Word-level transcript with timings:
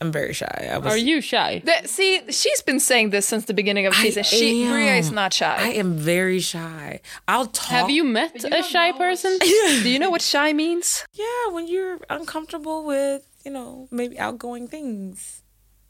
I'm 0.00 0.10
very 0.10 0.32
shy. 0.32 0.68
I 0.72 0.78
was, 0.78 0.92
Are 0.94 0.96
you 0.96 1.20
shy? 1.20 1.60
The- 1.64 1.86
see, 1.86 2.22
she's 2.30 2.62
been 2.62 2.80
saying 2.80 3.10
this 3.10 3.26
since 3.26 3.44
the 3.44 3.52
beginning 3.54 3.86
of 3.86 3.92
I 3.94 4.02
season. 4.02 4.22
She 4.22 4.64
am. 4.64 4.72
Bria 4.72 4.94
is 4.96 5.10
not 5.12 5.34
shy. 5.34 5.54
I 5.58 5.68
am 5.72 5.96
very 5.96 6.40
shy. 6.40 7.00
I'll 7.28 7.46
talk. 7.46 7.68
Have 7.68 7.90
you 7.90 8.04
met 8.04 8.42
a 8.44 8.62
shy 8.62 8.92
person? 8.92 9.38
Do 9.82 9.90
you 9.90 9.98
know 9.98 10.08
what 10.10 10.22
shy 10.22 10.52
means? 10.54 11.04
Yeah, 11.12 11.48
when 11.50 11.68
you're 11.68 11.98
uncomfortable 12.08 12.84
with, 12.86 13.26
you 13.44 13.50
know, 13.50 13.88
maybe 13.90 14.18
outgoing 14.18 14.68
things. 14.68 15.42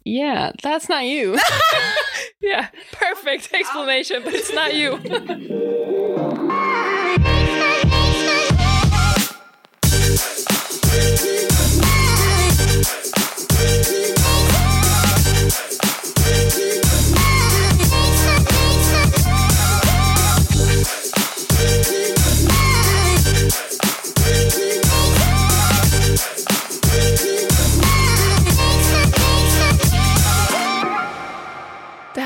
Yeah, 0.04 0.52
that's 0.62 0.88
not 0.88 1.04
you. 1.04 1.38
Yeah, 2.42 2.68
perfect 2.92 3.52
explanation, 3.52 4.22
but 4.24 4.32
it's 4.32 4.50
not 4.52 4.74
you. 4.74 4.98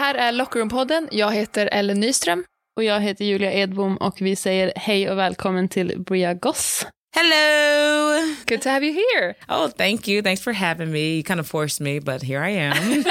här 0.04 0.14
är 0.14 0.32
Lockerroom-podden. 0.32 1.08
Jag 1.10 1.32
heter 1.32 1.68
Ellen 1.72 2.00
Nyström. 2.00 2.44
Och 2.76 2.84
jag 2.84 3.00
heter 3.00 3.24
Julia 3.24 3.52
Edbom 3.52 3.96
och 3.96 4.16
vi 4.20 4.36
säger 4.36 4.72
hej 4.76 5.10
och 5.10 5.18
välkommen 5.18 5.68
till 5.68 6.00
Bria 6.00 6.34
Goss. 6.34 6.86
Hello. 7.16 8.34
Good 8.46 8.62
to 8.62 8.68
have 8.68 8.86
you 8.86 8.92
here. 8.94 9.34
Oh, 9.48 9.68
thank 9.68 10.08
you. 10.08 10.22
Thanks 10.22 10.42
for 10.42 10.52
having 10.52 10.90
me. 10.92 11.16
You 11.16 11.22
kind 11.22 11.40
of 11.40 11.46
forced 11.46 11.80
me, 11.80 12.00
but 12.00 12.22
here 12.22 12.48
I 12.48 12.50
am. 12.50 13.04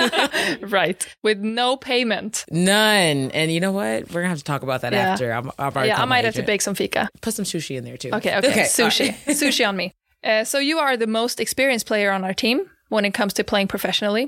Right, 0.61 1.07
with 1.23 1.39
no 1.39 1.77
payment. 1.77 2.45
None. 2.51 3.31
And 3.33 3.51
you 3.51 3.59
know 3.59 3.71
what? 3.71 4.11
We're 4.11 4.21
gonna 4.21 4.27
have 4.29 4.37
to 4.37 4.43
talk 4.43 4.63
about 4.63 4.81
that 4.81 4.93
Yeah. 4.93 5.11
after. 5.13 5.31
I'm, 5.33 5.49
I've 5.57 5.75
already 5.75 5.89
Yeah, 5.89 6.01
I 6.01 6.05
might 6.05 6.25
have 6.25 6.35
to 6.35 6.43
bake 6.43 6.61
some 6.61 6.75
fika. 6.75 7.07
Put 7.21 7.33
some 7.33 7.45
sushi 7.45 7.75
in 7.77 7.83
there 7.85 7.97
too. 7.97 8.09
Okay, 8.13 8.37
okay. 8.37 8.61
all 8.61 8.89
Sushi. 8.89 9.07
right. 9.07 9.17
Sushi 9.27 9.67
on 9.67 9.75
me. 9.75 9.91
Uh, 10.23 10.43
so 10.43 10.59
you 10.59 10.79
are 10.79 10.97
the 10.97 11.07
most 11.07 11.39
experienced 11.39 11.87
player 11.87 12.11
on 12.11 12.23
our 12.23 12.33
team 12.33 12.59
when 12.89 13.05
it 13.05 13.13
comes 13.13 13.33
to 13.33 13.43
playing 13.43 13.67
professionally. 13.67 14.27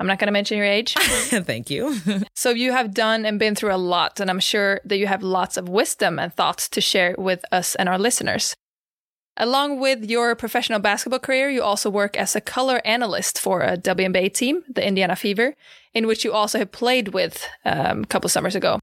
I'm 0.00 0.06
not 0.06 0.18
going 0.18 0.28
to 0.28 0.32
mention 0.32 0.56
your 0.56 0.66
age. 0.66 0.94
Thank 0.98 1.68
you. 1.68 1.94
so 2.34 2.50
you 2.50 2.72
have 2.72 2.94
done 2.94 3.26
and 3.26 3.38
been 3.38 3.54
through 3.54 3.74
a 3.74 3.76
lot, 3.76 4.18
and 4.18 4.30
I'm 4.30 4.40
sure 4.40 4.80
that 4.86 4.96
you 4.96 5.06
have 5.06 5.22
lots 5.22 5.58
of 5.58 5.68
wisdom 5.68 6.18
and 6.18 6.32
thoughts 6.32 6.70
to 6.70 6.80
share 6.80 7.14
with 7.18 7.44
us 7.52 7.74
and 7.74 7.86
our 7.86 7.98
listeners. 7.98 8.56
Along 9.36 9.78
with 9.78 10.08
your 10.08 10.34
professional 10.34 10.80
basketball 10.80 11.18
career, 11.18 11.50
you 11.50 11.62
also 11.62 11.90
work 11.90 12.16
as 12.16 12.34
a 12.34 12.40
color 12.40 12.80
analyst 12.84 13.38
for 13.38 13.60
a 13.60 13.76
WNBA 13.76 14.32
team, 14.32 14.62
the 14.68 14.86
Indiana 14.86 15.16
Fever, 15.16 15.54
in 15.92 16.06
which 16.06 16.24
you 16.24 16.32
also 16.32 16.58
have 16.58 16.72
played 16.72 17.08
with 17.08 17.46
um, 17.66 18.02
a 18.02 18.06
couple 18.06 18.28
summers 18.30 18.56
ago. 18.56 18.80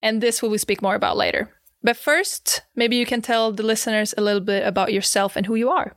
And 0.00 0.20
this 0.20 0.42
will 0.42 0.50
we 0.50 0.58
speak 0.58 0.80
more 0.80 0.94
about 0.94 1.16
later. 1.16 1.52
But 1.82 1.96
first, 1.96 2.62
maybe 2.74 2.96
you 2.96 3.06
can 3.06 3.20
tell 3.20 3.52
the 3.52 3.62
listeners 3.64 4.14
a 4.16 4.22
little 4.22 4.40
bit 4.40 4.66
about 4.66 4.92
yourself 4.92 5.36
and 5.36 5.46
who 5.46 5.56
you 5.56 5.70
are. 5.70 5.96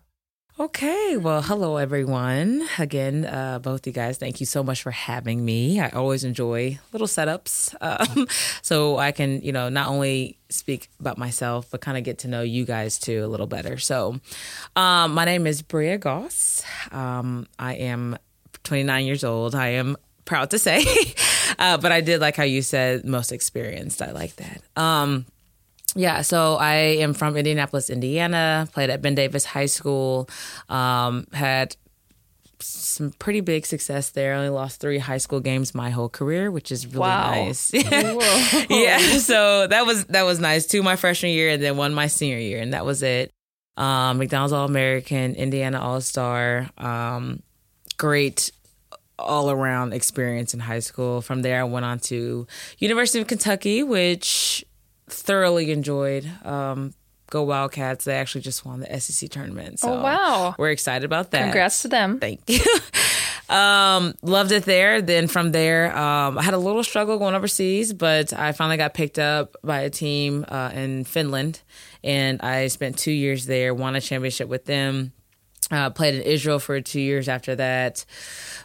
Okay, 0.60 1.16
well, 1.16 1.42
hello 1.42 1.78
everyone. 1.78 2.68
Again, 2.78 3.24
uh, 3.24 3.60
both 3.60 3.88
you 3.88 3.94
guys, 3.94 4.18
thank 4.18 4.42
you 4.42 4.46
so 4.46 4.62
much 4.62 4.82
for 4.84 4.92
having 4.92 5.46
me. 5.46 5.80
I 5.80 5.88
always 5.88 6.26
enjoy 6.26 6.80
little 6.92 7.08
setups, 7.08 7.74
um, 7.80 8.28
so 8.62 8.98
I 8.98 9.14
can, 9.14 9.42
you 9.42 9.54
know, 9.54 9.70
not 9.70 9.88
only 9.88 10.38
speak 10.50 10.90
about 11.00 11.18
myself 11.18 11.70
but 11.72 11.80
kind 11.80 11.98
of 11.98 12.04
get 12.04 12.18
to 12.20 12.28
know 12.28 12.42
you 12.42 12.66
guys 12.66 13.00
too 13.00 13.24
a 13.24 13.28
little 13.28 13.48
better. 13.48 13.78
So, 13.78 14.20
um, 14.76 15.14
my 15.14 15.24
name 15.24 15.48
is 15.48 15.62
Bria 15.62 15.98
Goss. 15.98 16.62
Um, 16.92 17.48
I 17.58 17.76
am 17.76 18.18
29 18.66 19.06
years 19.06 19.24
old. 19.24 19.56
I 19.56 19.70
am 19.70 19.96
proud 20.26 20.50
to 20.50 20.60
say, 20.60 20.84
uh, 21.58 21.78
but 21.78 21.94
I 21.94 22.02
did 22.02 22.20
like 22.20 22.36
how 22.36 22.44
you 22.44 22.64
said 22.64 23.06
most 23.06 23.32
experienced. 23.32 24.02
I 24.02 24.12
like 24.12 24.36
that. 24.36 24.62
Yeah, 25.96 26.22
so 26.22 26.56
I 26.56 26.74
am 27.02 27.14
from 27.14 27.36
Indianapolis, 27.38 27.90
Indiana. 27.90 28.68
Played 28.74 28.90
at 28.90 29.02
Ben 29.02 29.16
Davis 29.16 29.46
High 29.46 29.66
School. 29.68 30.30
Um, 30.70 31.26
had 31.34 31.76
some 32.62 33.12
pretty 33.20 33.40
big 33.42 33.66
success 33.66 34.10
there. 34.10 34.34
I 34.34 34.38
Only 34.38 34.50
lost 34.50 34.82
three 34.82 34.98
high 34.98 35.18
school 35.18 35.40
games 35.40 35.74
my 35.74 35.90
whole 35.90 36.10
career, 36.10 36.52
which 36.52 36.72
is 36.72 36.86
really 36.88 37.00
Wow. 37.00 37.32
nice. 37.32 37.72
yeah, 38.70 38.98
so 39.20 39.68
that 39.68 39.86
was 39.86 40.06
that 40.06 40.24
was 40.24 40.40
nice. 40.40 40.66
Two 40.66 40.84
my 40.84 40.96
freshman 40.96 41.32
year, 41.32 41.50
and 41.50 41.64
then 41.64 41.78
one 41.78 41.94
my 41.94 42.08
senior 42.08 42.38
year, 42.38 42.60
and 42.62 42.74
that 42.74 42.86
was 42.86 43.02
it. 43.04 43.32
Um, 43.78 44.18
McDonald's 44.18 44.52
All 44.52 44.66
American, 44.66 45.36
Indiana 45.36 45.80
All 45.80 46.02
Star. 46.02 46.70
Um, 46.78 47.42
great 47.98 48.52
all 49.18 49.52
around 49.52 49.94
experience 49.94 50.54
in 50.54 50.60
high 50.60 50.80
school. 50.80 51.22
From 51.22 51.42
there, 51.42 51.60
I 51.62 51.64
went 51.64 51.86
on 51.86 52.00
to 52.00 52.46
University 52.78 53.20
of 53.22 53.28
Kentucky, 53.28 53.84
which 53.84 54.66
thoroughly 55.12 55.72
enjoyed. 55.72 56.30
Um, 56.46 56.94
go 57.30 57.44
Wildcats! 57.44 58.06
They 58.06 58.16
actually 58.16 58.42
just 58.42 58.66
won 58.66 58.80
the 58.82 59.00
SEC 59.00 59.30
tournament. 59.30 59.80
So 59.80 59.94
Oh, 59.94 60.02
wow. 60.04 60.56
we're 60.58 60.72
excited 60.72 61.06
about 61.06 61.32
that. 61.32 61.44
Congrats 61.44 61.82
to 61.84 61.88
them. 61.88 62.20
Thank 62.20 62.42
you. 62.48 62.60
um, 63.56 64.14
loved 64.22 64.52
it 64.52 64.64
there. 64.66 65.02
Then 65.02 65.28
from 65.28 65.52
there, 65.52 65.96
um, 65.98 66.38
I 66.38 66.44
had 66.44 66.54
a 66.54 66.58
little 66.58 66.84
struggle 66.84 67.18
going 67.18 67.36
overseas, 67.36 67.94
but 67.94 68.34
I 68.34 68.52
finally 68.52 68.78
got 68.78 68.94
picked 68.94 69.20
up 69.20 69.56
by 69.64 69.82
a 69.82 69.90
team 69.90 70.46
uh, 70.48 70.72
in 70.74 71.04
Finland, 71.04 71.62
and 72.04 72.42
I 72.42 72.68
spent 72.68 72.98
two 72.98 73.12
years 73.12 73.46
there. 73.46 73.74
Won 73.74 73.96
a 73.96 74.02
championship 74.02 74.48
with 74.50 74.66
them. 74.66 75.14
Uh, 75.72 75.90
played 75.92 76.16
in 76.16 76.22
Israel 76.24 76.58
for 76.58 76.82
two 76.82 77.00
years 77.00 77.30
after 77.30 77.56
that. 77.56 78.04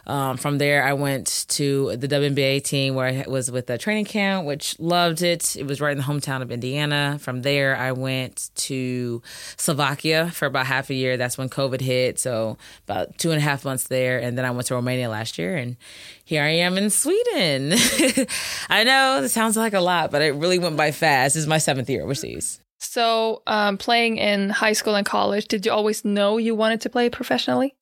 Um, 0.07 0.37
from 0.37 0.57
there, 0.57 0.83
I 0.83 0.93
went 0.93 1.45
to 1.49 1.95
the 1.97 2.07
WNBA 2.07 2.63
team 2.63 2.95
where 2.95 3.05
I 3.07 3.25
was 3.29 3.51
with 3.51 3.69
a 3.69 3.77
training 3.77 4.05
camp, 4.05 4.45
which 4.47 4.79
loved 4.79 5.21
it. 5.21 5.55
It 5.55 5.67
was 5.67 5.79
right 5.79 5.91
in 5.91 5.99
the 5.99 6.03
hometown 6.03 6.41
of 6.41 6.51
Indiana. 6.51 7.17
From 7.21 7.43
there, 7.43 7.75
I 7.75 7.91
went 7.91 8.49
to 8.55 9.21
Slovakia 9.55 10.31
for 10.31 10.47
about 10.47 10.65
half 10.65 10.89
a 10.89 10.95
year. 10.95 11.15
That's 11.15 11.37
when 11.37 11.47
COVID 11.47 11.81
hit. 11.81 12.17
So 12.17 12.57
about 12.87 13.17
two 13.19 13.29
and 13.31 13.37
a 13.37 13.43
half 13.43 13.65
months 13.65 13.87
there. 13.87 14.19
And 14.19 14.35
then 14.35 14.45
I 14.45 14.51
went 14.51 14.67
to 14.67 14.75
Romania 14.75 15.07
last 15.07 15.37
year. 15.37 15.55
And 15.55 15.77
here 16.23 16.41
I 16.41 16.49
am 16.49 16.75
in 16.77 16.89
Sweden. 16.89 17.73
I 18.69 18.83
know 18.83 19.21
this 19.21 19.33
sounds 19.33 19.57
like 19.57 19.73
a 19.73 19.79
lot, 19.79 20.09
but 20.09 20.23
it 20.23 20.33
really 20.33 20.57
went 20.57 20.75
by 20.75 20.91
fast. 20.91 21.35
This 21.35 21.41
is 21.43 21.47
my 21.47 21.59
seventh 21.59 21.89
year 21.89 22.03
overseas. 22.03 22.59
So, 22.85 23.41
um, 23.47 23.77
playing 23.77 24.17
in 24.17 24.49
high 24.49 24.73
school 24.73 24.95
and 24.95 25.05
college, 25.05 25.47
did 25.47 25.65
you 25.65 25.71
always 25.71 26.05
know 26.05 26.37
you 26.37 26.55
wanted 26.55 26.81
to 26.81 26.89
play 26.89 27.09
professionally? 27.09 27.75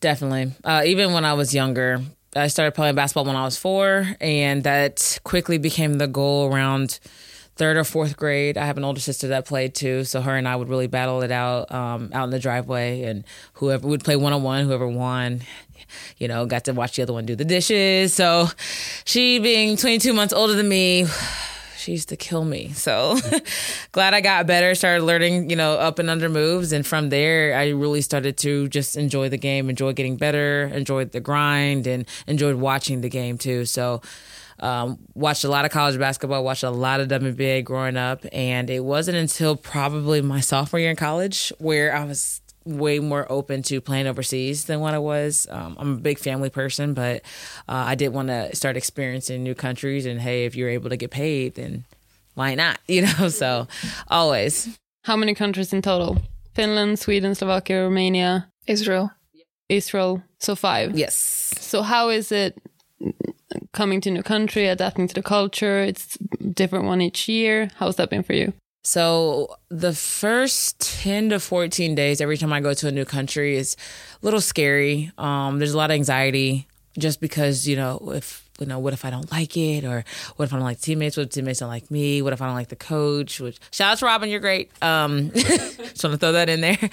Definitely. 0.00 0.52
Uh, 0.64 0.82
even 0.84 1.12
when 1.12 1.24
I 1.24 1.34
was 1.34 1.54
younger, 1.54 2.00
I 2.34 2.48
started 2.48 2.72
playing 2.72 2.94
basketball 2.94 3.24
when 3.24 3.36
I 3.36 3.44
was 3.44 3.56
four, 3.56 4.06
and 4.20 4.62
that 4.64 5.20
quickly 5.24 5.58
became 5.58 5.94
the 5.94 6.06
goal 6.06 6.52
around 6.52 6.98
third 7.56 7.76
or 7.76 7.84
fourth 7.84 8.16
grade. 8.16 8.58
I 8.58 8.66
have 8.66 8.76
an 8.76 8.84
older 8.84 9.00
sister 9.00 9.28
that 9.28 9.46
played 9.46 9.74
too, 9.74 10.04
so 10.04 10.20
her 10.20 10.36
and 10.36 10.46
I 10.46 10.56
would 10.56 10.68
really 10.68 10.86
battle 10.86 11.22
it 11.22 11.30
out 11.30 11.72
um, 11.72 12.10
out 12.12 12.24
in 12.24 12.30
the 12.30 12.38
driveway, 12.38 13.02
and 13.02 13.24
whoever 13.54 13.86
would 13.88 14.04
play 14.04 14.16
one 14.16 14.32
on 14.32 14.42
one, 14.42 14.64
whoever 14.64 14.86
won. 14.86 15.40
You 16.18 16.28
know, 16.28 16.46
got 16.46 16.64
to 16.64 16.72
watch 16.72 16.96
the 16.96 17.02
other 17.02 17.12
one 17.12 17.26
do 17.26 17.36
the 17.36 17.44
dishes. 17.44 18.14
So, 18.14 18.48
she 19.04 19.38
being 19.38 19.76
22 19.76 20.12
months 20.12 20.34
older 20.34 20.54
than 20.54 20.68
me, 20.68 21.06
she 21.86 21.92
used 21.92 22.08
to 22.08 22.16
kill 22.16 22.44
me. 22.44 22.72
So 22.72 23.16
glad 23.92 24.12
I 24.12 24.20
got 24.20 24.44
better, 24.46 24.74
started 24.74 25.04
learning, 25.04 25.50
you 25.50 25.56
know, 25.56 25.74
up 25.74 26.00
and 26.00 26.10
under 26.10 26.28
moves. 26.28 26.72
And 26.72 26.84
from 26.84 27.10
there, 27.10 27.56
I 27.56 27.68
really 27.68 28.00
started 28.00 28.36
to 28.38 28.66
just 28.68 28.96
enjoy 28.96 29.28
the 29.28 29.36
game, 29.38 29.70
enjoy 29.70 29.92
getting 29.92 30.16
better, 30.16 30.64
enjoyed 30.74 31.12
the 31.12 31.20
grind, 31.20 31.86
and 31.86 32.04
enjoyed 32.26 32.56
watching 32.56 33.02
the 33.02 33.08
game 33.08 33.38
too. 33.38 33.64
So, 33.66 34.02
um, 34.58 34.98
watched 35.14 35.44
a 35.44 35.48
lot 35.48 35.64
of 35.64 35.70
college 35.70 35.96
basketball, 35.96 36.42
watched 36.42 36.64
a 36.64 36.70
lot 36.70 36.98
of 36.98 37.06
WNBA 37.06 37.62
growing 37.62 37.96
up. 37.96 38.26
And 38.32 38.68
it 38.68 38.80
wasn't 38.80 39.18
until 39.18 39.54
probably 39.54 40.20
my 40.22 40.40
sophomore 40.40 40.80
year 40.80 40.90
in 40.90 40.96
college 40.96 41.52
where 41.58 41.94
I 41.94 42.04
was 42.04 42.40
way 42.66 42.98
more 42.98 43.30
open 43.30 43.62
to 43.62 43.80
playing 43.80 44.06
overseas 44.06 44.64
than 44.64 44.80
what 44.80 44.92
I 44.92 44.98
was. 44.98 45.46
Um, 45.50 45.76
I'm 45.78 45.92
a 45.94 45.98
big 45.98 46.18
family 46.18 46.50
person, 46.50 46.94
but 46.94 47.22
uh, 47.68 47.84
I 47.86 47.94
did 47.94 48.08
want 48.08 48.28
to 48.28 48.54
start 48.54 48.76
experiencing 48.76 49.42
new 49.42 49.54
countries. 49.54 50.04
And 50.04 50.20
hey, 50.20 50.44
if 50.44 50.56
you're 50.56 50.68
able 50.68 50.90
to 50.90 50.96
get 50.96 51.10
paid, 51.10 51.54
then 51.54 51.84
why 52.34 52.54
not? 52.54 52.78
You 52.88 53.02
know, 53.02 53.28
so 53.28 53.68
always. 54.08 54.78
How 55.04 55.16
many 55.16 55.34
countries 55.34 55.72
in 55.72 55.82
total? 55.82 56.18
Finland, 56.54 56.98
Sweden, 56.98 57.34
Slovakia, 57.34 57.82
Romania, 57.82 58.48
Israel. 58.66 59.10
Israel. 59.68 60.22
So 60.38 60.56
five. 60.56 60.96
Yes. 60.96 61.14
So 61.60 61.82
how 61.82 62.08
is 62.08 62.32
it 62.32 62.58
coming 63.72 64.00
to 64.02 64.10
a 64.10 64.12
new 64.12 64.22
country, 64.22 64.66
adapting 64.66 65.08
to 65.08 65.14
the 65.14 65.22
culture? 65.22 65.80
It's 65.80 66.16
different 66.54 66.86
one 66.86 67.00
each 67.00 67.28
year. 67.28 67.70
How's 67.76 67.96
that 67.96 68.10
been 68.10 68.22
for 68.22 68.32
you? 68.32 68.52
So 68.86 69.56
the 69.68 69.92
first 69.92 70.78
10 71.02 71.30
to 71.30 71.40
14 71.40 71.96
days, 71.96 72.20
every 72.20 72.36
time 72.36 72.52
I 72.52 72.60
go 72.60 72.72
to 72.72 72.86
a 72.86 72.92
new 72.92 73.04
country 73.04 73.56
is 73.56 73.76
a 74.22 74.24
little 74.24 74.40
scary. 74.40 75.10
Um, 75.18 75.58
there's 75.58 75.72
a 75.72 75.76
lot 75.76 75.90
of 75.90 75.96
anxiety. 75.96 76.68
just 76.96 77.20
because 77.20 77.66
you 77.66 77.74
know 77.76 78.12
if 78.14 78.45
you 78.58 78.66
know 78.66 78.78
what 78.78 78.92
if 78.92 79.04
I 79.04 79.10
don't 79.10 79.30
like 79.30 79.56
it 79.56 79.84
or 79.84 80.04
what 80.36 80.46
if 80.46 80.52
I 80.52 80.56
don't 80.56 80.64
like 80.64 80.80
teammates? 80.80 81.16
What 81.16 81.24
if 81.24 81.32
teammates 81.32 81.60
don't 81.60 81.68
like 81.68 81.90
me? 81.90 82.22
What 82.22 82.32
if 82.32 82.40
I 82.40 82.46
don't 82.46 82.54
like 82.54 82.68
the 82.68 82.76
coach? 82.76 83.40
Which 83.40 83.58
shout 83.70 83.92
out 83.92 83.98
to 83.98 84.06
Robin, 84.06 84.28
you're 84.28 84.40
great. 84.40 84.70
Um, 84.82 85.30
just 85.34 86.04
want 86.04 86.14
to 86.14 86.18
throw 86.18 86.32
that 86.32 86.48
in 86.48 86.60
there. 86.60 86.90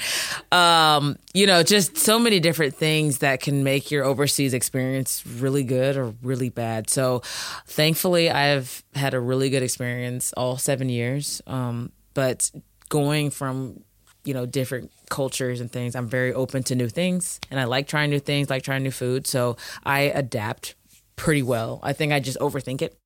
Um, 0.51 1.17
you 1.33 1.47
know, 1.47 1.63
just 1.63 1.97
so 1.97 2.19
many 2.19 2.39
different 2.39 2.75
things 2.75 3.19
that 3.19 3.39
can 3.39 3.63
make 3.63 3.91
your 3.91 4.03
overseas 4.03 4.53
experience 4.53 5.25
really 5.25 5.63
good 5.63 5.97
or 5.97 6.13
really 6.21 6.49
bad. 6.49 6.89
So, 6.89 7.21
thankfully, 7.65 8.29
I've 8.29 8.83
had 8.95 9.13
a 9.13 9.19
really 9.19 9.49
good 9.49 9.63
experience 9.63 10.33
all 10.33 10.57
seven 10.57 10.89
years. 10.89 11.41
Um, 11.47 11.91
but 12.13 12.51
going 12.89 13.29
from 13.29 13.83
you 14.23 14.33
know 14.33 14.45
different 14.45 14.91
cultures 15.09 15.59
and 15.59 15.71
things 15.71 15.95
i'm 15.95 16.07
very 16.07 16.33
open 16.33 16.63
to 16.63 16.75
new 16.75 16.87
things 16.87 17.39
and 17.51 17.59
i 17.59 17.65
like 17.65 17.87
trying 17.87 18.09
new 18.09 18.19
things 18.19 18.49
like 18.49 18.63
trying 18.63 18.83
new 18.83 18.91
food 18.91 19.27
so 19.27 19.57
i 19.83 20.01
adapt 20.01 20.75
pretty 21.15 21.43
well 21.43 21.79
i 21.83 21.93
think 21.93 22.11
i 22.13 22.19
just 22.19 22.39
overthink 22.39 22.81
it 22.81 22.97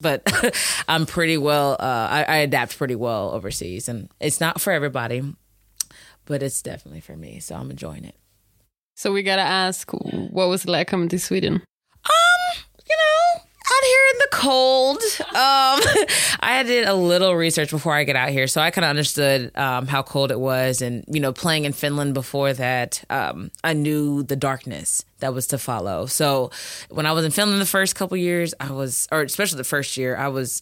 but 0.00 0.22
i'm 0.88 1.06
pretty 1.06 1.38
well 1.38 1.72
uh, 1.78 2.08
I, 2.10 2.24
I 2.28 2.36
adapt 2.38 2.76
pretty 2.78 2.96
well 2.96 3.30
overseas 3.30 3.88
and 3.88 4.08
it's 4.20 4.40
not 4.40 4.60
for 4.60 4.72
everybody 4.72 5.22
but 6.24 6.42
it's 6.42 6.62
definitely 6.62 7.00
for 7.00 7.16
me 7.16 7.38
so 7.40 7.54
i'm 7.54 7.70
enjoying 7.70 8.04
it 8.04 8.16
So 8.94 9.12
we 9.12 9.22
gotta 9.22 9.42
ask, 9.42 9.90
what 9.92 10.48
was 10.48 10.64
it 10.64 10.70
like 10.70 10.86
coming 10.88 11.08
to 11.08 11.18
Sweden? 11.18 11.62
Out 13.72 13.84
here 13.84 14.06
in 14.12 14.18
the 14.18 14.28
cold. 14.32 15.02
Um, 15.20 16.06
I 16.40 16.62
did 16.66 16.86
a 16.86 16.94
little 16.94 17.34
research 17.34 17.70
before 17.70 17.94
I 17.94 18.04
get 18.04 18.16
out 18.16 18.28
here, 18.28 18.46
so 18.46 18.60
I 18.60 18.70
kind 18.70 18.84
of 18.84 18.90
understood 18.90 19.56
um, 19.56 19.86
how 19.86 20.02
cold 20.02 20.30
it 20.30 20.38
was, 20.38 20.82
and 20.82 21.04
you 21.08 21.20
know, 21.20 21.32
playing 21.32 21.64
in 21.64 21.72
Finland 21.72 22.12
before 22.12 22.52
that, 22.52 23.02
um, 23.08 23.50
I 23.64 23.72
knew 23.72 24.24
the 24.24 24.36
darkness 24.36 25.04
that 25.20 25.32
was 25.32 25.46
to 25.48 25.58
follow. 25.58 26.04
So 26.06 26.50
when 26.90 27.06
I 27.06 27.12
was 27.12 27.24
in 27.24 27.30
Finland 27.30 27.62
the 27.62 27.66
first 27.66 27.94
couple 27.96 28.16
years, 28.18 28.52
I 28.60 28.72
was, 28.72 29.08
or 29.10 29.22
especially 29.22 29.56
the 29.58 29.64
first 29.64 29.96
year, 29.96 30.16
I 30.16 30.28
was 30.28 30.60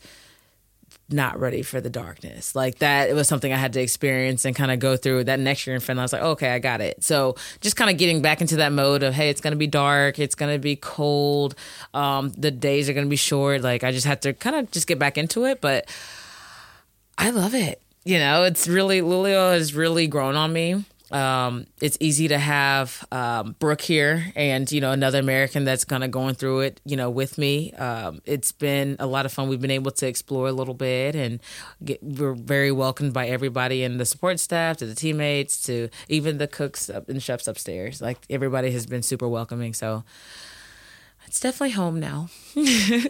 not 1.12 1.38
ready 1.38 1.62
for 1.62 1.80
the 1.80 1.90
darkness. 1.90 2.54
Like 2.54 2.78
that, 2.78 3.10
it 3.10 3.14
was 3.14 3.28
something 3.28 3.52
I 3.52 3.56
had 3.56 3.72
to 3.74 3.80
experience 3.80 4.44
and 4.44 4.54
kind 4.54 4.70
of 4.70 4.78
go 4.78 4.96
through. 4.96 5.24
That 5.24 5.40
next 5.40 5.66
year 5.66 5.74
in 5.74 5.80
Finland, 5.80 6.00
I 6.00 6.04
was 6.04 6.12
like, 6.12 6.22
okay, 6.22 6.50
I 6.50 6.58
got 6.58 6.80
it. 6.80 7.02
So 7.04 7.36
just 7.60 7.76
kind 7.76 7.90
of 7.90 7.98
getting 7.98 8.22
back 8.22 8.40
into 8.40 8.56
that 8.56 8.72
mode 8.72 9.02
of, 9.02 9.14
hey, 9.14 9.30
it's 9.30 9.40
going 9.40 9.52
to 9.52 9.58
be 9.58 9.66
dark, 9.66 10.18
it's 10.18 10.34
going 10.34 10.52
to 10.54 10.58
be 10.58 10.76
cold, 10.76 11.54
um, 11.94 12.30
the 12.30 12.50
days 12.50 12.88
are 12.88 12.92
going 12.92 13.06
to 13.06 13.10
be 13.10 13.16
short. 13.16 13.62
Like 13.62 13.84
I 13.84 13.92
just 13.92 14.06
had 14.06 14.22
to 14.22 14.32
kind 14.32 14.56
of 14.56 14.70
just 14.70 14.86
get 14.86 14.98
back 14.98 15.18
into 15.18 15.44
it. 15.44 15.60
But 15.60 15.88
I 17.18 17.30
love 17.30 17.54
it. 17.54 17.82
You 18.04 18.18
know, 18.18 18.44
it's 18.44 18.66
really, 18.66 19.00
Luleå 19.00 19.52
has 19.52 19.74
really 19.74 20.06
grown 20.06 20.34
on 20.34 20.52
me. 20.52 20.84
Um, 21.10 21.66
it's 21.80 21.96
easy 22.00 22.28
to 22.28 22.38
have 22.38 23.04
um, 23.10 23.56
Brooke 23.58 23.80
here 23.80 24.32
and 24.36 24.70
you 24.70 24.80
know 24.80 24.92
another 24.92 25.18
American 25.18 25.64
that's 25.64 25.84
kind 25.84 26.04
of 26.04 26.10
going 26.10 26.34
through 26.34 26.60
it 26.60 26.80
you 26.84 26.96
know 26.96 27.10
with 27.10 27.36
me. 27.38 27.72
Um, 27.72 28.20
it's 28.24 28.52
been 28.52 28.96
a 28.98 29.06
lot 29.06 29.26
of 29.26 29.32
fun. 29.32 29.48
We've 29.48 29.60
been 29.60 29.70
able 29.70 29.90
to 29.90 30.06
explore 30.06 30.48
a 30.48 30.52
little 30.52 30.74
bit 30.74 31.16
and 31.16 31.40
get, 31.84 32.02
we're 32.02 32.34
very 32.34 32.70
welcomed 32.70 33.12
by 33.12 33.26
everybody 33.26 33.82
and 33.82 33.98
the 33.98 34.04
support 34.04 34.38
staff 34.38 34.76
to 34.78 34.86
the 34.86 34.94
teammates 34.94 35.60
to 35.62 35.88
even 36.08 36.38
the 36.38 36.46
cooks 36.46 36.88
and 36.88 37.22
chefs 37.22 37.48
upstairs. 37.48 38.00
Like 38.00 38.18
everybody 38.30 38.70
has 38.70 38.86
been 38.86 39.02
super 39.02 39.28
welcoming. 39.28 39.74
So 39.74 40.04
it's 41.26 41.40
definitely 41.40 41.72
home 41.72 41.98
now. 41.98 42.28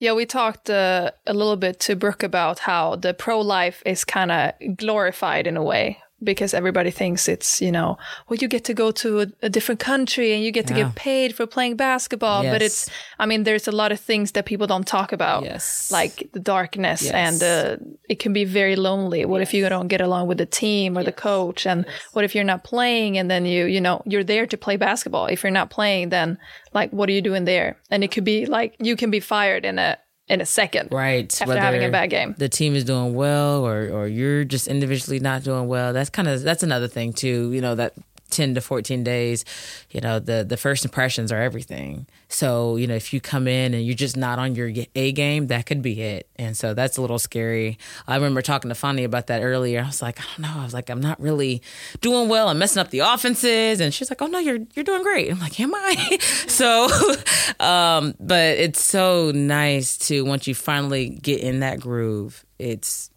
Yeah, 0.00 0.12
we 0.12 0.26
talked 0.26 0.68
uh, 0.68 1.12
a 1.26 1.32
little 1.32 1.56
bit 1.56 1.80
to 1.80 1.96
Brooke 1.96 2.22
about 2.22 2.58
how 2.58 2.96
the 2.96 3.14
pro 3.14 3.40
life 3.40 3.82
is 3.86 4.04
kind 4.04 4.30
of 4.30 4.52
glorified 4.76 5.46
in 5.46 5.56
a 5.56 5.62
way 5.62 5.98
because 6.22 6.54
everybody 6.54 6.90
thinks 6.90 7.28
it's, 7.28 7.60
you 7.60 7.70
know, 7.72 7.98
well, 8.28 8.38
you 8.40 8.48
get 8.48 8.64
to 8.64 8.72
go 8.74 8.90
to 8.92 9.20
a, 9.22 9.26
a 9.42 9.48
different 9.50 9.80
country 9.80 10.32
and 10.32 10.42
you 10.42 10.50
get 10.50 10.66
to 10.68 10.74
Yeah. 10.74 10.84
get 10.84 10.94
paid 10.94 11.34
for 11.34 11.46
playing 11.46 11.76
basketball. 11.76 12.42
But 12.44 12.62
it's, 12.62 12.88
I 13.18 13.26
mean, 13.26 13.44
there's 13.44 13.68
a 13.68 13.72
lot 13.72 13.92
of 13.92 14.00
things 14.00 14.32
that 14.32 14.46
people 14.46 14.66
don't 14.66 14.86
talk 14.86 15.12
about, 15.12 15.42
Yes. 15.44 15.90
like 15.90 16.30
the 16.32 16.40
darkness 16.40 17.02
Yes. 17.02 17.12
and 17.12 17.42
uh, 17.42 17.76
it 18.08 18.18
can 18.20 18.32
be 18.32 18.44
very 18.44 18.76
lonely. 18.76 19.24
What 19.24 19.42
if 19.42 19.52
you 19.52 19.68
don't 19.68 19.88
get 19.88 20.00
along 20.00 20.28
with 20.28 20.38
the 20.38 20.46
team 20.46 20.96
or 20.96 21.02
the 21.04 21.12
coach? 21.12 21.66
And 21.66 21.84
what 22.12 22.24
if 22.24 22.34
you're 22.34 22.44
not 22.44 22.64
playing 22.64 23.18
and 23.18 23.30
then 23.30 23.44
you, 23.44 23.66
you 23.66 23.80
know, 23.80 24.02
you're 24.06 24.24
there 24.24 24.46
to 24.46 24.56
play 24.56 24.76
basketball. 24.76 25.26
If 25.26 25.42
you're 25.42 25.50
not 25.50 25.68
playing, 25.70 26.08
then 26.10 26.38
like, 26.72 26.90
what 26.90 27.08
are 27.08 27.12
you 27.12 27.22
doing 27.22 27.44
there? 27.44 27.76
And 27.90 28.02
it 28.02 28.10
could 28.10 28.24
be 28.24 28.46
like, 28.46 28.76
you 28.78 28.96
can 28.96 29.10
be 29.10 29.20
fired 29.20 29.64
in 29.64 29.78
a, 29.78 29.98
in 30.28 30.40
a 30.40 30.46
second 30.46 30.88
right 30.90 31.40
after 31.40 31.58
having 31.58 31.84
a 31.84 31.90
bad 31.90 32.08
game. 32.08 32.34
the 32.38 32.48
team 32.48 32.74
is 32.74 32.84
doing 32.84 33.14
well 33.14 33.66
or 33.66 33.88
or 33.90 34.06
you're 34.06 34.44
just 34.44 34.68
individually 34.68 35.20
not 35.20 35.42
doing 35.42 35.68
well 35.68 35.92
that's 35.92 36.10
kind 36.10 36.28
of 36.28 36.42
that's 36.42 36.62
another 36.62 36.88
thing 36.88 37.12
too 37.12 37.52
you 37.52 37.60
know 37.60 37.74
that 37.74 37.92
10 38.30 38.54
to 38.54 38.60
14 38.60 39.04
days 39.04 39.44
you 39.90 40.00
know 40.00 40.18
the 40.18 40.44
the 40.44 40.56
first 40.56 40.84
impressions 40.84 41.30
are 41.30 41.40
everything. 41.40 42.06
So 42.28 42.76
you 42.76 42.86
know 42.86 42.94
if 42.94 43.12
you 43.12 43.20
come 43.20 43.46
in 43.46 43.74
and 43.74 43.84
you're 43.84 43.94
just 43.94 44.16
not 44.16 44.38
on 44.38 44.54
your 44.54 44.72
a 44.94 45.12
game 45.12 45.46
that 45.48 45.66
could 45.66 45.82
be 45.82 46.00
it. 46.00 46.28
And 46.36 46.56
so 46.56 46.74
that's 46.74 46.96
a 46.96 47.00
little 47.00 47.18
scary. 47.18 47.78
I 48.08 48.16
remember 48.16 48.42
talking 48.42 48.68
to 48.70 48.74
Fanny 48.74 49.04
about 49.04 49.28
that 49.28 49.42
earlier. 49.42 49.80
I 49.80 49.86
was 49.86 50.02
like 50.02 50.20
i 50.20 50.24
don't 50.24 50.40
know 50.40 50.60
i 50.60 50.64
was 50.64 50.74
like 50.74 50.90
i'm 50.90 51.00
not 51.00 51.20
really 51.20 51.62
doing 52.00 52.28
well. 52.28 52.48
I'm 52.48 52.58
messing 52.58 52.80
up 52.80 52.90
the 52.90 53.00
offenses. 53.00 53.80
And 53.80 53.94
she's 53.94 54.10
like 54.10 54.20
oh 54.20 54.26
no 54.26 54.38
you're 54.38 54.58
you're 54.74 54.84
doing 54.84 55.02
great. 55.02 55.30
I'm 55.30 55.40
like 55.40 55.58
am 55.60 55.74
i? 55.74 56.18
So 56.48 56.88
um 57.60 58.14
but 58.20 58.58
it's 58.58 58.82
so 58.82 59.30
nice 59.32 59.96
to 60.08 60.24
once 60.24 60.46
you 60.46 60.54
finally 60.54 61.08
get 61.08 61.40
in 61.40 61.60
that 61.60 61.80
groove 61.80 62.44
it's 62.58 63.10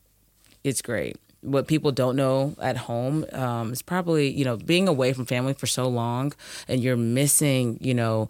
it's 0.64 0.82
great 0.82 1.18
what 1.42 1.68
people 1.68 1.92
don't 1.92 2.16
know 2.16 2.56
at 2.62 2.78
home 2.78 3.26
um, 3.32 3.72
is 3.72 3.82
probably 3.82 4.30
you 4.30 4.44
know 4.44 4.58
being 4.58 4.88
away 4.88 5.14
from 5.14 5.26
family 5.26 5.54
for 5.54 5.68
so 5.68 5.88
long 5.88 6.34
and 6.68 6.82
you're 6.82 6.98
missing 6.98 7.78
you 7.82 7.94
know 7.94 8.28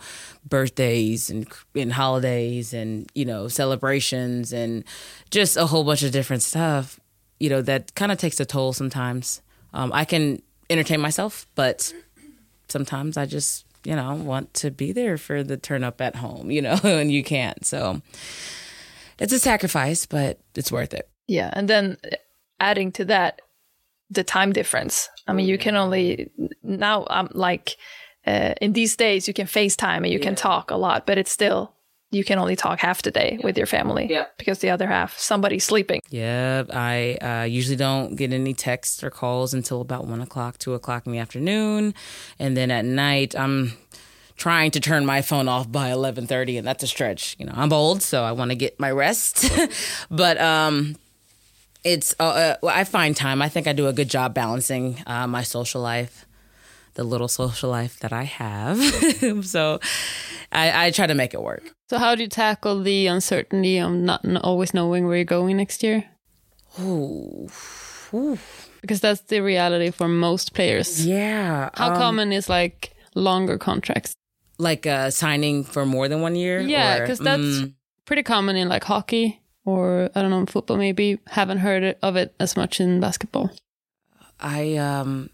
birthdays 0.48 1.30
and 1.30 1.48
and 1.76 1.94
holidays 1.94 2.74
and 2.74 3.10
you 3.16 3.26
know 3.26 3.48
celebrations 3.48 4.52
and 4.54 4.84
just 5.30 5.58
a 5.58 5.66
whole 5.66 5.84
bunch 5.84 6.04
of 6.04 6.12
different 6.12 6.44
stuff 6.44 7.00
you 7.40 7.50
know 7.50 7.62
that 7.62 7.94
kind 7.96 8.12
of 8.12 8.18
takes 8.18 8.40
a 8.40 8.46
toll 8.46 8.74
sometimes. 8.74 9.42
Um, 9.74 9.92
i 9.94 10.06
can 10.06 10.42
entertain 10.70 11.02
myself 11.02 11.46
but 11.56 11.94
sometimes 12.68 13.18
i 13.18 13.26
just 13.26 13.66
you 13.88 13.96
know 13.96 14.16
want 14.16 14.54
to 14.54 14.70
be 14.70 14.92
there 14.92 15.18
for 15.18 15.44
the 15.44 15.56
turn 15.56 15.84
up 15.84 16.02
at 16.02 16.18
home 16.18 16.52
you 16.52 16.62
know 16.62 16.78
and 16.84 17.12
you 17.12 17.24
can't. 17.24 17.66
So 17.66 18.02
it's 19.20 19.34
a 19.34 19.40
sacrifice 19.40 20.06
but 20.06 20.40
it's 20.56 20.72
worth 20.72 20.94
it. 20.94 21.10
Yeah, 21.28 21.50
and 21.54 21.70
then 21.70 21.98
adding 22.60 22.92
to 22.94 23.06
that, 23.06 23.42
the 24.10 24.24
time 24.24 24.54
difference. 24.54 25.10
I 25.28 25.34
mean, 25.34 25.48
you 25.48 25.58
can 25.58 25.76
only 25.76 26.32
now. 26.64 27.06
I'm 27.10 27.30
like 27.34 27.78
uh, 28.26 28.54
in 28.62 28.74
these 28.74 28.96
days, 28.96 29.28
you 29.28 29.34
can 29.34 29.48
FaceTime 29.48 29.98
and 29.98 30.08
you 30.08 30.20
can 30.20 30.36
talk 30.36 30.72
a 30.72 30.76
lot, 30.76 31.06
but 31.06 31.18
it's 31.18 31.32
still 31.32 31.74
you 32.12 32.24
can 32.24 32.40
only 32.40 32.56
talk 32.56 32.80
half 32.80 33.02
the 33.02 33.12
day 33.12 33.38
with 33.44 33.58
your 33.58 33.68
family. 33.68 34.08
Yeah. 34.10 34.26
because 34.38 34.60
the 34.60 34.70
other 34.70 34.88
half 34.88 35.18
somebody's 35.18 35.66
sleeping. 35.66 36.02
Yeah, 36.10 36.64
I 36.72 37.18
uh, 37.22 37.44
usually 37.44 37.76
don't 37.76 38.16
get 38.16 38.32
any 38.32 38.54
texts 38.54 39.04
or 39.04 39.10
calls 39.10 39.54
until 39.54 39.82
about 39.82 40.06
one 40.06 40.22
o'clock, 40.22 40.58
two 40.58 40.74
o'clock 40.74 41.06
in 41.06 41.12
the 41.12 41.20
afternoon, 41.20 41.94
and 42.40 42.56
then 42.56 42.72
at 42.72 42.86
night 42.86 43.36
I'm 43.36 43.74
trying 44.38 44.72
to 44.72 44.80
turn 44.80 45.06
my 45.06 45.22
phone 45.22 45.48
off 45.48 45.70
by 45.72 45.90
eleven 45.90 46.28
thirty, 46.28 46.58
and 46.58 46.66
that's 46.66 46.84
a 46.84 46.88
stretch. 46.88 47.36
You 47.40 47.46
know, 47.46 47.54
I'm 47.56 47.74
old, 47.74 48.02
so 48.02 48.24
I 48.24 48.32
want 48.32 48.52
to 48.52 48.56
get 48.56 48.80
my 48.80 48.92
rest, 48.92 49.50
but 50.10 50.40
um, 50.40 50.96
it's 51.88 52.14
uh, 52.20 52.24
uh, 52.24 52.56
well, 52.62 52.76
I 52.76 52.84
find 52.84 53.16
time. 53.16 53.42
I 53.42 53.50
think 53.50 53.68
I 53.68 53.74
do 53.74 53.88
a 53.88 53.94
good 53.94 54.10
job 54.10 54.34
balancing 54.34 55.02
uh, 55.08 55.28
my 55.28 55.44
social 55.44 55.82
life. 55.82 56.26
The 56.96 57.04
little 57.04 57.28
social 57.28 57.70
life 57.70 58.00
that 58.00 58.12
I 58.12 58.24
have, 58.24 58.82
so 59.46 59.80
I, 60.52 60.88
I 60.88 60.92
try 60.92 61.06
to 61.06 61.14
make 61.14 61.36
it 61.36 61.42
work. 61.44 61.62
So 61.92 62.00
how 62.00 62.16
do 62.16 62.24
you 62.24 62.28
tackle 62.30 62.82
the 62.82 63.06
uncertainty 63.06 63.78
of 63.78 63.92
not 63.92 64.26
always 64.44 64.74
knowing 64.74 65.06
where 65.06 65.16
you're 65.16 65.24
going 65.40 65.58
next 65.58 65.84
year? 65.84 66.06
Ooh, 66.80 67.50
Ooh. 68.14 68.38
Because 68.82 69.00
that's 69.00 69.22
the 69.22 69.42
reality 69.42 69.92
for 69.92 70.08
most 70.08 70.54
players. 70.56 71.06
yeah. 71.06 71.70
How 71.76 71.90
um, 71.92 71.96
common 71.98 72.32
is 72.34 72.50
like 72.50 72.94
longer 73.16 73.58
contracts? 73.58 74.16
like 74.60 74.88
uh 74.88 75.12
signing 75.12 75.64
for 75.64 75.86
more 75.86 76.08
than 76.10 76.22
one 76.22 76.34
year 76.36 76.60
Yeah, 76.62 77.00
because 77.00 77.20
that's 77.20 77.62
Mm, 77.62 77.74
pretty 78.06 78.24
common 78.24 78.56
in 78.56 78.68
like 78.70 78.84
hockey 78.84 79.40
or 79.68 80.10
I 80.16 80.22
don't 80.22 80.32
know, 80.32 80.46
football 80.46 80.78
maybe. 80.78 81.20
Haven't 81.28 81.58
heard 81.58 81.98
of 82.02 82.16
it 82.16 82.34
as 82.40 82.56
much 82.56 82.80
in 82.80 83.02
basketball. 83.02 83.52
i 84.40 84.76
um 84.78 85.30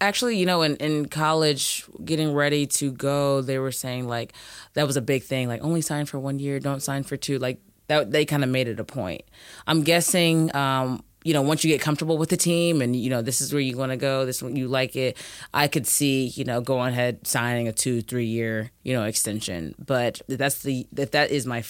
actually 0.00 0.36
you 0.36 0.46
know 0.46 0.60
in 0.62 0.76
in 0.76 1.06
college 1.06 1.84
getting 2.04 2.34
ready 2.34 2.66
to 2.66 2.92
go 2.92 3.40
they 3.40 3.58
were 3.58 3.72
saying 3.72 4.06
like 4.06 4.34
that 4.74 4.86
was 4.86 4.96
a 4.96 5.00
big 5.00 5.22
thing 5.22 5.48
like 5.48 5.62
only 5.64 5.80
sign 5.80 6.04
for 6.04 6.18
one 6.20 6.38
year 6.38 6.60
don't 6.60 6.82
sign 6.82 7.02
for 7.02 7.16
two 7.16 7.38
like 7.38 7.58
that 7.88 8.10
they 8.10 8.26
kind 8.26 8.44
of 8.44 8.50
made 8.50 8.68
it 8.68 8.78
a 8.78 8.84
point 8.84 9.22
i'm 9.66 9.82
guessing 9.82 10.54
um 10.54 11.02
you 11.24 11.32
know, 11.32 11.40
once 11.40 11.64
you 11.64 11.70
get 11.70 11.80
comfortable 11.80 12.18
with 12.18 12.28
the 12.28 12.36
team 12.36 12.82
and 12.82 12.94
you 12.94 13.08
know 13.08 13.22
this 13.22 13.40
is 13.40 13.50
where 13.52 13.62
you 13.62 13.78
want 13.78 13.90
to 13.90 13.96
go, 13.96 14.26
this 14.26 14.42
one 14.42 14.56
you 14.56 14.68
like 14.68 14.94
it, 14.94 15.16
I 15.54 15.68
could 15.68 15.86
see 15.86 16.26
you 16.26 16.44
know 16.44 16.60
going 16.60 16.92
ahead 16.92 17.26
signing 17.26 17.66
a 17.66 17.72
two 17.72 18.02
three 18.02 18.26
year 18.26 18.70
you 18.82 18.92
know 18.92 19.04
extension. 19.04 19.74
But 19.78 20.20
that's 20.28 20.62
the 20.62 20.86
if 20.96 21.12
that 21.12 21.30
is 21.30 21.46
my 21.46 21.62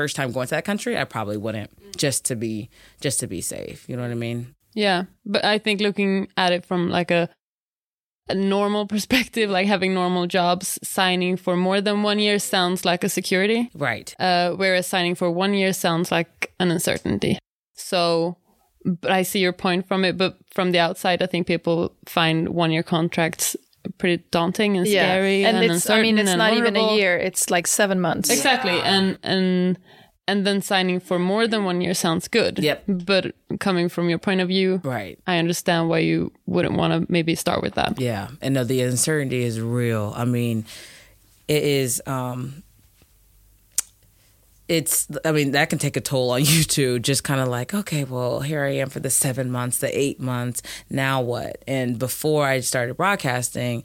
first 0.00 0.16
time 0.16 0.32
going 0.32 0.46
to 0.48 0.54
that 0.56 0.64
country, 0.64 0.92
I 0.96 1.04
probably 1.04 1.36
wouldn't 1.44 1.70
just 1.96 2.24
to 2.28 2.34
be 2.36 2.68
just 3.04 3.20
to 3.20 3.26
be 3.26 3.40
safe. 3.40 3.78
You 3.88 3.96
know 3.96 4.02
what 4.06 4.10
I 4.18 4.20
mean? 4.28 4.54
Yeah, 4.74 5.04
but 5.26 5.44
I 5.44 5.58
think 5.58 5.80
looking 5.80 6.28
at 6.36 6.52
it 6.52 6.64
from 6.64 6.88
like 6.98 7.10
a 7.10 7.28
a 8.28 8.34
normal 8.34 8.86
perspective, 8.94 9.50
like 9.50 9.66
having 9.66 9.92
normal 9.94 10.26
jobs, 10.26 10.78
signing 10.82 11.36
for 11.36 11.56
more 11.56 11.80
than 11.80 12.02
one 12.04 12.18
year 12.26 12.38
sounds 12.38 12.84
like 12.84 13.02
a 13.04 13.08
security, 13.08 13.70
Right. 13.74 14.14
uh, 14.20 14.52
whereas 14.60 14.86
signing 14.86 15.16
for 15.16 15.28
one 15.30 15.52
year 15.54 15.72
sounds 15.72 16.10
like 16.12 16.52
an 16.60 16.70
uncertainty. 16.70 17.38
So, 17.74 18.36
but 19.02 19.10
I 19.10 19.24
see 19.24 19.40
your 19.40 19.52
point 19.52 19.88
from 19.88 20.04
it, 20.04 20.16
but 20.16 20.36
from 20.54 20.70
the 20.72 20.78
outside, 20.78 21.22
I 21.22 21.26
think 21.26 21.46
people 21.46 21.96
find 22.06 22.48
one 22.48 22.70
year 22.70 22.84
contracts 22.84 23.56
pretty 23.98 24.22
daunting 24.30 24.76
and 24.76 24.86
scary 24.86 25.44
and, 25.44 25.56
and, 25.56 25.72
it's 25.72 25.88
I 25.88 26.02
mean 26.02 26.18
it's 26.18 26.34
not 26.34 26.54
even 26.54 26.76
a 26.76 26.96
year; 26.96 27.16
it's 27.16 27.50
like 27.50 27.66
seven 27.66 28.00
months. 28.00 28.30
Exactly, 28.30 28.78
and 28.80 29.18
and 29.22 29.78
and 30.28 30.46
then 30.46 30.62
signing 30.62 31.00
for 31.00 31.18
more 31.18 31.48
than 31.48 31.64
one 31.64 31.80
year 31.80 31.94
sounds 31.94 32.28
good. 32.28 32.58
Yep. 32.58 32.84
But 32.86 33.34
coming 33.58 33.88
from 33.88 34.08
your 34.08 34.18
point 34.18 34.40
of 34.40 34.48
view, 34.48 34.80
Right. 34.84 35.18
I 35.26 35.38
understand 35.38 35.88
why 35.88 35.98
you 35.98 36.32
wouldn't 36.46 36.76
want 36.76 36.92
to 36.92 37.12
maybe 37.12 37.34
start 37.34 37.62
with 37.62 37.74
that. 37.74 38.00
Yeah, 38.00 38.28
and 38.40 38.54
no, 38.54 38.64
the 38.64 38.80
uncertainty 38.82 39.42
is 39.42 39.60
real. 39.60 40.12
I 40.16 40.24
mean, 40.24 40.66
it 41.48 41.62
is. 41.62 42.00
um 42.06 42.62
It's. 44.70 45.08
I 45.24 45.32
mean, 45.32 45.50
that 45.50 45.68
can 45.68 45.80
take 45.80 45.96
a 45.96 46.00
toll 46.00 46.30
on 46.30 46.40
you 46.44 46.62
too. 46.62 47.00
Just 47.00 47.24
kind 47.24 47.40
of 47.40 47.48
like, 47.48 47.74
okay, 47.74 48.04
well, 48.04 48.40
here 48.40 48.64
I 48.64 48.76
am 48.76 48.88
for 48.88 49.00
the 49.00 49.10
seven 49.10 49.50
months, 49.50 49.78
the 49.78 49.98
eight 49.98 50.20
months. 50.20 50.62
Now 50.88 51.20
what? 51.20 51.62
And 51.66 51.98
before 51.98 52.46
I 52.46 52.60
started 52.60 52.96
broadcasting, 52.96 53.82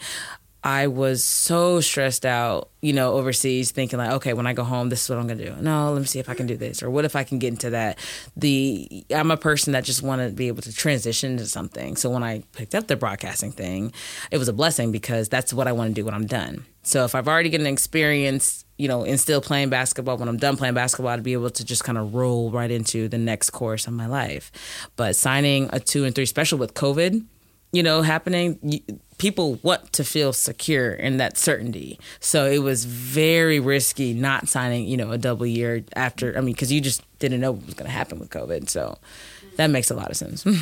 I 0.64 0.88
was 0.88 1.24
so 1.24 1.80
stressed 1.80 2.26
out, 2.26 2.72
you 2.82 2.92
know, 2.92 3.14
overseas, 3.14 3.70
thinking 3.70 4.00
like, 4.00 4.12
okay, 4.14 4.34
when 4.34 4.48
I 4.48 4.54
go 4.54 4.64
home, 4.64 4.90
this 4.90 5.04
is 5.04 5.10
what 5.10 5.20
I'm 5.20 5.28
gonna 5.28 5.46
do. 5.46 5.56
No, 5.62 5.92
let 5.92 6.00
me 6.00 6.08
see 6.08 6.18
if 6.18 6.28
I 6.28 6.34
can 6.34 6.48
do 6.48 6.58
this, 6.58 6.82
or 6.82 6.90
what 6.90 7.06
if 7.06 7.16
I 7.16 7.24
can 7.24 7.38
get 7.38 7.50
into 7.50 7.70
that. 7.72 8.00
The 8.36 9.06
I'm 9.12 9.30
a 9.30 9.38
person 9.38 9.74
that 9.74 9.84
just 9.84 10.02
want 10.02 10.22
to 10.22 10.30
be 10.30 10.48
able 10.48 10.64
to 10.64 10.74
transition 10.74 11.38
to 11.38 11.46
something. 11.46 11.96
So 11.96 12.10
when 12.10 12.24
I 12.24 12.44
picked 12.54 12.74
up 12.74 12.88
the 12.88 12.96
broadcasting 12.96 13.52
thing, 13.52 13.94
it 14.32 14.40
was 14.40 14.48
a 14.48 14.54
blessing 14.54 14.92
because 14.92 15.30
that's 15.30 15.54
what 15.54 15.68
I 15.68 15.72
want 15.72 15.90
to 15.90 15.94
do 15.94 16.06
when 16.06 16.16
I'm 16.16 16.26
done. 16.26 16.66
So 16.82 17.06
if 17.06 17.14
I've 17.14 17.28
already 17.28 17.50
gotten 17.50 17.68
experience, 17.68 18.65
you 18.78 18.88
know, 18.88 19.04
in 19.04 19.18
still 19.18 19.42
playing 19.42 19.70
basketball, 19.70 20.18
when 20.18 20.28
I'm 20.28 20.38
done 20.38 20.58
playing 20.58 20.74
basketball, 20.74 21.16
to 21.16 21.22
be 21.22 21.34
able 21.34 21.50
to 21.50 21.64
just 21.66 21.84
kind 21.84 21.98
of 21.98 22.14
roll 22.14 22.52
right 22.52 22.70
into 22.70 23.08
the 23.08 23.18
next 23.18 23.52
course 23.52 23.88
of 23.88 23.94
my 23.94 24.06
life. 24.06 24.52
But 24.96 25.16
signing 25.16 25.70
a 25.72 25.80
two 25.80 26.04
and 26.04 26.14
three 26.14 26.26
special 26.26 26.58
with 26.58 26.74
COVID, 26.74 27.24
you 27.72 27.84
know, 27.84 28.02
happening, 28.02 28.82
people 29.18 29.56
want 29.64 29.94
to 29.94 30.04
feel 30.04 30.34
secure 30.34 30.92
in 30.92 31.18
that 31.18 31.38
certainty. 31.38 32.00
So 32.20 32.46
it 32.46 32.60
was 32.60 32.86
very 32.86 33.60
risky 33.60 34.14
not 34.14 34.48
signing, 34.48 34.88
you 34.88 34.98
know, 34.98 35.12
a 35.12 35.18
double 35.18 35.46
year 35.46 35.84
after. 35.96 36.38
I 36.38 36.42
mean, 36.42 36.54
because 36.54 36.72
you 36.72 36.82
just 36.82 37.04
didn't 37.20 37.42
know 37.42 37.52
what 37.52 37.66
was 37.66 37.74
going 37.74 37.90
to 37.90 37.96
happen 37.96 38.20
with 38.20 38.30
COVID. 38.30 38.70
So 38.70 38.98
that 39.58 39.68
makes 39.68 39.90
a 39.90 39.96
lot 39.96 40.10
of 40.10 40.18
sense. 40.18 40.46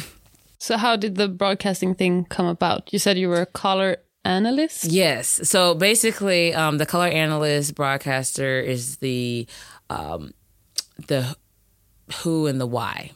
So 0.63 0.77
how 0.77 0.95
did 0.95 1.15
the 1.15 1.27
broadcasting 1.27 1.93
thing 1.93 2.23
come 2.23 2.45
about? 2.45 2.93
You 2.93 2.97
said 2.97 3.17
you 3.17 3.27
were 3.27 3.41
a 3.41 3.45
color 3.45 3.97
analyst. 4.25 4.85
Yes. 4.85 5.41
So 5.43 5.75
basically, 5.75 6.53
um, 6.53 6.77
the 6.77 6.85
color 6.85 7.07
analyst 7.07 7.75
broadcaster 7.75 8.59
is 8.59 8.97
the 8.97 9.47
um, 9.89 10.33
the 11.07 11.35
who 12.21 12.47
and 12.47 12.59
the 12.59 12.67
why. 12.67 13.11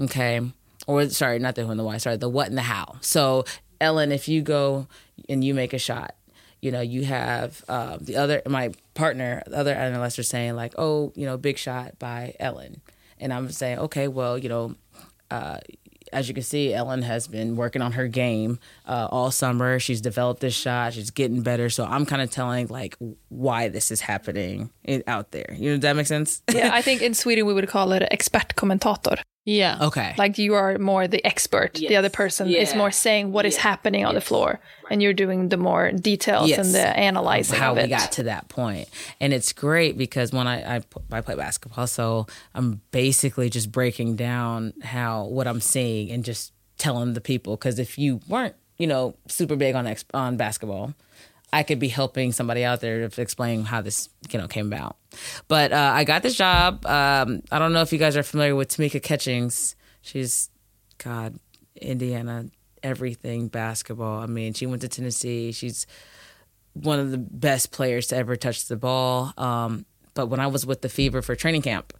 Okay. 0.00 0.40
Or 0.86 1.08
sorry, 1.08 1.38
not 1.38 1.54
the 1.54 1.64
who 1.64 1.70
and 1.70 1.80
the 1.80 1.84
why. 1.84 1.96
Sorry, 1.98 2.16
the 2.16 2.28
what 2.28 2.48
and 2.48 2.58
the 2.58 2.62
how. 2.62 2.96
So 3.00 3.44
Ellen, 3.80 4.12
if 4.12 4.28
you 4.28 4.42
go 4.42 4.86
and 5.28 5.42
you 5.42 5.54
make 5.54 5.72
a 5.72 5.78
shot, 5.78 6.14
you 6.60 6.70
know 6.70 6.80
you 6.80 7.04
have 7.04 7.64
uh, 7.68 7.98
the 8.00 8.16
other 8.16 8.42
my 8.46 8.72
partner, 8.94 9.42
the 9.46 9.58
other 9.58 9.74
analysts 9.74 10.18
are 10.18 10.22
saying 10.24 10.54
like, 10.56 10.74
oh, 10.78 11.12
you 11.14 11.26
know, 11.26 11.36
big 11.36 11.58
shot 11.58 11.98
by 11.98 12.34
Ellen, 12.38 12.80
and 13.18 13.32
I'm 13.32 13.50
saying, 13.50 13.78
okay, 13.78 14.08
well, 14.08 14.38
you 14.38 14.48
know. 14.48 14.74
Uh, 15.28 15.58
as 16.12 16.28
you 16.28 16.34
can 16.34 16.42
see, 16.42 16.72
Ellen 16.72 17.02
has 17.02 17.26
been 17.26 17.56
working 17.56 17.82
on 17.82 17.92
her 17.92 18.08
game 18.08 18.58
uh, 18.86 19.08
all 19.10 19.30
summer. 19.30 19.78
She's 19.78 20.00
developed 20.00 20.40
this 20.40 20.54
shot. 20.54 20.94
She's 20.94 21.10
getting 21.10 21.42
better. 21.42 21.70
So 21.70 21.84
I'm 21.84 22.06
kind 22.06 22.22
of 22.22 22.30
telling 22.30 22.68
like 22.68 22.96
why 23.28 23.68
this 23.68 23.90
is 23.90 24.00
happening 24.00 24.70
out 25.06 25.30
there. 25.32 25.54
You 25.56 25.70
know, 25.70 25.76
does 25.76 25.82
that 25.82 25.96
make 25.96 26.06
sense? 26.06 26.42
yeah, 26.52 26.70
I 26.72 26.82
think 26.86 27.02
in 27.02 27.14
Sweden 27.14 27.46
we 27.46 27.54
would 27.54 27.68
call 27.68 27.92
it 27.92 28.08
expertkommentator. 28.12 29.20
Yeah. 29.46 29.78
okay. 29.80 30.12
Like 30.18 30.38
you 30.38 30.54
are 30.54 30.76
more 30.76 31.06
the 31.06 31.24
expert. 31.24 31.74
The 31.74 31.94
other 31.96 32.10
person 32.10 32.50
is 32.50 32.74
more 32.74 32.90
saying 32.90 33.30
what 33.32 33.46
is 33.46 33.56
happening 33.56 34.04
on 34.04 34.14
the 34.14 34.20
floor, 34.20 34.58
and 34.90 35.00
you're 35.00 35.12
doing 35.14 35.48
the 35.50 35.56
more 35.56 35.92
details 35.92 36.50
Yes. 36.50 36.58
and 36.58 36.74
the 36.74 36.86
analyzing 36.98 37.58
how 37.58 37.72
of 37.72 37.78
it. 37.78 37.84
we 37.84 37.88
got 37.88 38.10
to 38.12 38.24
that 38.24 38.48
point. 38.48 38.88
And 39.20 39.32
it's 39.32 39.52
great 39.52 39.96
because 39.96 40.32
when 40.32 40.48
I, 40.48 40.76
I 40.78 40.82
I 41.12 41.20
play 41.20 41.36
basketball, 41.36 41.86
so 41.86 42.26
I'm 42.54 42.80
basically 42.90 43.48
just 43.48 43.70
breaking 43.70 44.16
down 44.16 44.72
how 44.82 45.24
what 45.26 45.46
I'm 45.46 45.60
seeing 45.60 46.10
and 46.10 46.24
just 46.24 46.52
telling 46.76 47.14
the 47.14 47.20
people. 47.20 47.56
Because 47.56 47.78
if 47.78 47.98
you 47.98 48.20
weren't, 48.28 48.56
you 48.78 48.88
know, 48.88 49.14
super 49.28 49.54
big 49.54 49.76
on 49.76 49.86
ex- 49.86 50.04
on 50.12 50.36
basketball, 50.36 50.92
I 51.52 51.62
could 51.62 51.78
be 51.78 51.88
helping 51.88 52.32
somebody 52.32 52.64
out 52.64 52.80
there 52.80 53.08
to 53.08 53.22
explain 53.22 53.64
how 53.64 53.80
this 53.80 54.08
you 54.30 54.40
know 54.40 54.48
came 54.48 54.66
about. 54.66 54.96
But 55.48 55.72
uh, 55.72 55.92
I 55.94 56.04
got 56.04 56.22
this 56.22 56.34
job. 56.36 56.84
Um, 56.86 57.42
I 57.50 57.58
don't 57.58 57.72
know 57.72 57.82
if 57.82 57.92
you 57.92 57.98
guys 57.98 58.16
are 58.16 58.22
familiar 58.22 58.54
with 58.54 58.68
Tamika 58.68 59.02
Catchings. 59.02 59.76
She's 60.02 60.50
God, 60.98 61.38
Indiana, 61.74 62.46
everything 62.82 63.48
basketball. 63.48 64.20
I 64.20 64.26
mean, 64.26 64.54
she 64.54 64.66
went 64.66 64.82
to 64.82 64.88
Tennessee. 64.88 65.52
She's 65.52 65.86
one 66.72 66.98
of 66.98 67.10
the 67.10 67.18
best 67.18 67.72
players 67.72 68.08
to 68.08 68.16
ever 68.16 68.36
touch 68.36 68.66
the 68.66 68.76
ball. 68.76 69.32
Um, 69.36 69.86
but 70.16 70.26
when 70.26 70.40
I 70.40 70.48
was 70.48 70.66
with 70.66 70.80
the 70.80 70.88
Fever 70.88 71.22
for 71.22 71.36
training 71.36 71.62
camp, 71.62 71.92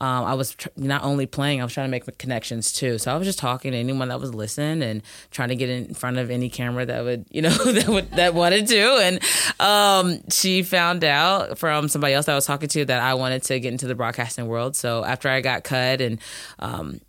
um, 0.00 0.24
I 0.24 0.34
was 0.34 0.54
tr- 0.54 0.68
not 0.76 1.02
only 1.02 1.26
playing, 1.26 1.60
I 1.60 1.64
was 1.64 1.72
trying 1.72 1.86
to 1.86 1.90
make 1.90 2.18
connections 2.18 2.72
too. 2.72 2.98
So 2.98 3.12
I 3.12 3.16
was 3.16 3.26
just 3.26 3.38
talking 3.38 3.72
to 3.72 3.78
anyone 3.78 4.08
that 4.08 4.20
was 4.20 4.32
listening 4.34 4.82
and 4.82 5.02
trying 5.30 5.48
to 5.48 5.56
get 5.56 5.68
in 5.68 5.94
front 5.94 6.18
of 6.18 6.30
any 6.30 6.48
camera 6.48 6.86
that 6.86 7.02
would, 7.02 7.26
you 7.30 7.42
know, 7.42 7.50
that 7.64 7.88
would 7.88 8.10
that 8.12 8.34
wanted 8.34 8.68
to. 8.68 8.80
And 9.02 9.20
um, 9.58 10.20
she 10.30 10.62
found 10.62 11.02
out 11.02 11.58
from 11.58 11.88
somebody 11.88 12.14
else 12.14 12.26
that 12.26 12.32
I 12.32 12.36
was 12.36 12.46
talking 12.46 12.68
to 12.68 12.84
that 12.84 13.00
I 13.00 13.14
wanted 13.14 13.42
to 13.44 13.58
get 13.58 13.72
into 13.72 13.88
the 13.88 13.94
broadcasting 13.94 14.46
world. 14.46 14.76
So 14.76 15.04
after 15.04 15.28
I 15.28 15.40
got 15.40 15.64
cut 15.64 16.00
and 16.00 16.20
um, 16.58 17.00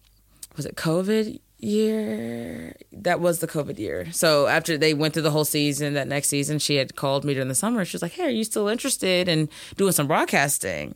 was 0.55 0.65
it 0.65 0.75
COVID 0.75 1.39
year? 1.63 2.75
That 2.91 3.19
was 3.19 3.39
the 3.39 3.47
COVID 3.47 3.79
year. 3.79 4.11
So 4.11 4.47
after 4.47 4.77
they 4.77 4.93
went 4.93 5.13
through 5.13 5.23
the 5.23 5.31
whole 5.31 5.45
season, 5.45 5.93
that 5.95 6.07
next 6.07 6.27
season, 6.27 6.59
she 6.59 6.75
had 6.75 6.95
called 6.95 7.23
me 7.25 7.33
during 7.33 7.47
the 7.49 7.55
summer. 7.55 7.85
She 7.85 7.95
was 7.95 8.01
like, 8.01 8.11
"Hey, 8.13 8.25
are 8.25 8.29
you 8.29 8.43
still 8.43 8.67
interested 8.67 9.27
in 9.27 9.49
doing 9.77 9.91
some 9.93 10.07
broadcasting?" 10.07 10.95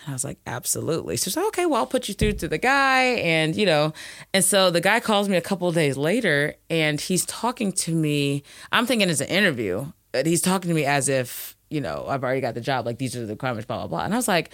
And 0.00 0.08
I 0.08 0.12
was 0.12 0.24
like, 0.24 0.38
"Absolutely." 0.46 1.16
So 1.16 1.24
she's 1.24 1.36
like, 1.36 1.46
"Okay, 1.48 1.66
well, 1.66 1.80
I'll 1.80 1.86
put 1.86 2.08
you 2.08 2.14
through 2.14 2.32
to 2.34 2.48
the 2.48 2.58
guy," 2.58 3.02
and 3.02 3.54
you 3.54 3.66
know, 3.66 3.92
and 4.34 4.44
so 4.44 4.70
the 4.70 4.80
guy 4.80 5.00
calls 5.00 5.28
me 5.28 5.36
a 5.36 5.42
couple 5.42 5.70
days 5.72 5.96
later, 5.96 6.54
and 6.70 7.00
he's 7.00 7.24
talking 7.26 7.72
to 7.72 7.94
me. 7.94 8.42
I'm 8.72 8.86
thinking 8.86 9.08
it's 9.10 9.20
an 9.20 9.28
interview, 9.28 9.86
but 10.12 10.26
he's 10.26 10.42
talking 10.42 10.68
to 10.68 10.74
me 10.74 10.84
as 10.84 11.08
if 11.08 11.56
you 11.70 11.80
know 11.80 12.06
I've 12.08 12.24
already 12.24 12.40
got 12.40 12.54
the 12.54 12.60
job. 12.60 12.86
Like 12.86 12.98
these 12.98 13.16
are 13.16 13.24
the 13.26 13.34
requirements, 13.34 13.66
blah 13.66 13.78
blah 13.78 13.86
blah. 13.86 14.04
And 14.04 14.12
I 14.14 14.16
was 14.16 14.28
like. 14.28 14.50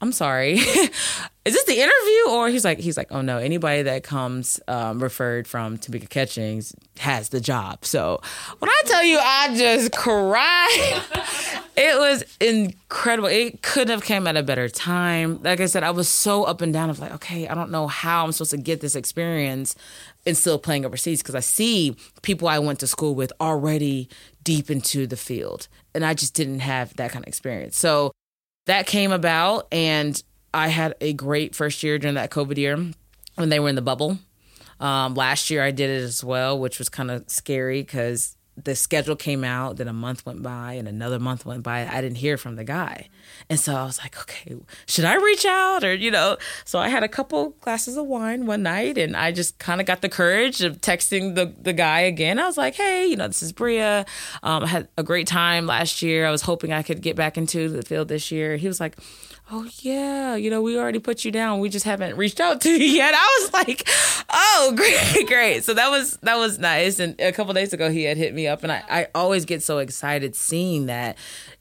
I'm 0.00 0.12
sorry. 0.12 0.52
Is 1.44 1.52
this 1.52 1.64
the 1.64 1.74
interview? 1.74 2.30
Or 2.30 2.48
he's 2.48 2.64
like, 2.64 2.78
he's 2.78 2.96
like, 2.96 3.08
oh 3.10 3.20
no, 3.20 3.36
anybody 3.36 3.82
that 3.82 4.02
comes 4.02 4.60
um, 4.66 5.02
referred 5.02 5.46
from 5.46 5.76
Tamika 5.76 6.08
Catchings 6.08 6.74
has 6.98 7.28
the 7.28 7.40
job. 7.40 7.84
So 7.84 8.20
when 8.58 8.70
I 8.70 8.82
tell 8.86 9.02
you, 9.02 9.18
I 9.20 9.54
just 9.54 9.92
cried. 9.92 11.02
it 11.76 11.98
was 11.98 12.24
incredible. 12.40 13.28
It 13.28 13.60
couldn't 13.60 13.90
have 13.90 14.04
came 14.04 14.26
at 14.26 14.38
a 14.38 14.42
better 14.42 14.70
time. 14.70 15.42
Like 15.42 15.60
I 15.60 15.66
said, 15.66 15.82
I 15.82 15.90
was 15.90 16.08
so 16.08 16.44
up 16.44 16.62
and 16.62 16.72
down 16.72 16.88
of 16.88 16.98
like, 16.98 17.12
okay, 17.12 17.46
I 17.46 17.54
don't 17.54 17.70
know 17.70 17.88
how 17.88 18.24
I'm 18.24 18.32
supposed 18.32 18.52
to 18.52 18.56
get 18.56 18.80
this 18.80 18.96
experience 18.96 19.74
and 20.26 20.36
still 20.36 20.58
playing 20.58 20.86
overseas 20.86 21.22
because 21.22 21.34
I 21.34 21.40
see 21.40 21.94
people 22.22 22.48
I 22.48 22.58
went 22.58 22.80
to 22.80 22.86
school 22.86 23.14
with 23.14 23.32
already 23.40 24.08
deep 24.42 24.70
into 24.70 25.06
the 25.06 25.16
field, 25.16 25.68
and 25.94 26.04
I 26.04 26.14
just 26.14 26.34
didn't 26.34 26.60
have 26.60 26.94
that 26.96 27.10
kind 27.10 27.24
of 27.24 27.28
experience. 27.28 27.76
So 27.76 28.12
that 28.66 28.86
came 28.86 29.12
about 29.12 29.66
and 29.72 30.22
i 30.52 30.68
had 30.68 30.94
a 31.00 31.12
great 31.12 31.54
first 31.54 31.82
year 31.82 31.98
during 31.98 32.14
that 32.14 32.30
covid 32.30 32.56
year 32.56 32.76
when 33.34 33.48
they 33.48 33.58
were 33.58 33.68
in 33.68 33.74
the 33.74 33.82
bubble. 33.82 34.18
Um, 34.80 35.14
last 35.14 35.50
year 35.50 35.62
i 35.62 35.70
did 35.70 35.90
it 35.90 36.02
as 36.02 36.22
well 36.22 36.58
which 36.58 36.78
was 36.78 36.88
kind 36.88 37.10
of 37.10 37.28
scary 37.28 37.82
because 37.82 38.36
the 38.56 38.74
schedule 38.74 39.16
came 39.16 39.42
out 39.42 39.76
then 39.76 39.88
a 39.88 39.92
month 39.92 40.24
went 40.24 40.42
by 40.42 40.74
and 40.74 40.86
another 40.86 41.18
month 41.18 41.44
went 41.44 41.62
by. 41.62 41.86
I 41.86 42.00
didn't 42.00 42.18
hear 42.18 42.36
from 42.36 42.56
the 42.56 42.64
guy. 42.64 43.08
And 43.50 43.58
so 43.58 43.74
i 43.74 43.84
was 43.84 43.98
like 43.98 44.18
okay 44.20 44.56
should 44.86 45.04
i 45.04 45.16
reach 45.16 45.44
out 45.44 45.84
or 45.84 45.94
you 45.94 46.10
know? 46.10 46.36
So 46.64 46.78
i 46.78 46.88
had 46.88 47.02
a 47.02 47.08
couple 47.08 47.50
glasses 47.60 47.96
of 47.96 48.06
wine 48.06 48.46
one 48.46 48.62
night 48.62 48.96
and 48.98 49.16
i 49.16 49.32
just 49.32 49.58
kind 49.58 49.80
of 49.80 49.86
got 49.86 50.02
the 50.02 50.08
courage 50.08 50.62
of 50.62 50.80
texting 50.80 51.34
the, 51.34 51.54
the 51.60 51.72
guy 51.72 52.00
again. 52.00 52.38
I 52.38 52.46
was 52.46 52.56
like 52.56 52.74
hey 52.74 53.06
you 53.06 53.16
know 53.16 53.26
this 53.26 53.42
is 53.42 53.52
bria. 53.52 54.06
Um, 54.42 54.64
i 54.64 54.66
had 54.68 54.88
a 54.96 55.02
great 55.02 55.26
time 55.26 55.66
last 55.66 56.02
year. 56.02 56.26
I 56.26 56.30
was 56.30 56.42
hoping 56.42 56.72
i 56.72 56.82
could 56.82 57.02
get 57.02 57.16
back 57.16 57.36
into 57.36 57.68
the 57.68 57.82
field 57.82 58.08
this 58.08 58.30
year. 58.30 58.56
He 58.56 58.68
was 58.68 58.80
like 58.80 58.96
oh 59.50 59.68
yeah 59.80 60.34
you 60.34 60.50
know 60.50 60.62
we 60.62 60.78
already 60.78 60.98
put 60.98 61.24
you 61.24 61.30
down. 61.30 61.60
We 61.60 61.68
just 61.68 61.84
haven't 61.84 62.16
reached 62.16 62.40
out 62.40 62.60
to 62.62 62.70
you 62.70 62.76
yet. 62.96 63.14
I 63.14 63.40
was 63.40 63.52
like 63.52 63.88
oh 64.30 64.72
great 64.76 65.26
great. 65.26 65.64
So 65.64 65.74
that 65.74 65.90
was 65.90 66.16
that 66.18 66.36
was 66.36 66.58
nice. 66.58 66.98
And 66.98 67.20
a 67.20 67.32
couple 67.32 67.52
days 67.54 67.72
ago 67.72 67.90
he 67.90 68.04
had 68.04 68.16
hit 68.16 68.34
me 68.34 68.46
up 68.46 68.62
and 68.62 68.72
I, 68.72 68.82
I 68.88 69.08
always 69.14 69.44
get 69.44 69.62
so 69.62 69.78
excited 69.78 70.34
seeing 70.34 70.86
that 70.86 71.16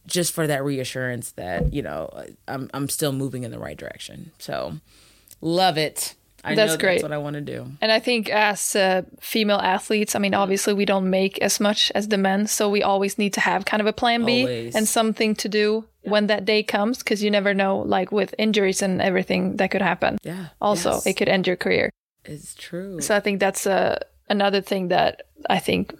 just 0.05 0.33
for 0.33 0.47
that 0.47 0.63
reassurance 0.63 1.31
that 1.31 1.73
you 1.73 1.81
know 1.81 2.09
i'm, 2.49 2.69
I'm 2.73 2.89
still 2.89 3.13
moving 3.13 3.43
in 3.43 3.51
the 3.51 3.59
right 3.59 3.77
direction. 3.77 4.31
So 4.37 4.75
love 5.41 5.77
it 5.77 6.15
I 6.45 6.55
That's 6.55 6.73
know 6.73 6.77
great. 6.77 6.93
That's 6.95 7.03
what 7.03 7.11
I 7.13 7.17
want 7.19 7.35
to 7.35 7.41
do. 7.41 7.65
And 7.81 7.91
I 7.91 7.99
think 7.99 8.29
as 8.29 8.75
uh, 8.75 9.03
female 9.21 9.59
athletes, 9.59 10.13
I 10.15 10.19
mean, 10.19 10.33
obviously 10.33 10.73
we 10.73 10.85
don't 10.85 11.09
make 11.09 11.37
as 11.39 11.59
much 11.59 11.91
as 11.95 12.09
the 12.09 12.17
men, 12.17 12.47
so 12.47 12.69
we 12.69 12.83
always 12.83 13.17
need 13.17 13.33
to 13.33 13.39
have 13.39 13.63
kind 13.65 13.79
of 13.81 13.87
a 13.87 13.93
plan 13.93 14.25
B 14.25 14.41
Always. 14.41 14.75
and 14.75 14.87
something 14.87 15.35
to 15.35 15.47
do 15.49 15.85
when 16.01 16.27
that 16.27 16.43
day 16.43 16.61
comes, 16.63 16.97
because 16.99 17.23
you 17.23 17.31
never 17.31 17.53
know, 17.53 17.77
like 17.79 18.11
with 18.11 18.35
injuries 18.37 18.81
and 18.81 19.01
everything 19.01 19.55
that 19.57 19.71
could 19.71 19.81
happen. 19.81 20.17
Yeah. 20.23 20.47
Also, 20.59 20.91
yes. 20.91 21.07
it 21.07 21.13
could 21.13 21.29
end 21.29 21.47
your 21.47 21.55
career. 21.55 21.89
it's 22.25 22.53
true. 22.55 22.99
So 23.01 23.15
I 23.15 23.21
think 23.21 23.39
that's 23.39 23.65
uh, 23.65 23.99
another 24.29 24.59
thing 24.61 24.89
that 24.89 25.21
I 25.49 25.59
think 25.59 25.93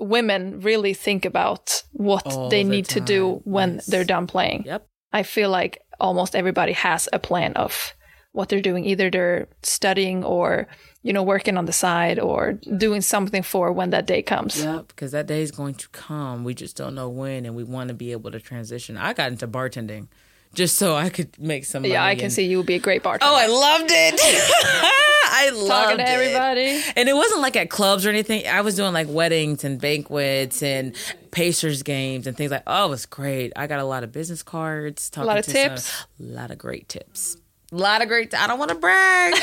women 0.00 0.60
really 0.60 0.94
think 0.94 1.24
about 1.24 1.82
what 1.92 2.26
All 2.26 2.48
they 2.50 2.62
the 2.62 2.70
need 2.70 2.84
to 2.90 3.00
do 3.00 3.40
when 3.44 3.74
Yes. 3.74 3.86
they're 3.86 4.04
done 4.04 4.26
playing. 4.28 4.62
Yep. 4.66 4.86
I 5.12 5.22
feel 5.24 5.50
like 5.50 5.80
almost 5.98 6.36
everybody 6.36 6.72
has 6.72 7.08
a 7.12 7.18
plan 7.18 7.52
of 7.54 7.94
what 8.32 8.48
they're 8.48 8.60
doing. 8.60 8.84
Either 8.84 9.10
they're 9.10 9.48
studying 9.62 10.22
or, 10.24 10.66
you 11.02 11.12
know, 11.12 11.22
working 11.22 11.56
on 11.56 11.64
the 11.66 11.72
side 11.72 12.18
or 12.18 12.52
doing 12.76 13.00
something 13.00 13.42
for 13.42 13.72
when 13.72 13.90
that 13.90 14.06
day 14.06 14.22
comes. 14.22 14.62
Yep, 14.62 14.88
because 14.88 15.12
that 15.12 15.26
day 15.26 15.42
is 15.42 15.50
going 15.50 15.74
to 15.74 15.88
come. 15.88 16.44
We 16.44 16.54
just 16.54 16.76
don't 16.76 16.94
know 16.94 17.08
when, 17.08 17.46
and 17.46 17.54
we 17.56 17.64
want 17.64 17.88
to 17.88 17.94
be 17.94 18.12
able 18.12 18.30
to 18.30 18.40
transition. 18.40 18.96
I 18.96 19.12
got 19.12 19.30
into 19.32 19.48
bartending 19.48 20.08
just 20.54 20.78
so 20.78 20.94
I 20.94 21.08
could 21.08 21.38
make 21.38 21.64
some 21.64 21.82
money. 21.82 21.92
Yeah, 21.94 22.04
I 22.04 22.14
can 22.14 22.24
and- 22.24 22.32
see 22.32 22.44
you 22.46 22.58
would 22.58 22.66
be 22.66 22.74
a 22.76 22.78
great 22.80 23.02
bartender. 23.02 23.32
Oh, 23.32 23.36
I 23.36 23.46
loved 23.46 23.90
it. 23.92 24.20
I 25.30 25.50
loved 25.50 25.68
Talking 25.68 25.96
to 25.98 26.02
it. 26.02 26.08
everybody. 26.08 26.82
And 26.96 27.08
it 27.08 27.14
wasn't 27.14 27.42
like 27.42 27.54
at 27.54 27.68
clubs 27.70 28.06
or 28.06 28.08
anything. 28.10 28.46
I 28.48 28.62
was 28.62 28.74
doing 28.76 28.92
like 28.94 29.06
weddings 29.08 29.62
and 29.62 29.78
banquets 29.80 30.62
and 30.62 30.96
Pacers 31.30 31.82
games 31.82 32.26
and 32.26 32.36
things 32.36 32.50
like. 32.50 32.62
Oh, 32.66 32.86
it 32.86 32.90
was 32.90 33.06
great. 33.06 33.52
I 33.54 33.66
got 33.66 33.78
a 33.78 33.84
lot 33.84 34.04
of 34.04 34.10
business 34.10 34.42
cards. 34.42 35.10
Talking 35.10 35.26
lot 35.28 35.38
of 35.38 35.44
to 35.44 35.52
tips. 35.52 35.84
Some, 35.84 36.06
a 36.28 36.32
lot 36.32 36.50
of 36.50 36.58
great 36.58 36.88
tips. 36.88 37.36
A 37.70 37.76
lot 37.76 38.00
of 38.00 38.08
great. 38.08 38.32
I 38.34 38.46
don't 38.46 38.58
want 38.58 38.70
to 38.70 38.76
brag, 38.76 39.34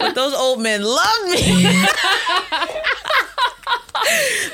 but 0.00 0.16
those 0.16 0.34
old 0.34 0.60
men 0.60 0.82
love 0.82 1.24
me. 1.26 1.62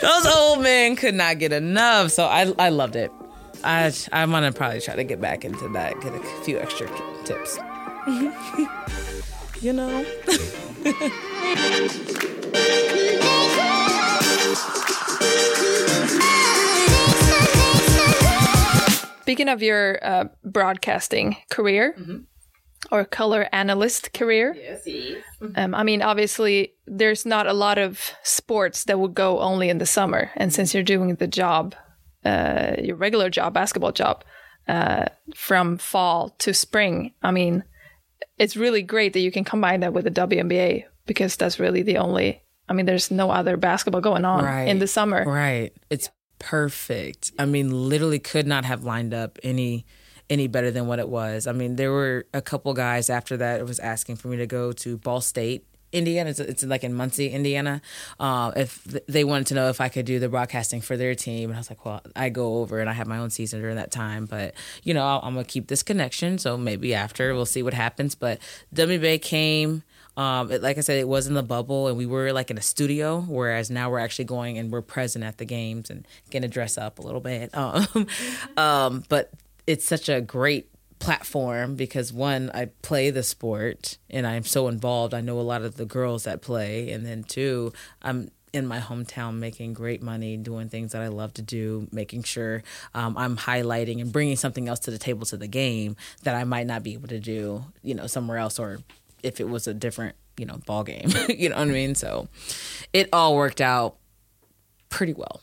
those 0.03 0.27
old 0.27 0.61
men 0.61 0.95
could 0.95 1.15
not 1.15 1.39
get 1.39 1.51
enough. 1.51 2.11
So 2.11 2.27
I 2.27 2.53
I 2.59 2.69
loved 2.69 2.97
it. 2.97 3.11
I 3.65 3.91
I'm 4.13 4.31
gonna 4.31 4.53
probably 4.53 4.83
try 4.83 4.97
to 4.97 5.05
get 5.05 5.23
back 5.23 5.47
into 5.47 5.67
that. 5.71 5.99
Get 6.03 6.15
a 6.15 6.21
few 6.43 6.59
extra 6.59 6.87
tips. 7.25 7.59
you 9.63 9.73
know. 9.73 10.05
Speaking 19.23 19.49
of 19.49 19.63
your 19.63 19.99
uh, 20.03 20.25
broadcasting 20.45 21.39
career 21.49 21.97
or 22.95 23.05
color 23.05 23.49
analyst 23.53 24.13
career, 24.13 24.55
um, 25.57 25.75
I 25.75 25.83
mean, 25.83 26.01
obviously, 26.01 26.75
there's 26.87 27.27
not 27.27 27.49
a 27.49 27.53
lot 27.53 27.77
of 27.77 28.13
sports 28.23 28.85
that 28.85 29.01
would 29.01 29.15
go 29.15 29.41
only 29.41 29.69
in 29.69 29.79
the 29.79 29.87
summer. 29.87 30.31
And 30.37 30.53
since 30.53 30.73
you're 30.73 30.85
doing 30.85 31.17
the 31.17 31.27
job, 31.27 31.75
uh, 32.25 32.77
your 32.79 32.95
regular 32.97 33.31
job, 33.31 33.53
basketball 33.53 33.91
job, 33.93 34.23
uh, 34.69 35.07
from 35.35 35.77
fall 35.77 36.31
to 36.39 36.55
spring, 36.55 37.13
I 37.21 37.33
mean, 37.33 37.65
it's 38.39 38.57
really 38.57 38.83
great 38.83 39.13
that 39.15 39.21
you 39.21 39.33
can 39.33 39.45
combine 39.45 39.81
that 39.81 39.93
with 39.93 40.05
the 40.05 40.11
WNBA 40.13 40.85
because 41.07 41.37
that's 41.37 41.59
really 41.59 41.83
the 41.83 41.99
only. 41.99 42.43
I 42.69 42.73
mean, 42.75 42.87
there's 42.87 43.11
no 43.11 43.31
other 43.31 43.57
basketball 43.57 44.01
going 44.03 44.25
on 44.25 44.45
Right. 44.45 44.69
in 44.69 44.79
the 44.79 44.87
summer. 44.87 45.25
Right. 45.27 45.73
It's 45.91 46.11
perfect. 46.39 47.33
I 47.39 47.45
mean, 47.45 47.89
literally 47.89 48.19
could 48.21 48.47
not 48.47 48.65
have 48.65 48.85
lined 48.85 49.13
up 49.13 49.39
any 49.43 49.85
any 50.31 50.47
better 50.47 50.71
than 50.71 50.87
what 50.87 50.99
it 50.99 51.09
was. 51.09 51.47
I 51.47 51.53
mean, 51.53 51.77
there 51.77 51.93
were 51.93 52.27
a 52.33 52.43
couple 52.43 52.73
guys 52.75 53.11
after 53.11 53.37
that 53.39 53.65
was 53.67 53.79
asking 53.79 54.17
for 54.17 54.29
me 54.29 54.37
to 54.39 54.47
go 54.47 54.73
to 54.73 54.97
Ball 54.97 55.21
State. 55.21 55.65
Indiana, 55.93 56.31
it's, 56.31 56.41
it's 56.41 56.65
like 56.65 56.83
in 56.83 56.93
Muncie, 56.93 57.29
Indiana. 57.29 57.81
Uh, 58.19 58.51
if 58.57 58.83
th- 58.83 59.05
they 59.07 59.23
wanted 59.23 59.47
to 59.49 59.55
know 59.55 59.69
if 59.69 59.81
I 59.81 59.89
could 59.89 60.05
do 60.05 60.19
the 60.19 60.29
broadcasting 60.29 60.81
for 60.81 60.97
their 60.97 61.15
team, 61.15 61.51
and 61.51 61.57
I 61.57 61.61
was 61.61 61.71
like, 61.71 61.85
"Well, 61.85 62.03
I 62.17 62.31
go 62.31 62.59
over 62.59 62.81
and 62.81 62.91
I 62.91 62.95
have 62.95 63.07
my 63.07 63.19
own 63.19 63.31
season 63.31 63.61
during 63.61 63.77
that 63.77 63.93
time, 63.93 64.27
but 64.27 64.55
you 64.83 64.93
know, 64.93 65.07
I'll, 65.07 65.21
I'm 65.23 65.35
gonna 65.35 65.45
keep 65.45 65.69
this 65.69 65.85
connection. 65.85 66.39
So 66.39 66.57
maybe 66.57 66.95
after 66.95 67.33
we'll 67.33 67.47
see 67.47 67.63
what 67.63 67.75
happens." 67.75 68.17
But 68.17 68.41
WBA 68.75 69.23
came. 69.23 69.85
Um, 70.17 70.51
it, 70.51 70.63
like 70.63 70.79
I 70.79 70.81
said, 70.81 70.99
it 70.99 71.09
was 71.09 71.29
in 71.29 71.35
the 71.35 71.43
bubble, 71.45 71.87
and 71.87 71.97
we 71.97 72.07
were 72.07 72.33
like 72.33 72.51
in 72.51 72.59
a 72.59 72.63
studio. 72.63 73.21
Whereas 73.21 73.71
now 73.71 73.89
we're 73.89 74.01
actually 74.01 74.27
going 74.27 74.59
and 74.59 74.73
we're 74.73 74.83
present 74.83 75.25
at 75.25 75.39
the 75.39 75.45
games 75.45 75.91
and 75.91 76.07
to 76.31 76.49
dress 76.49 76.77
up 76.77 76.99
a 76.99 77.03
little 77.03 77.21
bit. 77.21 77.55
Um, 77.65 78.07
um, 78.57 79.05
but 79.09 79.31
it's 79.67 79.85
such 79.85 80.09
a 80.09 80.21
great 80.21 80.69
platform 80.99 81.75
because 81.75 82.13
one, 82.13 82.51
I 82.55 82.67
play 82.83 83.11
the 83.11 83.23
sport 83.23 83.99
and 84.11 84.27
I'm 84.27 84.45
so 84.45 84.69
involved. 84.69 85.15
I 85.15 85.21
know 85.21 85.39
a 85.39 85.43
lot 85.43 85.63
of 85.63 85.77
the 85.77 85.85
girls 85.85 86.25
that 86.25 86.43
play, 86.43 86.91
and 86.91 87.05
then 87.05 87.25
two, 87.25 87.73
I'm 88.03 88.31
in 88.55 88.67
my 88.67 88.79
hometown 88.79 89.35
making 89.35 89.73
great 89.75 90.01
money 90.01 90.37
doing 90.37 90.69
things 90.69 90.93
that 90.93 91.03
I 91.03 91.09
love 91.09 91.35
to 91.35 91.43
do, 91.43 91.89
making 91.91 92.23
sure 92.23 92.63
um, 92.95 93.19
I'm 93.19 93.37
highlighting 93.37 94.01
and 94.01 94.13
bringing 94.13 94.37
something 94.37 94.69
else 94.69 94.79
to 94.81 94.93
the 94.93 94.99
table 94.99 95.27
to 95.27 95.37
the 95.37 95.49
game 95.49 95.97
that 96.23 96.37
I 96.37 96.45
might 96.45 96.67
not 96.67 96.85
be 96.85 96.95
able 96.95 97.09
to 97.09 97.19
do, 97.19 97.65
you 97.83 97.95
know, 97.95 98.07
somewhere 98.07 98.39
else 98.39 98.59
or 98.59 98.79
if 99.25 99.41
it 99.41 99.49
was 99.49 99.67
a 99.67 99.75
different, 99.75 100.15
you 100.37 100.47
know, 100.47 100.59
ball 100.67 100.85
game. 100.85 101.11
you 101.29 101.49
know 101.49 101.57
what 101.57 101.69
I 101.69 101.73
mean? 101.73 101.97
So 101.97 102.29
it 102.93 103.09
all 103.13 103.35
worked 103.35 103.61
out 103.61 103.97
pretty 104.89 105.15
well. 105.15 105.41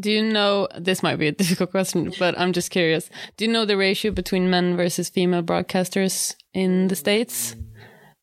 Do 0.00 0.10
you 0.10 0.22
know 0.22 0.68
this 0.76 1.02
might 1.02 1.16
be 1.16 1.28
a 1.28 1.32
difficult 1.42 1.70
question, 1.70 2.12
but 2.18 2.38
I'm 2.38 2.52
just 2.52 2.70
curious. 2.70 3.08
Do 3.36 3.44
you 3.44 3.52
know 3.52 3.64
the 3.64 3.76
ratio 3.76 4.10
between 4.10 4.50
men 4.50 4.76
versus 4.76 5.08
female 5.08 5.42
broadcasters 5.42 6.34
in 6.52 6.88
the 6.88 6.96
States? 6.96 7.54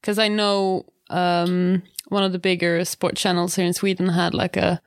Because 0.02 0.20
I 0.20 0.28
know 0.28 0.86
um, 1.10 1.84
one 2.10 2.24
of 2.24 2.32
the 2.34 2.40
bigger 2.40 2.84
sport 2.86 3.16
channels 3.16 3.56
here 3.56 3.66
in 3.66 3.74
Sweden 3.74 4.10
had 4.10 4.34
like 4.34 4.58
a 4.58 4.82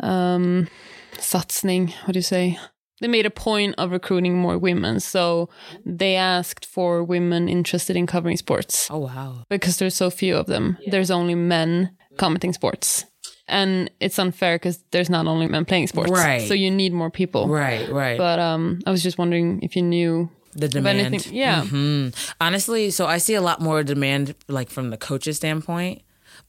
um, 0.00 0.68
satsning. 1.14 1.92
What 2.04 2.12
do 2.12 2.18
you 2.18 2.22
say? 2.22 2.58
They 3.00 3.08
made 3.08 3.26
a 3.26 3.30
point 3.30 3.74
of 3.76 3.90
recruiting 3.90 4.34
more 4.36 4.56
women, 4.56 5.00
so 5.00 5.48
they 5.84 6.14
asked 6.14 6.64
for 6.64 7.02
women 7.02 7.48
interested 7.48 7.96
in 7.96 8.06
covering 8.06 8.36
sports 8.36 8.88
Oh 8.90 8.98
wow. 8.98 9.44
because 9.48 9.78
there's 9.78 9.96
so 9.96 10.10
few 10.10 10.36
of 10.36 10.46
them. 10.46 10.78
There's 10.86 11.10
only 11.10 11.34
men 11.34 11.96
commenting 12.16 12.52
sports. 12.52 13.04
And 13.46 13.90
it's 14.00 14.18
unfair 14.18 14.56
because 14.56 14.82
there's 14.90 15.10
not 15.10 15.26
only 15.26 15.46
men 15.48 15.64
playing 15.66 15.88
sports. 15.88 16.10
Right. 16.10 16.48
So 16.48 16.54
you 16.54 16.70
need 16.70 16.92
more 16.92 17.10
people. 17.10 17.46
Right, 17.48 17.88
right. 17.90 18.16
But 18.16 18.38
um, 18.38 18.80
I 18.86 18.90
was 18.90 19.02
just 19.02 19.18
wondering 19.18 19.60
if 19.62 19.76
you 19.76 19.82
knew 19.82 20.30
the 20.54 20.68
demand. 20.68 21.00
anything. 21.00 21.34
Yeah. 21.34 21.64
hmm 21.64 22.08
Honestly, 22.40 22.90
so 22.90 23.06
I 23.06 23.18
see 23.18 23.34
a 23.34 23.42
lot 23.42 23.60
more 23.60 23.82
demand, 23.82 24.34
like 24.48 24.70
from 24.70 24.90
the 24.90 24.96
coaches' 24.96 25.36
standpoint. 25.36 26.00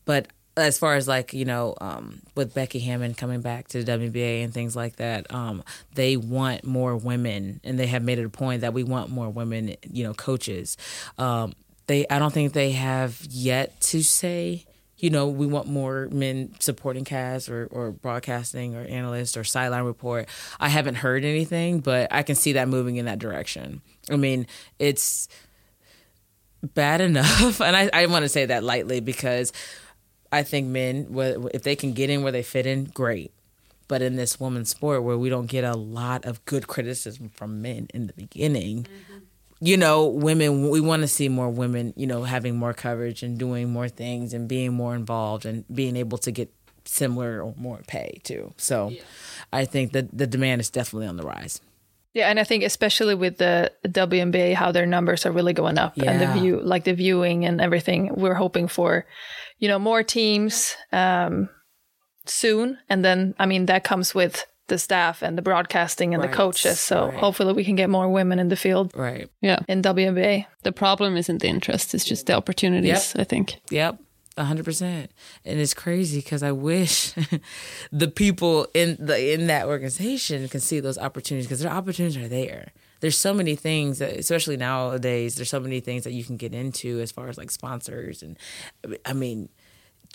But 0.06 0.28
as 0.58 0.80
far 0.80 0.96
as 0.96 1.06
like 1.06 1.34
you 1.34 1.44
know, 1.44 1.76
um, 1.82 2.22
with 2.34 2.54
Becky 2.54 2.80
Hammon 2.80 3.14
coming 3.14 3.42
back 3.42 3.68
to 3.70 3.84
the 3.84 3.92
WBA 3.92 4.44
and 4.46 4.54
things 4.54 4.74
like 4.74 4.96
that, 4.98 5.32
um, 5.34 5.64
they 5.96 6.16
want 6.16 6.64
more 6.64 6.96
women, 6.96 7.60
and 7.66 7.78
they 7.78 7.88
have 7.88 8.04
made 8.04 8.20
it 8.20 8.26
a 8.26 8.30
point 8.30 8.62
that 8.62 8.74
we 8.74 8.84
want 8.84 9.10
more 9.10 9.30
women, 9.30 9.76
you 9.92 10.04
know, 10.06 10.14
coaches. 10.14 10.78
Um, 11.18 11.54
they, 11.88 12.08
I 12.10 12.20
don't 12.20 12.34
think 12.34 12.54
they 12.54 12.72
have 12.72 13.20
yet 13.30 13.82
to 13.82 14.02
say. 14.02 14.66
You 14.98 15.10
know, 15.10 15.28
we 15.28 15.46
want 15.46 15.68
more 15.68 16.08
men 16.12 16.56
supporting 16.60 17.04
cast 17.04 17.50
or, 17.50 17.68
or 17.68 17.92
broadcasting 17.92 18.76
or 18.76 18.82
analyst 18.82 19.36
or 19.36 19.44
sideline 19.44 19.84
report. 19.84 20.28
I 20.60 20.70
haven't 20.70 20.96
heard 20.96 21.26
anything, 21.26 21.82
but 21.82 22.08
I 22.12 22.24
can 22.24 22.36
see 22.36 22.54
that 22.54 22.70
moving 22.70 22.96
in 22.96 23.06
that 23.06 23.20
direction. 23.20 23.82
I 24.10 24.16
mean, 24.16 24.48
it's 24.80 25.28
bad 26.74 27.02
enough, 27.02 27.62
and 27.62 27.76
I, 27.76 27.90
I 27.94 28.06
want 28.08 28.24
to 28.24 28.30
say 28.30 28.46
that 28.46 28.64
lightly 28.64 29.00
because 29.00 29.52
I 30.32 30.44
think 30.44 30.68
men, 30.68 31.08
if 31.54 31.64
they 31.64 31.76
can 31.76 31.94
get 31.94 32.10
in 32.10 32.24
where 32.24 32.32
they 32.32 32.44
fit 32.44 32.66
in, 32.66 32.86
great. 32.86 33.32
But 33.88 34.02
in 34.02 34.16
this 34.16 34.40
woman's 34.40 34.70
sport 34.70 35.04
where 35.04 35.18
we 35.18 35.30
don't 35.30 35.46
get 35.46 35.64
a 35.64 35.76
lot 35.76 36.26
of 36.26 36.44
good 36.46 36.68
criticism 36.68 37.30
from 37.30 37.62
men 37.62 37.88
in 37.94 38.08
the 38.08 38.14
beginning, 38.14 38.84
mm-hmm. 38.84 39.15
You 39.60 39.78
know, 39.78 40.06
women, 40.06 40.70
we 40.70 40.82
want 40.82 41.02
to 41.02 41.08
see 41.08 41.30
more 41.30 41.50
women, 41.50 41.94
you 41.96 42.08
know, 42.08 42.24
having 42.24 42.56
more 42.56 42.74
coverage 42.74 43.24
and 43.24 43.38
doing 43.38 43.72
more 43.72 43.88
things 43.88 44.34
and 44.34 44.48
being 44.48 44.74
more 44.74 44.96
involved 44.96 45.46
and 45.46 45.64
being 45.74 45.96
able 45.96 46.18
to 46.20 46.32
get 46.32 46.54
similar 46.86 47.42
or 47.42 47.54
more 47.58 47.82
pay 47.88 48.20
too. 48.24 48.54
So 48.58 48.94
I 49.52 49.66
think 49.66 49.94
that 49.94 50.16
the 50.16 50.28
demand 50.28 50.62
is 50.62 50.70
definitely 50.70 51.08
on 51.08 51.18
the 51.18 51.24
rise. 51.24 51.62
Yeah, 52.14 52.30
and 52.30 52.40
I 52.40 52.46
think 52.46 52.64
especially 52.64 53.14
with 53.14 53.38
the 53.40 53.74
WNBA, 53.86 54.54
how 54.54 54.72
their 54.72 54.86
numbers 54.86 55.26
are 55.26 55.34
really 55.34 55.52
going 55.52 55.78
up, 55.78 55.98
and 55.98 56.22
the 56.22 56.28
view, 56.40 56.62
like 56.62 56.86
the 56.86 56.94
viewing 56.94 57.44
and 57.44 57.60
everything. 57.60 58.16
We're 58.16 58.36
hoping 58.36 58.70
for, 58.70 59.06
you 59.60 59.68
know, 59.68 59.78
more 59.80 60.02
teams 60.02 60.78
um, 60.94 61.50
soon, 62.26 62.78
and 62.88 63.04
then 63.04 63.36
I 63.38 63.46
mean 63.46 63.66
that 63.66 63.84
comes 63.84 64.16
with 64.16 64.46
the 64.68 64.78
staff 64.78 65.22
and 65.22 65.38
the 65.38 65.42
broadcasting 65.42 66.14
and 66.14 66.22
Right, 66.24 66.32
the 66.32 66.36
coaches. 66.38 66.80
So 66.80 67.08
right. 67.08 67.14
hopefully 67.18 67.54
we 67.54 67.64
can 67.64 67.76
get 67.76 67.90
more 67.90 68.10
women 68.10 68.40
in 68.40 68.48
the 68.50 68.56
field 68.56 68.92
Right. 68.96 69.30
Yeah. 69.42 69.60
in 69.68 69.82
WNBA. 69.82 70.46
The 70.64 70.72
problem 70.72 71.18
isn't 71.18 71.42
the 71.42 71.48
interest, 71.48 71.94
it's 71.94 72.06
just 72.06 72.26
the 72.26 72.34
opportunities, 72.34 73.16
I 73.16 73.24
think. 73.26 73.60
Yep. 73.70 74.00
a 74.38 74.44
hundred 74.44 74.66
percent, 74.66 75.12
and 75.46 75.60
it's 75.60 75.74
crazy 75.74 76.20
because 76.20 76.44
I 76.44 76.52
wish 76.52 77.14
the 77.92 78.08
people 78.08 78.68
in 78.74 78.98
the 79.00 79.34
in 79.34 79.48
that 79.48 79.66
organization 79.68 80.48
can 80.50 80.60
see 80.60 80.80
those 80.82 80.98
opportunities 80.98 81.46
because 81.48 81.62
their 81.62 81.72
opportunities 81.72 82.18
are 82.18 82.28
there. 82.28 82.72
there's 83.02 83.18
so 83.18 83.34
many 83.34 83.56
things 83.56 84.00
that, 84.00 84.12
especially 84.18 84.58
nowadays, 84.58 85.36
there's 85.36 85.50
so 85.50 85.60
many 85.60 85.80
things 85.80 86.04
that 86.04 86.12
you 86.14 86.24
can 86.24 86.38
get 86.38 86.54
into 86.54 87.00
as 87.02 87.12
far 87.12 87.28
as 87.30 87.38
like 87.38 87.52
sponsors 87.52 88.24
and 88.24 88.38
I 89.06 89.14
mean 89.14 89.50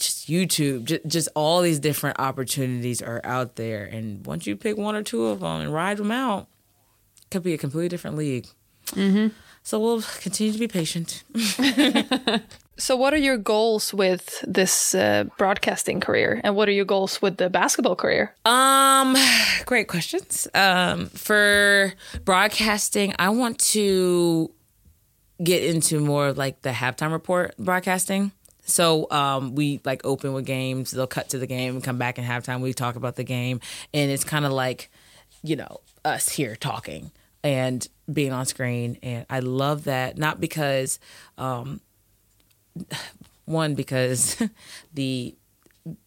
just 0.01 0.29
YouTube, 0.29 0.85
just, 0.85 1.07
just 1.07 1.29
all 1.35 1.61
these 1.61 1.79
different 1.79 2.19
opportunities 2.19 3.01
are 3.03 3.21
out 3.25 3.57
there. 3.57 3.85
And 3.85 4.27
once 4.27 4.47
you 4.47 4.57
pick 4.57 4.77
one 4.77 4.95
or 4.95 5.03
two 5.03 5.27
of 5.27 5.41
them 5.41 5.61
and 5.61 5.73
ride 5.73 5.99
them 5.99 6.11
out, 6.11 6.49
it 7.23 7.31
could 7.31 7.43
be 7.43 7.55
a 7.55 7.59
completely 7.59 7.89
different 7.89 8.17
league. 8.17 8.47
Mm-hmm. 8.87 9.29
So 9.63 9.79
we'll 9.79 10.03
continue 10.21 10.53
to 10.53 10.59
be 10.59 10.69
patient. 10.69 11.23
so, 12.77 12.97
what 12.97 13.13
are 13.13 13.19
your 13.19 13.37
goals 13.37 13.93
with 13.93 14.43
this 14.47 14.95
uh, 14.95 15.25
broadcasting 15.37 16.01
career, 16.01 16.41
and 16.43 16.57
what 16.57 16.69
are 16.69 16.73
your 16.73 16.87
goals 16.87 17.21
with 17.21 17.37
the 17.37 17.51
basketball 17.51 17.95
career? 17.95 18.35
Um, 18.47 19.15
great 19.67 19.87
questions. 19.87 20.49
Um, 20.55 21.07
for 21.07 21.93
broadcasting, 22.25 23.15
I 23.19 23.29
want 23.29 23.59
to 23.73 24.51
get 25.43 25.63
into 25.63 26.01
more 26.01 26.29
of 26.29 26.39
like 26.39 26.63
the 26.63 26.71
halftime 26.71 27.13
report 27.13 27.55
broadcasting. 27.59 28.33
So 28.71 29.11
um, 29.11 29.55
we 29.55 29.81
like 29.85 30.05
open 30.05 30.33
with 30.33 30.47
games. 30.47 30.91
They'll 30.91 31.07
cut 31.07 31.31
to 31.31 31.39
the 31.39 31.47
game 31.47 31.75
and 31.75 31.85
come 31.85 31.99
back 31.99 32.19
in 32.19 32.25
halftime. 32.25 32.61
We 32.61 32.73
talk 32.73 32.97
about 32.97 33.17
the 33.17 33.25
game, 33.25 33.61
and 33.93 34.11
it's 34.11 34.25
kind 34.25 34.45
of 34.45 34.53
like, 34.53 34.91
you 35.43 35.57
know, 35.57 35.81
us 36.05 36.29
here 36.29 36.57
talking 36.57 37.11
and 37.43 37.87
being 38.13 38.33
on 38.33 38.47
screen. 38.47 38.99
And 39.03 39.27
I 39.31 39.41
love 39.41 39.85
that 39.85 40.19
not 40.19 40.41
because, 40.41 40.99
um, 41.39 41.81
one 43.45 43.75
because 43.75 44.41
the 44.95 45.35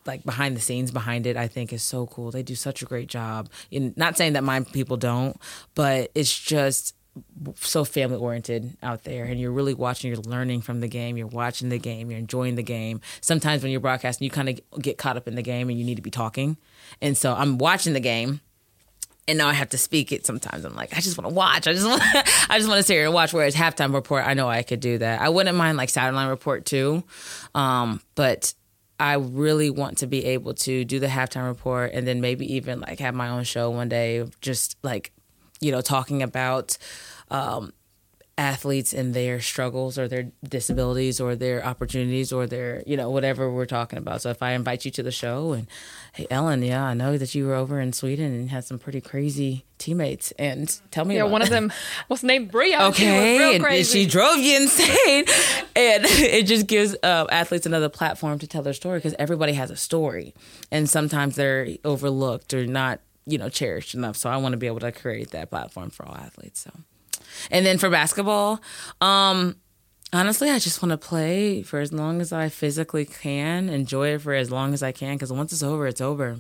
like 0.06 0.24
behind 0.24 0.56
the 0.56 0.62
scenes 0.62 0.92
behind 0.92 1.26
it 1.26 1.36
i 1.36 1.48
think 1.48 1.74
is 1.74 1.82
so 1.82 2.06
cool 2.06 2.30
they 2.30 2.44
do 2.44 2.56
such 2.56 2.82
a 2.82 2.86
great 2.86 3.08
job 3.08 3.50
not 3.72 4.16
saying 4.16 4.34
that 4.34 4.44
my 4.44 4.60
people 4.62 4.98
don't 4.98 5.36
but 5.74 6.12
it's 6.14 6.40
just 6.40 6.96
so 7.56 7.84
family 7.84 8.18
oriented 8.18 8.76
out 8.82 9.04
there 9.04 9.26
and 9.26 9.40
you're 9.40 9.52
really 9.52 9.74
watching 9.74 10.12
you're 10.12 10.22
learning 10.22 10.62
from 10.62 10.80
the 10.80 10.88
game 10.88 11.16
you're 11.16 11.28
watching 11.28 11.70
the 11.70 11.78
game 11.78 12.10
you're 12.10 12.20
enjoying 12.20 12.56
the 12.56 12.64
game 12.64 13.02
sometimes 13.22 13.62
when 13.62 13.72
you're 13.72 13.82
broadcasting 13.82 14.26
you 14.26 14.32
kind 14.32 14.50
of 14.50 14.60
get 14.82 14.98
caught 14.98 15.16
up 15.16 15.28
in 15.28 15.36
the 15.36 15.42
game 15.42 15.70
and 15.70 15.78
you 15.78 15.86
need 15.86 15.96
to 15.96 16.02
be 16.02 16.10
talking 16.10 16.58
and 17.02 17.16
so 17.16 17.34
i'm 17.34 17.58
watching 17.58 17.94
the 17.94 18.00
game 18.00 18.42
and 19.28 19.38
now 19.38 19.48
I 19.48 19.54
have 19.54 19.70
to 19.70 19.78
speak 19.78 20.12
it 20.12 20.26
sometimes. 20.26 20.66
I'm 20.66 20.76
like, 20.76 20.96
I 20.96 21.00
just 21.00 21.18
want 21.18 21.30
to 21.30 21.34
watch. 21.34 21.68
I 21.68 21.74
just 21.74 21.86
want, 21.88 22.02
I 22.04 22.58
just 22.58 22.68
want 22.68 22.80
to 22.80 22.84
sit 22.84 22.96
here 22.96 23.06
and 23.06 23.14
watch. 23.14 23.34
Whereas 23.34 23.56
halftime 23.56 23.94
report, 23.94 24.26
I 24.28 24.34
know 24.34 24.50
I 24.50 24.64
could 24.64 24.80
do 24.80 24.98
that. 24.98 25.22
I 25.22 25.30
wouldn't 25.30 25.56
mind 25.56 25.78
like 25.78 25.90
sideline 25.90 26.28
report 26.28 26.66
too, 26.66 27.04
um, 27.56 28.02
but 28.16 28.54
I 29.00 29.14
really 29.16 29.70
want 29.70 30.00
to 30.00 30.08
be 30.08 30.26
able 30.26 30.54
to 30.56 30.86
do 30.86 31.00
the 31.00 31.08
halftime 31.08 31.48
report 31.48 31.92
and 31.94 32.08
then 32.08 32.22
maybe 32.22 32.54
even 32.56 32.82
like 32.82 33.00
have 33.00 33.16
my 33.16 33.30
own 33.30 33.44
show 33.44 33.70
one 33.70 33.90
day, 33.90 34.26
just 34.42 34.78
like 34.84 35.13
you 35.64 35.72
know, 35.72 35.82
talking 35.82 36.22
about 36.22 36.78
um, 37.32 37.74
athletes 38.38 38.94
and 38.94 39.14
their 39.14 39.40
struggles 39.40 39.98
or 40.00 40.08
their 40.08 40.32
disabilities 40.48 41.22
or 41.22 41.36
their 41.36 41.64
opportunities 41.64 42.34
or 42.34 42.48
their, 42.48 42.82
you 42.88 42.98
know, 42.98 43.10
whatever 43.10 43.52
we're 43.52 43.66
talking 43.66 44.00
about. 44.00 44.22
So 44.22 44.32
if 44.32 44.42
I 44.42 44.54
invite 44.54 44.86
you 44.86 44.92
to 44.92 45.04
the 45.04 45.12
show 45.12 45.54
and, 45.54 45.68
hey, 46.14 46.26
Ellen, 46.32 46.64
yeah, 46.64 46.84
I 46.84 46.96
know 46.96 47.18
that 47.18 47.36
you 47.36 47.46
were 47.46 47.54
over 47.54 47.80
in 47.80 47.94
Sweden 47.94 48.34
and 48.34 48.50
had 48.50 48.64
some 48.64 48.80
pretty 48.80 49.02
crazy 49.02 49.66
teammates. 49.78 50.32
And 50.32 50.80
tell 50.90 51.06
me, 51.06 51.18
yeah, 51.18 51.24
one 51.24 51.44
of 51.44 51.50
them 51.50 51.72
was 52.10 52.24
named 52.24 52.50
Bria. 52.50 52.82
Okay, 52.86 53.38
she 53.38 53.66
and 53.66 53.86
she 53.86 54.06
drove 54.08 54.38
you 54.38 54.56
insane, 54.56 55.26
and 55.76 56.06
it 56.06 56.48
just 56.48 56.66
gives 56.66 56.96
uh, 57.04 57.28
athletes 57.30 57.68
another 57.68 57.90
platform 57.90 58.40
to 58.40 58.48
tell 58.48 58.64
their 58.64 58.74
story 58.74 58.98
because 58.98 59.16
everybody 59.20 59.54
has 59.54 59.70
a 59.70 59.76
story, 59.78 60.34
and 60.72 60.90
sometimes 60.90 61.36
they're 61.36 61.68
overlooked 61.86 62.54
or 62.54 62.66
not 62.66 63.00
you 63.26 63.38
know 63.38 63.50
cherished 63.50 63.94
enough. 63.94 64.18
So 64.18 64.30
I 64.30 64.38
want 64.38 64.54
to 64.54 64.58
be 64.58 64.68
able 64.68 64.80
to 64.82 64.92
create 64.92 65.32
that 65.32 65.50
platform 65.50 65.90
for 65.90 66.06
all 66.06 66.16
athletes. 66.16 66.62
So, 66.62 66.72
and 67.52 67.66
then 67.66 67.78
for 67.78 67.90
basketball, 67.90 68.62
um, 69.02 69.58
honestly, 70.12 70.50
I 70.50 70.60
just 70.60 70.82
want 70.82 70.92
to 70.92 70.98
play 70.98 71.64
for 71.64 71.80
as 71.80 71.92
long 71.92 72.22
as 72.22 72.32
I 72.32 72.50
physically 72.50 73.06
can, 73.06 73.70
enjoy 73.70 74.10
it 74.10 74.22
for 74.22 74.34
as 74.34 74.52
long 74.52 74.74
as 74.74 74.84
I 74.84 74.92
can. 74.92 75.16
Because 75.16 75.32
once 75.32 75.52
it's 75.52 75.64
over, 75.64 75.88
it's 75.88 76.02
over. 76.02 76.40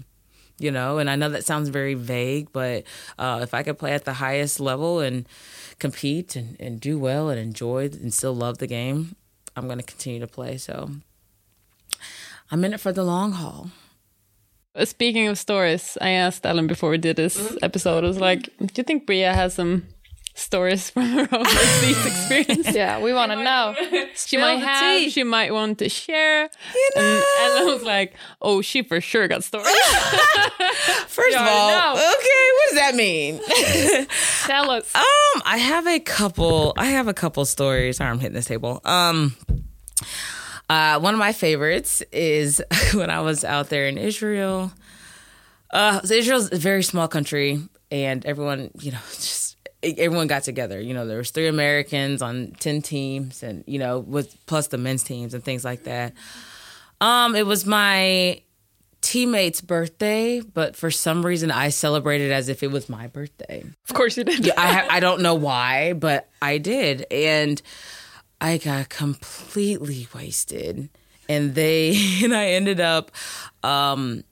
You 0.59 0.69
know, 0.69 0.99
and 0.99 1.09
I 1.09 1.15
know 1.15 1.29
that 1.29 1.45
sounds 1.45 1.69
very 1.69 1.95
vague, 1.95 2.53
but 2.53 2.83
uh, 3.17 3.39
if 3.41 3.55
I 3.55 3.63
could 3.63 3.79
play 3.79 3.93
at 3.93 4.05
the 4.05 4.13
highest 4.13 4.59
level 4.59 4.99
and 4.99 5.27
compete 5.79 6.35
and, 6.35 6.55
and 6.59 6.79
do 6.79 6.99
well 6.99 7.29
and 7.29 7.39
enjoy 7.39 7.85
and 7.85 8.13
still 8.13 8.35
love 8.35 8.59
the 8.59 8.67
game, 8.67 9.15
I'm 9.55 9.65
going 9.65 9.79
to 9.79 9.83
continue 9.83 10.19
to 10.19 10.27
play. 10.27 10.57
So 10.57 10.91
I'm 12.51 12.63
in 12.63 12.73
it 12.73 12.79
for 12.79 12.91
the 12.91 13.03
long 13.03 13.31
haul. 13.31 13.71
Speaking 14.85 15.27
of 15.27 15.37
stories, 15.37 15.99
I 16.01 16.09
asked 16.09 16.47
Ellen 16.47 16.65
before 16.65 16.89
we 16.89 16.97
did 16.97 17.15
this 17.15 17.37
mm-hmm. 17.37 17.57
episode. 17.61 18.03
I 18.03 18.07
was 18.07 18.19
like, 18.19 18.49
"Do 18.57 18.73
you 18.75 18.83
think 18.83 19.05
Bria 19.05 19.31
has 19.31 19.53
some 19.53 19.85
stories 20.33 20.89
from 20.89 21.03
her 21.11 21.27
overseas 21.31 22.05
experience?" 22.07 22.73
yeah, 22.73 22.99
we 22.99 23.13
want 23.13 23.31
to 23.33 23.43
know. 23.43 23.75
she 24.15 24.37
might 24.37 24.57
have. 24.57 24.97
Tea. 24.97 25.11
She 25.11 25.23
might 25.23 25.53
want 25.53 25.77
to 25.77 25.89
share. 25.89 26.49
You 26.73 26.91
know. 26.95 27.23
and, 27.41 27.59
I 27.59 27.71
was 27.71 27.83
like, 27.83 28.15
"Oh, 28.41 28.63
she 28.63 28.81
for 28.81 28.99
sure 28.99 29.27
got 29.27 29.43
stories." 29.43 29.67
First 31.05 31.37
of 31.37 31.47
all, 31.47 31.69
know. 31.69 31.93
okay, 31.93 32.45
what 32.55 32.69
does 32.69 32.79
that 32.79 32.95
mean? 32.95 33.39
Tell 34.47 34.71
us. 34.71 34.95
Um, 34.95 35.41
I 35.45 35.57
have 35.57 35.85
a 35.85 35.99
couple. 35.99 36.73
I 36.77 36.85
have 36.85 37.07
a 37.07 37.13
couple 37.13 37.45
stories. 37.45 37.97
Sorry, 37.97 38.09
I'm 38.09 38.17
hitting 38.17 38.33
this 38.33 38.47
table. 38.47 38.81
Um. 38.85 39.35
Uh, 40.69 40.99
one 40.99 41.13
of 41.13 41.19
my 41.19 41.33
favorites 41.33 42.01
is 42.11 42.61
when 42.93 43.09
I 43.09 43.21
was 43.21 43.43
out 43.43 43.69
there 43.69 43.87
in 43.87 43.97
Israel. 43.97 44.71
Uh, 45.71 46.01
so 46.01 46.13
Israel's 46.13 46.51
a 46.51 46.57
very 46.57 46.83
small 46.83 47.07
country, 47.07 47.61
and 47.91 48.25
everyone, 48.25 48.71
you 48.79 48.91
know, 48.91 48.99
just 49.11 49.57
everyone 49.83 50.27
got 50.27 50.43
together. 50.43 50.79
You 50.79 50.93
know, 50.93 51.05
there 51.05 51.17
was 51.17 51.31
three 51.31 51.47
Americans 51.47 52.21
on 52.21 52.53
ten 52.59 52.81
teams, 52.81 53.43
and 53.43 53.63
you 53.67 53.79
know, 53.79 53.99
with 53.99 54.35
plus 54.45 54.67
the 54.67 54.77
men's 54.77 55.03
teams 55.03 55.33
and 55.33 55.43
things 55.43 55.65
like 55.65 55.83
that. 55.83 56.13
Um, 57.01 57.35
it 57.35 57.45
was 57.45 57.65
my 57.65 58.41
teammate's 59.01 59.59
birthday, 59.59 60.39
but 60.39 60.75
for 60.77 60.89
some 60.89 61.25
reason 61.25 61.51
I 61.51 61.69
celebrated 61.69 62.31
as 62.31 62.47
if 62.47 62.63
it 62.63 62.71
was 62.71 62.87
my 62.87 63.07
birthday. 63.07 63.63
Of 63.89 63.95
course 63.95 64.15
you 64.15 64.23
did. 64.23 64.49
I 64.57 64.87
I 64.97 64.99
don't 64.99 65.21
know 65.21 65.35
why, 65.35 65.93
but 65.93 66.29
I 66.41 66.57
did, 66.57 67.05
and 67.11 67.61
I 68.43 68.57
got 68.57 68.89
completely 68.89 70.09
wasted. 70.13 70.89
And 71.29 71.55
they 71.55 72.19
and 72.23 72.35
I 72.35 72.47
ended 72.49 72.79
up 72.81 73.11
um 73.63 74.25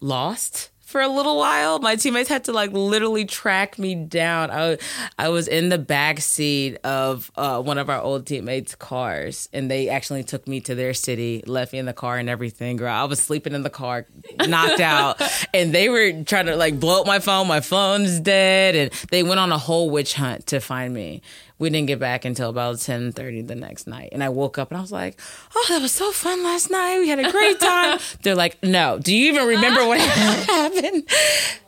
lost 0.00 0.70
for 0.80 1.00
a 1.00 1.08
little 1.08 1.36
while. 1.36 1.78
My 1.78 1.96
teammates 1.96 2.28
had 2.28 2.44
to 2.44 2.52
like 2.52 2.72
literally 2.72 3.24
track 3.24 3.78
me 3.78 3.94
down. 3.94 4.50
I 4.50 4.78
I 5.16 5.28
was 5.28 5.46
in 5.46 5.68
the 5.68 5.78
back 5.78 6.20
seat 6.20 6.76
of 6.84 7.30
uh, 7.36 7.62
one 7.62 7.78
of 7.78 7.88
our 7.88 8.00
old 8.00 8.26
teammates' 8.26 8.74
cars, 8.74 9.48
and 9.52 9.70
they 9.70 9.88
actually 9.88 10.24
took 10.24 10.46
me 10.46 10.60
to 10.62 10.74
their 10.74 10.92
city, 10.92 11.42
left 11.46 11.72
me 11.72 11.78
in 11.78 11.86
the 11.86 11.92
car 11.92 12.18
and 12.18 12.28
everything. 12.28 12.76
Girl, 12.76 12.92
I 12.92 13.04
was 13.04 13.20
sleeping 13.20 13.54
in 13.54 13.62
the 13.62 13.70
car, 13.70 14.06
knocked 14.46 14.80
out, 14.80 15.22
and 15.52 15.72
they 15.72 15.88
were 15.88 16.24
trying 16.24 16.46
to 16.46 16.56
like 16.56 16.78
blow 16.78 17.00
up 17.00 17.06
my 17.06 17.20
phone. 17.20 17.46
My 17.46 17.60
phone's 17.60 18.20
dead, 18.20 18.74
and 18.74 18.92
they 19.10 19.22
went 19.22 19.40
on 19.40 19.52
a 19.52 19.58
whole 19.58 19.90
witch 19.90 20.14
hunt 20.14 20.46
to 20.48 20.60
find 20.60 20.92
me 20.92 21.22
we 21.58 21.70
didn't 21.70 21.86
get 21.86 21.98
back 21.98 22.24
until 22.24 22.50
about 22.50 22.76
10.30 22.76 23.46
the 23.46 23.54
next 23.54 23.86
night. 23.86 24.08
And 24.12 24.22
i 24.22 24.28
woke 24.28 24.58
up 24.58 24.70
and 24.70 24.78
i 24.78 24.80
was 24.80 24.92
like 24.92 25.20
oh 25.54 25.66
that 25.68 25.80
was 25.80 25.92
so 25.92 26.10
fun 26.12 26.42
last 26.42 26.70
night. 26.70 26.98
We 26.98 27.08
had 27.08 27.18
a 27.18 27.30
great 27.30 27.60
time. 27.60 27.98
They're 28.22 28.34
like 28.34 28.62
no. 28.62 28.98
Do 28.98 29.14
you 29.14 29.32
even 29.32 29.46
remember 29.46 29.86
what 29.86 30.00
happened? 30.00 31.08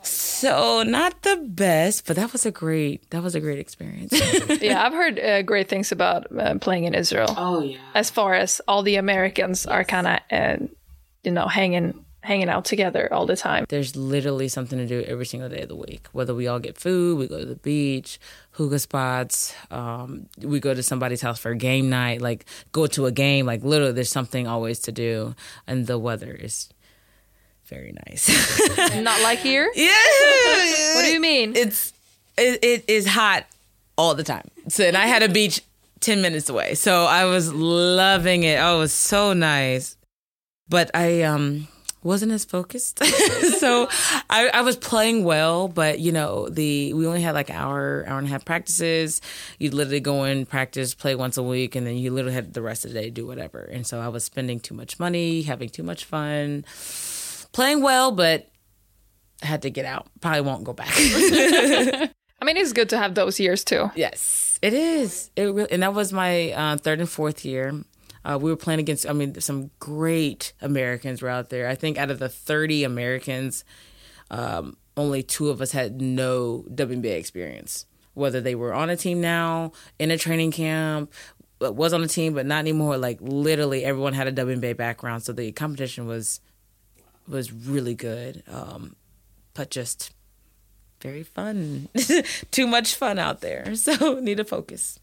So 0.03 0.83
not 0.83 1.23
the 1.23 1.37
best 1.47 2.05
but 2.05 2.15
that 2.15 2.31
was 2.33 2.45
a 2.45 2.51
great 2.51 3.09
that 3.11 3.23
was 3.23 3.35
a 3.35 3.39
great 3.39 3.59
experience. 3.59 4.13
Yeah 4.61 4.83
i've 4.85 4.93
heard 4.93 5.19
uh, 5.19 5.41
great 5.41 5.67
things 5.69 5.91
about 5.91 6.27
uh, 6.37 6.55
playing 6.59 6.85
in 6.85 6.93
israel. 6.93 7.33
Oh 7.37 7.61
yeah. 7.61 7.77
As 7.95 8.09
far 8.09 8.33
as 8.33 8.61
all 8.67 8.83
the 8.83 8.95
americans 8.97 9.65
are 9.65 9.83
kind 9.83 10.07
of 10.07 10.19
uh, 10.31 10.57
you 11.23 11.31
know 11.31 11.47
hanging 11.47 12.05
hanging 12.27 12.49
out 12.49 12.65
together 12.65 13.11
all 13.13 13.25
the 13.25 13.35
time. 13.37 13.65
There's 13.69 13.95
literally 13.95 14.47
something 14.49 14.77
to 14.77 14.85
do 14.85 15.01
every 15.07 15.25
single 15.25 15.49
day 15.49 15.61
of 15.61 15.69
the 15.69 15.75
week. 15.75 16.07
Whether 16.11 16.35
we 16.35 16.47
all 16.47 16.59
get 16.59 16.77
food, 16.77 17.17
we 17.17 17.27
go 17.27 17.39
to 17.39 17.45
the 17.45 17.55
beach, 17.55 18.19
hookah 18.51 18.79
spots. 18.79 19.55
Um, 19.71 20.27
we 20.41 20.59
go 20.59 20.73
to 20.73 20.83
somebody's 20.83 21.21
house 21.21 21.39
for 21.39 21.51
a 21.51 21.55
game 21.55 21.89
night, 21.89 22.21
like 22.21 22.45
go 22.71 22.85
to 22.87 23.05
a 23.05 23.11
game. 23.11 23.45
Like 23.45 23.63
literally, 23.63 23.93
there's 23.93 24.11
something 24.11 24.45
always 24.45 24.79
to 24.79 24.91
do, 24.91 25.35
and 25.65 25.87
the 25.87 25.97
weather 25.97 26.31
is 26.31 26.69
very 27.65 27.93
nice. 28.07 28.27
Not 29.01 29.21
like 29.21 29.39
here. 29.39 29.71
Yeah. 29.75 30.95
what 30.95 31.03
do 31.05 31.11
you 31.11 31.19
mean? 31.21 31.55
It's 31.55 31.93
it, 32.37 32.63
it 32.63 32.85
is 32.87 33.07
hot 33.07 33.45
all 33.97 34.15
the 34.15 34.23
time. 34.23 34.47
So 34.67 34.83
and 34.83 34.97
I 34.97 35.07
had 35.07 35.23
a 35.23 35.29
beach 35.29 35.61
ten 35.99 36.21
minutes 36.21 36.49
away, 36.49 36.75
so 36.75 37.05
I 37.05 37.25
was 37.25 37.53
loving 37.53 38.43
it. 38.43 38.59
Oh, 38.59 38.77
it 38.77 38.79
was 38.79 38.93
so 38.93 39.33
nice. 39.33 39.95
But 40.69 40.91
I 40.93 41.21
um 41.23 41.67
wasn't 42.07 42.31
as 42.31 42.45
focused. 42.45 43.03
so 43.59 43.87
I, 44.29 44.47
I, 44.53 44.61
was 44.61 44.77
playing 44.77 45.23
well, 45.23 45.67
but 45.67 45.99
you 45.99 46.11
know, 46.11 46.47
the 46.47 46.93
we 46.93 47.05
only 47.05 47.21
had 47.21 47.35
like 47.35 47.49
hour, 47.49 48.05
hour 48.07 48.17
and 48.17 48.27
a 48.27 48.29
half 48.29 48.45
practices. 48.45 49.21
You'd 49.59 49.73
literally 49.73 49.99
go 49.99 50.23
in, 50.23 50.45
practice, 50.45 50.95
play 50.95 51.13
once 51.13 51.37
a 51.37 51.43
week, 51.43 51.75
and 51.75 51.85
then 51.85 51.97
you 51.97 52.11
literally 52.11 52.33
had 52.33 52.53
the 52.53 52.61
rest 52.61 52.85
of 52.85 52.93
the 52.93 52.99
day 52.99 53.05
to 53.05 53.11
do 53.11 53.27
whatever. 53.27 53.59
And 53.59 53.85
so 53.85 53.99
I 53.99 54.07
was 54.07 54.23
spending 54.23 54.59
too 54.59 54.73
much 54.73 54.99
money, 54.99 55.43
having 55.43 55.69
too 55.69 55.83
much 55.83 56.05
fun, 56.05 56.65
playing 57.51 57.81
well, 57.81 58.11
but 58.11 58.49
I 59.43 59.45
had 59.45 59.61
to 59.63 59.69
get 59.69 59.85
out. 59.85 60.07
Probably 60.21 60.41
won't 60.41 60.63
go 60.63 60.73
back. 60.73 60.93
I 62.39 62.45
mean, 62.45 62.57
it's 62.57 62.73
good 62.73 62.89
to 62.89 62.97
have 62.97 63.15
those 63.15 63.39
years 63.39 63.63
too. 63.63 63.91
Yes, 63.95 64.57
it 64.61 64.73
is. 64.73 65.29
It 65.35 65.43
really, 65.43 65.71
and 65.71 65.83
that 65.83 65.93
was 65.93 66.13
my 66.13 66.51
uh, 66.51 66.77
third 66.77 66.99
and 66.99 67.09
fourth 67.09 67.43
year. 67.43 67.73
Uh, 68.27 68.37
we 68.37 68.51
were 68.51 68.57
playing 68.57 68.81
against, 68.81 69.07
I 69.07 69.13
mean, 69.13 69.39
some 69.39 69.71
great 69.79 70.51
Americans 70.61 71.21
were 71.21 71.29
out 71.29 71.49
there. 71.49 71.69
I 71.69 71.75
think 71.75 71.97
out 71.97 72.11
of 72.11 72.19
the 72.19 72.27
30 72.27 72.83
Americans, 72.83 73.63
um, 74.29 74.75
only 74.97 75.23
two 75.23 75.49
of 75.49 75.61
us 75.61 75.71
had 75.71 76.01
no 76.01 76.65
WNBA 76.69 77.17
experience, 77.17 77.85
whether 78.15 78.41
they 78.41 78.53
were 78.53 78.73
on 78.73 78.89
a 78.89 78.97
team 78.97 79.21
now, 79.21 79.71
in 79.97 80.11
a 80.11 80.17
training 80.17 80.51
camp, 80.51 81.13
was 81.59 81.93
on 81.93 82.03
a 82.03 82.07
team, 82.07 82.33
but 82.33 82.45
not 82.45 82.59
anymore. 82.59 82.97
Like 82.97 83.19
literally 83.21 83.85
everyone 83.85 84.13
had 84.13 84.27
a 84.27 84.33
WNBA 84.33 84.75
background. 84.75 85.23
So 85.23 85.31
the 85.31 85.51
competition 85.53 86.05
was 86.05 86.41
was 87.27 87.51
really 87.51 87.95
good. 87.95 88.43
Um, 88.47 88.95
but 89.53 89.69
just 89.69 90.11
very 91.01 91.23
fun. 91.23 91.89
Too 92.51 92.67
much 92.67 92.95
fun 92.95 93.19
out 93.19 93.41
there. 93.41 93.65
So 93.75 94.19
need 94.19 94.37
to 94.37 94.43
focus. 94.43 94.99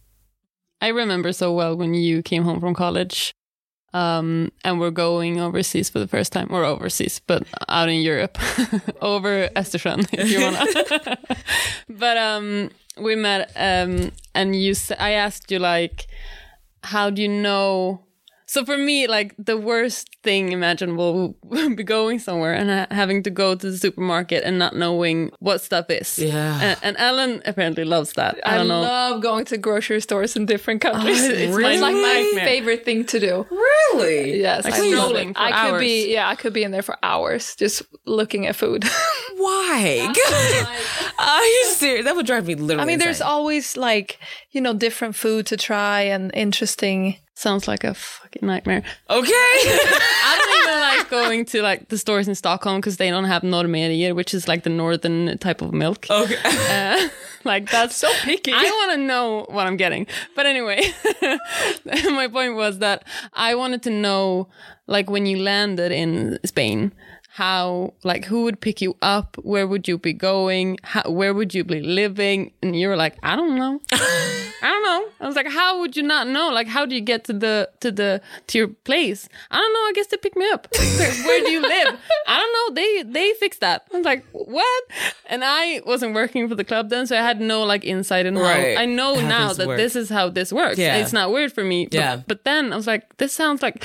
I 0.81 0.89
remember 0.89 1.33
so 1.33 1.53
well 1.53 1.77
when 1.77 1.95
you 1.95 2.23
came 2.23 2.45
home 2.45 2.61
from 2.61 2.75
college 2.75 3.35
um, 3.95 4.51
and 4.65 4.81
we're 4.81 4.91
going 4.91 5.41
overseas 5.41 5.89
for 5.89 6.01
the 6.01 6.09
first 6.09 6.33
time, 6.33 6.49
or 6.51 6.65
overseas, 6.65 7.21
but 7.27 7.45
out 7.69 7.89
in 7.89 8.03
Europe, 8.03 8.37
over 9.01 9.49
Östersjön, 9.55 10.05
if 10.13 10.31
you 10.31 10.41
wanna. 10.41 11.17
but 11.89 12.17
um, 12.17 12.71
we 13.01 13.15
met, 13.15 13.53
um, 13.55 14.11
and 14.35 14.57
you, 14.57 14.75
I 14.99 15.13
asked 15.13 15.51
you 15.53 15.61
like, 15.61 16.09
how 16.83 17.09
do 17.09 17.23
you 17.23 17.29
know 17.29 18.01
so 18.47 18.65
for 18.65 18.77
me, 18.77 19.07
like 19.07 19.35
the 19.39 19.57
worst 19.57 20.17
thing 20.23 20.53
imaginable 20.53 21.37
would 21.45 21.77
be 21.77 21.83
going 21.83 22.19
somewhere 22.19 22.55
and 22.55 22.71
ha- 22.71 22.87
having 22.91 23.23
to 23.23 23.31
go 23.31 23.55
to 23.55 23.71
the 23.71 23.79
supermarket 23.79 24.45
and 24.45 24.59
not 24.59 24.77
knowing 24.77 25.31
what 25.39 25.61
stuff 25.61 25.91
is. 25.91 26.19
Yeah. 26.19 26.61
And, 26.61 26.79
and 26.83 26.97
Ellen 26.99 27.43
apparently 27.47 27.85
loves 27.85 28.13
that. 28.15 28.39
I, 28.45 28.55
I, 28.55 28.59
don't 28.59 28.69
know. 28.69 28.83
love 28.83 29.23
going 29.23 29.45
to 29.47 29.59
grocery 29.59 30.01
stores 30.01 30.37
in 30.37 30.47
different 30.47 30.85
ah, 30.85 30.93
countries. 30.93 31.23
Oh, 31.23 31.31
it's 31.31 31.57
really? 31.57 31.79
like 31.79 31.95
my 31.95 32.45
favorite 32.45 32.85
thing 32.85 33.05
to 33.07 33.21
do. 33.21 33.47
Really? 33.51 34.41
Yes, 34.41 34.65
Like 34.65 34.75
I 34.75 34.79
love 34.81 34.89
strolling 34.89 35.35
for 35.35 35.41
I 35.41 35.51
could 35.51 35.75
hours. 35.75 35.81
be 35.81 36.13
yeah, 36.13 36.29
I 36.29 36.35
could 36.35 36.53
be 36.53 36.65
in 36.65 36.71
there 36.71 36.83
for 36.83 36.97
hours 37.03 37.57
just 37.57 37.83
looking 38.05 38.47
at 38.47 38.57
food. 38.57 38.85
Why? 39.45 40.13
Are 41.19 41.45
you 41.45 41.65
serious? 41.67 42.05
That 42.07 42.17
would 42.17 42.27
drive 42.27 42.47
me 42.47 42.55
literally. 42.55 42.83
I 42.83 42.87
mean, 42.87 42.99
there's 42.99 43.21
always 43.21 43.77
like 43.77 44.19
you 44.53 44.61
know 44.61 44.73
different 44.73 45.15
food 45.17 45.47
to 45.47 45.57
try 45.57 46.01
and 46.03 46.31
interesting. 46.35 47.17
Sounds 47.37 47.67
like 47.67 47.83
a 47.85 47.95
fucking 47.95 48.47
nightmare. 48.47 48.83
okay. 49.11 49.31
I 49.31 50.33
don't 50.39 50.63
even 50.63 50.81
like 50.81 51.11
going 51.11 51.45
to 51.47 51.63
like 51.63 51.89
the 51.89 51.99
stores 51.99 52.29
in 52.29 52.35
Stockholm 52.37 52.77
because 52.81 52.97
they 52.97 53.11
don't 53.11 53.25
have 53.25 53.43
Norrmejerier, 53.43 54.15
which 54.15 54.33
is 54.33 54.47
like 54.47 54.63
the 54.63 54.71
northern 54.71 55.37
type 55.39 55.61
of 55.61 55.73
milk. 55.73 56.07
okay. 56.09 56.37
Uh, 56.45 57.09
like 57.45 57.69
that's 57.71 57.97
so 57.97 58.09
picky. 58.23 58.53
I 58.53 58.63
want 58.63 58.93
to 58.93 58.99
know 58.99 59.47
what 59.51 59.67
I'm 59.67 59.77
getting. 59.77 60.07
But 60.37 60.47
anyway, 60.47 60.81
my 62.21 62.29
point 62.29 62.55
was 62.55 62.79
that 62.79 63.05
I 63.35 63.55
wanted 63.57 63.83
to 63.83 63.91
know, 63.91 64.49
like, 64.87 65.11
when 65.11 65.27
you 65.27 65.39
landed 65.43 65.93
in 65.93 66.39
Spain, 66.45 66.93
how, 67.35 67.95
like, 68.05 68.25
who 68.27 68.45
would 68.45 68.61
pick 68.61 68.81
you 68.81 68.97
up? 69.03 69.37
Where 69.43 69.67
would 69.67 69.89
you 69.89 69.99
be 69.99 70.13
going? 70.13 70.79
How, 70.85 71.11
where 71.11 71.35
would 71.35 71.53
you 71.53 71.65
be 71.65 71.81
living? 71.81 72.53
And 72.63 72.79
you 72.79 72.87
were 72.87 72.95
like, 72.95 73.17
I 73.25 73.35
don't 73.35 73.57
know. 73.57 73.81
I 73.93 74.53
don't 74.63 74.83
know. 74.85 75.09
I 75.21 75.27
was 75.27 75.35
like, 75.35 75.49
how 75.51 75.81
would 75.81 75.97
you 75.97 76.05
not 76.05 76.29
know? 76.29 76.51
Like, 76.51 76.69
how 76.69 76.87
do 76.87 76.95
you 76.95 77.01
get 77.01 77.25
to 77.25 77.33
the 77.33 77.69
to 77.81 77.91
the 77.91 78.21
to 78.47 78.59
your 78.59 78.69
place? 78.69 79.29
I 79.51 79.57
don't 79.57 79.73
know. 79.73 79.81
I 79.81 79.93
guess 79.97 80.07
they 80.07 80.17
pick 80.17 80.37
me 80.37 80.49
up. 80.51 80.69
Where, 80.79 81.13
where 81.27 81.41
do 81.45 81.51
you 81.51 81.61
live? 81.61 81.99
I 82.29 82.39
don't 82.39 82.53
know. 82.53 82.75
They 82.81 83.03
they 83.03 83.33
fixed 83.41 83.61
that. 83.63 83.83
I 83.93 83.97
was 83.97 84.05
like, 84.07 84.25
what? 84.31 84.85
And 85.27 85.43
I 85.45 85.81
wasn't 85.85 86.15
working 86.15 86.49
for 86.49 86.55
the 86.55 86.63
club 86.65 86.89
then, 86.89 87.09
so 87.09 87.19
I 87.19 87.23
had 87.23 87.41
no 87.41 87.65
like 87.65 87.85
insight 87.85 88.27
in 88.27 88.37
how. 88.37 88.77
I 88.79 88.87
know 88.87 89.17
How 89.17 89.29
now 89.29 89.53
that 89.55 89.67
work. 89.67 89.77
this 89.77 89.97
is 89.97 90.09
how 90.09 90.31
this 90.31 90.53
works. 90.53 90.79
Yeah. 90.79 90.99
It's 90.99 91.13
not 91.13 91.33
weird 91.33 91.53
for 91.53 91.65
me. 91.65 91.87
But, 91.87 91.95
Yeah. 91.95 92.23
But 92.29 92.45
then 92.45 92.73
I 92.73 92.77
was 92.77 92.87
like, 92.87 93.17
this 93.17 93.33
sounds 93.33 93.61
like. 93.61 93.85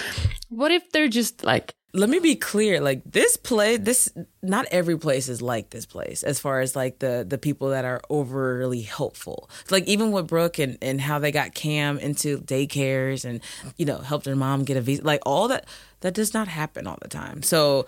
What 0.49 0.71
if 0.71 0.91
they're 0.91 1.07
just 1.07 1.43
like 1.43 1.73
Let 1.91 2.09
me 2.09 2.19
be 2.19 2.35
clear. 2.35 2.81
Like 2.81 3.01
this 3.03 3.35
play, 3.35 3.77
this 3.77 4.13
not 4.43 4.65
every 4.71 4.97
place 4.97 5.27
is 5.27 5.41
like 5.41 5.71
this 5.71 5.85
place. 5.85 6.21
As 6.21 6.39
far 6.39 6.61
as 6.61 6.75
like 6.75 6.99
the 6.99 7.25
the 7.27 7.37
people 7.37 7.69
that 7.69 7.85
are 7.85 8.01
overly 8.09 8.81
helpful. 8.81 9.49
Like 9.71 9.85
even 9.85 10.11
with 10.11 10.27
Brooke 10.27 10.59
and 10.59 10.77
and 10.81 11.01
how 11.01 11.19
they 11.19 11.31
got 11.31 11.55
Cam 11.55 11.97
into 11.97 12.39
daycares 12.39 13.25
and 13.25 13.41
you 13.77 13.85
know 13.85 13.97
helped 13.97 14.25
her 14.27 14.35
mom 14.35 14.65
get 14.65 14.77
a 14.77 14.81
visa. 14.81 15.03
Like 15.03 15.21
all 15.25 15.47
that 15.47 15.65
that 16.01 16.13
does 16.13 16.33
not 16.33 16.47
happen 16.47 16.85
all 16.85 16.97
the 17.01 17.07
time. 17.07 17.41
So 17.41 17.87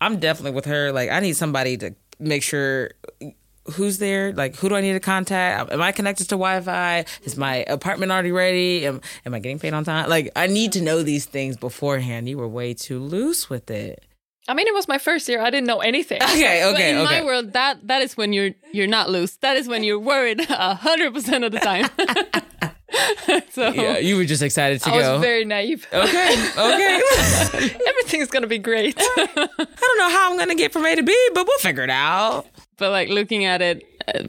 I'm 0.00 0.18
definitely 0.18 0.52
with 0.52 0.64
her. 0.64 0.90
Like 0.90 1.10
I 1.10 1.20
need 1.20 1.36
somebody 1.36 1.76
to 1.78 1.94
make 2.18 2.42
sure 2.42 2.90
who's 3.72 3.98
there 3.98 4.32
like 4.32 4.54
who 4.56 4.68
do 4.68 4.74
i 4.76 4.80
need 4.80 4.92
to 4.92 5.00
contact 5.00 5.70
am 5.72 5.82
i 5.82 5.92
connected 5.92 6.24
to 6.24 6.34
wi-fi 6.36 7.04
is 7.24 7.36
my 7.36 7.56
apartment 7.68 8.12
already 8.12 8.32
ready 8.32 8.86
am, 8.86 9.00
am 9.24 9.34
i 9.34 9.38
getting 9.38 9.58
paid 9.58 9.72
on 9.74 9.84
time 9.84 10.08
like 10.08 10.30
i 10.36 10.46
need 10.46 10.72
to 10.72 10.80
know 10.80 11.02
these 11.02 11.24
things 11.26 11.56
beforehand 11.56 12.28
you 12.28 12.38
were 12.38 12.48
way 12.48 12.72
too 12.74 12.98
loose 12.98 13.48
with 13.50 13.70
it 13.70 14.02
I 14.48 14.54
mean, 14.54 14.68
it 14.68 14.74
was 14.74 14.86
my 14.86 14.98
first 14.98 15.28
year. 15.28 15.40
I 15.42 15.50
didn't 15.50 15.66
know 15.66 15.80
anything. 15.80 16.22
okay 16.22 16.60
But 16.62 16.74
okay 16.74 16.90
in 16.92 16.98
okay 16.98 17.20
my 17.20 17.24
world, 17.24 17.52
that 17.54 17.84
that 17.88 18.00
is 18.02 18.16
when 18.16 18.32
you're 18.32 18.50
you're 18.72 18.86
not 18.86 19.10
loose. 19.10 19.34
That 19.38 19.56
is 19.56 19.66
when 19.66 19.82
you're 19.82 19.98
worried 19.98 20.38
a 20.48 20.76
hundred 20.76 21.14
percent 21.14 21.42
of 21.42 21.50
the 21.50 21.58
time. 21.58 21.86
so 23.50 23.72
yeah 23.72 23.98
you 23.98 24.16
were 24.16 24.24
just 24.24 24.42
excited 24.42 24.80
to 24.82 24.90
I 24.90 24.96
was 24.96 25.02
go 25.04 25.18
very 25.18 25.44
naive. 25.44 25.86
okay 25.92 26.50
okay 26.56 27.00
Everything's 27.88 28.28
gonna 28.30 28.46
be 28.46 28.58
great. 28.58 28.94
i 28.98 29.38
don't 29.56 29.98
know 29.98 30.08
how 30.10 30.30
i'm 30.30 30.38
gonna 30.38 30.54
get 30.54 30.72
from 30.72 30.86
a 30.86 30.94
to 30.94 31.02
b 31.02 31.12
but 31.34 31.46
we'll 31.46 31.58
figure 31.58 31.82
it 31.82 31.90
out 31.90 32.46
but 32.78 32.90
like 32.90 33.08
looking 33.08 33.44
at 33.44 33.60
it, 33.62 33.84
uh, 34.14 34.22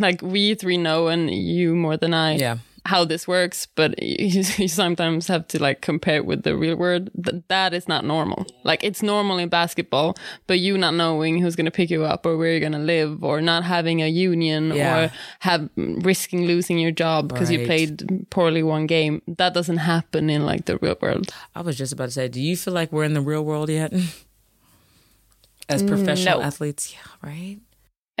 like 0.00 0.20
we 0.22 0.54
three 0.54 0.76
know, 0.78 1.08
and 1.08 1.30
you 1.30 1.74
more 1.74 1.96
than 1.96 2.12
I, 2.14 2.36
Yeah. 2.36 2.58
how 2.84 3.04
this 3.04 3.28
works. 3.28 3.66
But 3.76 4.02
you, 4.02 4.42
you 4.58 4.68
sometimes 4.68 5.28
have 5.28 5.46
to 5.48 5.62
like 5.62 5.80
compare 5.82 6.16
it 6.16 6.26
with 6.26 6.42
the 6.42 6.56
real 6.56 6.74
world. 6.76 7.10
Th- 7.24 7.42
that 7.48 7.72
is 7.72 7.86
not 7.86 8.04
normal. 8.04 8.44
Like 8.64 8.82
it's 8.82 9.02
normal 9.02 9.38
in 9.38 9.48
basketball, 9.48 10.16
but 10.48 10.58
you 10.58 10.76
not 10.76 10.94
knowing 10.94 11.40
who's 11.40 11.54
gonna 11.54 11.70
pick 11.70 11.90
you 11.90 12.02
up 12.04 12.26
or 12.26 12.36
where 12.36 12.50
you're 12.50 12.60
gonna 12.68 12.84
live, 12.84 13.22
or 13.22 13.40
not 13.40 13.62
having 13.64 14.02
a 14.02 14.08
union, 14.08 14.72
Yeah. 14.74 14.98
or 15.06 15.12
have 15.40 15.70
risking 15.76 16.44
losing 16.46 16.78
your 16.80 16.90
job 16.90 17.28
because 17.28 17.50
you 17.52 17.64
played 17.66 18.26
poorly 18.30 18.62
one 18.64 18.86
game. 18.88 19.22
That 19.28 19.54
doesn't 19.54 19.78
happen 19.78 20.28
in 20.28 20.44
like 20.44 20.64
the 20.64 20.76
real 20.78 20.96
world. 21.00 21.32
i 21.54 21.60
was 21.62 21.78
just 21.78 21.92
about 21.92 22.06
to 22.06 22.10
say 22.10 22.26
do 22.28 22.40
you 22.40 22.56
feel 22.56 22.74
like 22.74 22.90
we're 22.92 23.04
in 23.04 23.14
the 23.14 23.20
real 23.30 23.44
world 23.44 23.68
yet 23.70 23.92
as 25.68 25.82
professional 25.82 26.40
No. 26.40 26.44
athletes 26.44 26.92
yeah 26.92 27.28
right 27.30 27.58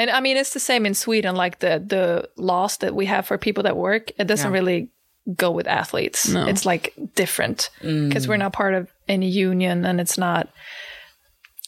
And 0.02 0.10
I 0.10 0.18
mean, 0.18 0.36
it's 0.36 0.52
the 0.52 0.58
same 0.58 0.84
in 0.84 0.94
Sweden. 0.94 1.36
Like 1.36 1.60
the 1.60 1.78
the 1.78 2.28
laws 2.36 2.78
that 2.78 2.92
we 2.92 3.06
have 3.06 3.24
for 3.24 3.38
people 3.38 3.62
that 3.62 3.76
work, 3.76 4.10
it 4.18 4.26
doesn't 4.26 4.50
Yeah. 4.50 4.58
really 4.58 4.88
go 5.36 5.52
with 5.52 5.68
athletes. 5.68 6.28
No. 6.28 6.48
It's 6.48 6.66
like 6.66 6.92
different 7.14 7.70
because 7.80 8.26
we're 8.26 8.34
mm. 8.34 8.40
not 8.40 8.52
part 8.52 8.74
of 8.74 8.90
any 9.06 9.28
union, 9.28 9.86
and 9.86 10.00
it's 10.00 10.18
not. 10.18 10.48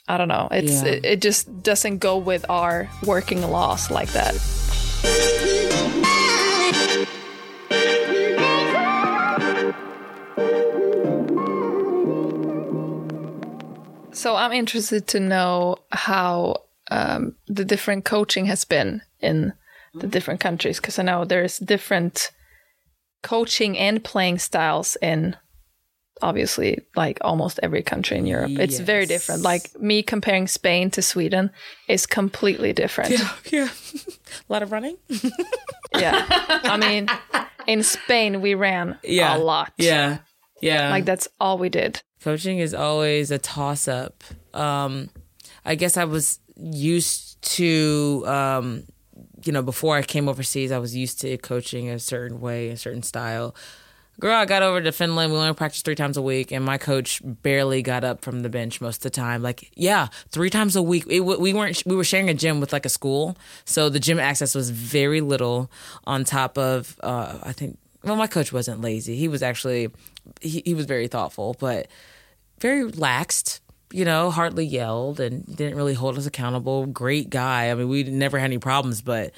I 0.08 0.16
don't 0.18 0.26
know. 0.26 0.48
It's 0.50 0.82
Yeah. 0.82 0.94
it, 0.94 1.04
it 1.04 1.22
just 1.22 1.62
doesn't 1.62 1.98
go 1.98 2.18
with 2.18 2.44
our 2.50 2.90
working 3.04 3.40
laws 3.48 3.88
like 3.92 4.10
that. 4.14 4.34
So 14.12 14.34
I'm 14.34 14.52
interested 14.52 15.06
to 15.08 15.20
know 15.20 15.76
how 15.92 16.64
um, 16.96 17.36
the 17.56 17.64
different 17.64 18.04
coaching 18.04 18.46
has 18.46 18.64
been 18.64 19.02
in 19.20 19.52
the 20.00 20.06
different 20.06 20.40
countries 20.40 20.78
because 20.80 20.98
I 20.98 21.02
know 21.02 21.24
there's 21.24 21.58
different 21.58 22.30
coaching 23.22 23.78
and 23.78 24.02
playing 24.04 24.38
styles 24.38 24.96
in 25.02 25.36
obviously 26.22 26.78
like 26.96 27.18
almost 27.22 27.58
every 27.62 27.82
country 27.82 28.16
in 28.18 28.26
Europe. 28.26 28.52
It's 28.58 28.78
very 28.80 29.06
different. 29.06 29.42
Like 29.42 29.70
me 29.80 30.02
comparing 30.02 30.46
Spain 30.48 30.90
to 30.92 31.02
Sweden 31.02 31.50
is 31.88 32.06
completely 32.06 32.72
different. 32.72 33.10
yeah 33.10 33.28
yeah 33.52 33.68
a 34.48 34.48
lot 34.52 34.62
of 34.62 34.72
running 34.72 34.96
Yeah. 35.96 36.26
I 36.28 36.76
mean, 36.76 37.08
in 37.66 37.82
Spain 37.82 38.40
we 38.40 38.54
ran 38.54 38.98
yeah 39.02 39.36
a 39.36 39.38
lot. 39.38 39.72
yeah 39.76 40.18
yeah 40.60 40.90
Like 40.90 41.04
that's 41.04 41.28
all 41.40 41.56
we 41.58 41.68
did. 41.68 42.02
coaching 42.22 42.58
is 42.58 42.74
always 42.74 43.30
a 43.30 43.38
toss 43.38 43.88
up. 43.88 44.22
Um, 44.54 45.10
I 45.64 45.74
guess 45.76 45.96
I 45.96 46.04
was 46.04 46.38
used 46.56 47.40
to, 47.42 48.24
um, 48.26 48.84
you 49.44 49.52
know, 49.52 49.62
before 49.62 49.96
I 49.96 50.02
came 50.02 50.28
overseas, 50.28 50.72
I 50.72 50.78
was 50.78 50.94
used 50.96 51.20
to 51.20 51.36
coaching 51.38 51.88
a 51.90 51.98
certain 51.98 52.40
way, 52.40 52.68
a 52.68 52.76
certain 52.76 53.02
style. 53.02 53.54
Girl, 54.20 54.36
I 54.36 54.44
got 54.44 54.62
over 54.62 54.80
to 54.80 54.92
Finland. 54.92 55.32
We 55.32 55.38
only 55.38 55.54
practiced 55.54 55.84
three 55.84 55.96
times 55.96 56.16
a 56.16 56.22
week, 56.22 56.52
and 56.52 56.64
my 56.64 56.78
coach 56.78 57.20
barely 57.24 57.82
got 57.82 58.04
up 58.04 58.24
from 58.24 58.42
the 58.42 58.48
bench 58.48 58.80
most 58.80 58.98
of 58.98 59.02
the 59.02 59.10
time. 59.10 59.42
Like, 59.42 59.72
yeah, 59.74 60.06
three 60.30 60.50
times 60.50 60.76
a 60.76 60.82
week. 60.82 61.04
It, 61.08 61.20
we 61.20 61.52
weren't. 61.52 61.82
We 61.84 61.96
were 61.96 62.04
sharing 62.04 62.30
a 62.30 62.34
gym 62.34 62.60
with 62.60 62.72
like 62.72 62.86
a 62.86 62.88
school, 62.88 63.36
so 63.64 63.88
the 63.88 63.98
gym 63.98 64.20
access 64.20 64.54
was 64.54 64.70
very 64.70 65.20
little. 65.20 65.68
On 66.04 66.22
top 66.22 66.56
of, 66.56 66.96
uh, 67.02 67.38
I 67.42 67.52
think, 67.52 67.76
well, 68.04 68.14
my 68.14 68.28
coach 68.28 68.52
wasn't 68.52 68.80
lazy. 68.80 69.16
He 69.16 69.26
was 69.26 69.42
actually, 69.42 69.90
he, 70.40 70.62
he 70.64 70.74
was 70.74 70.86
very 70.86 71.08
thoughtful, 71.08 71.56
but 71.58 71.88
very 72.60 72.84
relaxed. 72.84 73.60
You 73.92 74.04
know, 74.04 74.30
hardly 74.30 74.66
yelled 74.66 75.20
and 75.20 75.44
didn't 75.56 75.76
really 75.76 75.94
hold 75.94 76.18
us 76.18 76.26
accountable. 76.26 76.86
Great 76.86 77.30
guy. 77.30 77.70
I 77.70 77.74
mean, 77.74 77.88
we 77.88 78.02
never 78.02 78.38
had 78.38 78.46
any 78.46 78.58
problems, 78.58 79.00
but 79.02 79.32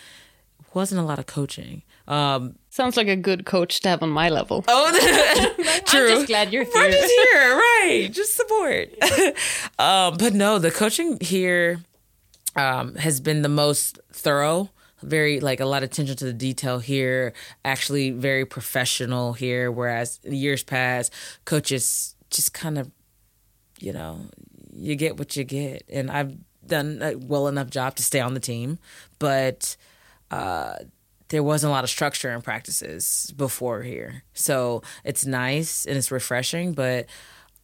wasn't 0.72 1.00
a 1.00 1.04
lot 1.04 1.18
of 1.18 1.26
coaching. 1.26 1.82
Um, 2.06 2.56
Sounds 2.70 2.96
like 2.96 3.08
a 3.08 3.16
good 3.16 3.46
coach 3.46 3.80
to 3.80 3.88
have 3.88 4.02
on 4.02 4.10
my 4.10 4.28
level. 4.28 4.64
oh, 4.68 5.82
true. 5.86 6.08
I'm 6.10 6.16
just 6.16 6.26
glad 6.26 6.52
you're 6.52 6.64
We're 6.74 6.90
here. 6.90 6.92
just 6.92 7.12
here, 7.12 7.56
right? 7.56 8.08
Just 8.12 8.34
support. 8.34 8.88
um, 9.78 10.16
but 10.18 10.34
no, 10.34 10.58
the 10.58 10.70
coaching 10.70 11.18
here 11.20 11.80
um, 12.54 12.94
has 12.96 13.20
been 13.20 13.42
the 13.42 13.48
most 13.48 13.98
thorough. 14.12 14.70
Very 15.02 15.40
like 15.40 15.60
a 15.60 15.66
lot 15.66 15.82
of 15.82 15.90
attention 15.90 16.16
to 16.16 16.24
the 16.24 16.32
detail 16.32 16.78
here. 16.78 17.32
Actually, 17.64 18.10
very 18.10 18.44
professional 18.46 19.34
here. 19.34 19.70
Whereas 19.70 20.20
years 20.24 20.62
past, 20.62 21.12
coaches 21.44 22.14
just 22.30 22.52
kind 22.54 22.78
of, 22.78 22.90
you 23.78 23.92
know, 23.92 24.20
you 24.74 24.96
get 24.96 25.16
what 25.18 25.36
you 25.36 25.44
get, 25.44 25.84
and 25.88 26.10
I've 26.10 26.36
done 26.66 27.00
a 27.02 27.14
well 27.16 27.48
enough 27.48 27.70
job 27.70 27.96
to 27.96 28.02
stay 28.02 28.20
on 28.20 28.34
the 28.34 28.40
team, 28.40 28.78
but 29.18 29.76
uh, 30.30 30.76
there 31.28 31.42
wasn't 31.42 31.70
a 31.70 31.72
lot 31.72 31.84
of 31.84 31.90
structure 31.90 32.32
in 32.32 32.42
practices 32.42 33.32
before 33.36 33.82
here. 33.82 34.22
So 34.34 34.82
it's 35.04 35.26
nice 35.26 35.86
and 35.86 35.96
it's 35.96 36.10
refreshing, 36.10 36.72
but 36.72 37.06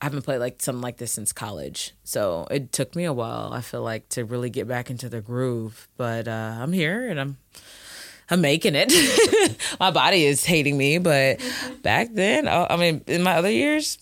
I 0.01 0.07
haven't 0.07 0.22
played 0.22 0.38
like 0.38 0.61
something 0.61 0.83
like 0.83 0.96
this 0.96 1.12
since 1.12 1.33
college. 1.33 1.92
So 2.03 2.46
it 2.51 2.72
took 2.72 2.96
me 2.96 3.05
a 3.05 3.12
while, 3.12 3.53
I 3.53 3.61
feel 3.61 3.83
like, 3.83 4.09
to 4.11 4.25
really 4.25 4.51
get 4.51 4.66
back 4.66 4.90
into 4.90 5.09
the 5.09 5.20
groove. 5.20 5.88
But 5.96 6.27
uh, 6.27 6.57
I'm 6.59 6.72
here 6.72 7.09
and 7.09 7.20
I'm 7.20 7.37
I'm 8.31 8.40
making 8.40 8.75
it. 8.75 8.92
my 9.81 9.90
body 9.90 10.25
is 10.25 10.44
hating 10.44 10.77
me, 10.77 10.98
but 10.98 11.40
back 11.83 12.09
then, 12.12 12.48
I 12.48 12.77
mean, 12.77 13.03
in 13.07 13.22
my 13.22 13.35
other 13.35 13.51
years, 13.51 13.98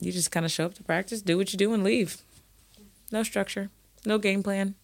you 0.00 0.12
just 0.12 0.30
kind 0.30 0.46
of 0.46 0.52
show 0.52 0.66
up 0.66 0.74
to 0.74 0.82
practice, 0.82 1.22
do 1.22 1.36
what 1.36 1.52
you 1.52 1.58
do, 1.58 1.72
and 1.72 1.84
leave. 1.84 2.18
No 3.12 3.22
structure, 3.22 3.70
no 4.04 4.18
game 4.18 4.42
plan. 4.42 4.74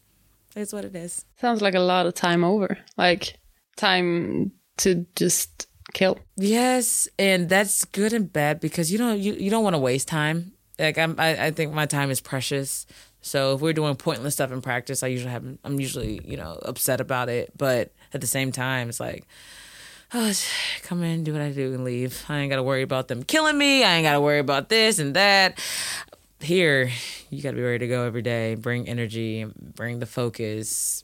It's 0.54 0.72
what 0.72 0.84
it 0.84 0.94
is. 0.94 1.24
Sounds 1.40 1.60
like 1.60 1.74
a 1.74 1.80
lot 1.80 2.06
of 2.06 2.14
time 2.14 2.42
over. 2.42 2.78
Like 2.96 3.38
time 3.76 4.52
to 4.78 5.06
just 5.14 5.68
kill. 5.92 6.18
Yes, 6.36 7.08
and 7.18 7.48
that's 7.48 7.84
good 7.84 8.12
and 8.12 8.32
bad 8.32 8.60
because 8.60 8.90
you 8.90 8.98
don't 8.98 9.18
you, 9.18 9.34
you 9.34 9.50
don't 9.50 9.64
want 9.64 9.74
to 9.74 9.78
waste 9.78 10.08
time. 10.08 10.52
Like 10.78 10.98
I'm, 10.98 11.14
I, 11.18 11.46
I 11.46 11.50
think 11.50 11.72
my 11.72 11.86
time 11.86 12.10
is 12.10 12.20
precious. 12.20 12.86
So 13.20 13.54
if 13.54 13.60
we're 13.60 13.72
doing 13.72 13.96
pointless 13.96 14.34
stuff 14.34 14.52
in 14.52 14.62
practice, 14.62 15.02
I 15.02 15.08
usually 15.08 15.32
have 15.32 15.44
I'm 15.64 15.80
usually 15.80 16.20
you 16.24 16.36
know 16.36 16.58
upset 16.62 17.00
about 17.00 17.28
it. 17.28 17.52
But 17.56 17.92
at 18.14 18.20
the 18.20 18.26
same 18.26 18.52
time, 18.52 18.88
it's 18.88 19.00
like, 19.00 19.26
oh, 20.14 20.32
come 20.82 21.02
in, 21.02 21.24
do 21.24 21.32
what 21.32 21.42
I 21.42 21.50
do, 21.50 21.74
and 21.74 21.84
leave. 21.84 22.24
I 22.28 22.38
ain't 22.38 22.50
got 22.50 22.56
to 22.56 22.62
worry 22.62 22.82
about 22.82 23.08
them 23.08 23.22
killing 23.22 23.58
me. 23.58 23.84
I 23.84 23.94
ain't 23.96 24.04
got 24.04 24.12
to 24.12 24.20
worry 24.20 24.38
about 24.38 24.68
this 24.68 24.98
and 24.98 25.14
that. 25.14 25.58
Here, 26.40 26.90
you 27.30 27.42
got 27.42 27.50
to 27.50 27.56
be 27.56 27.62
ready 27.62 27.78
to 27.78 27.88
go 27.88 28.04
every 28.04 28.22
day. 28.22 28.54
Bring 28.54 28.88
energy, 28.88 29.46
bring 29.74 29.98
the 29.98 30.06
focus, 30.06 31.02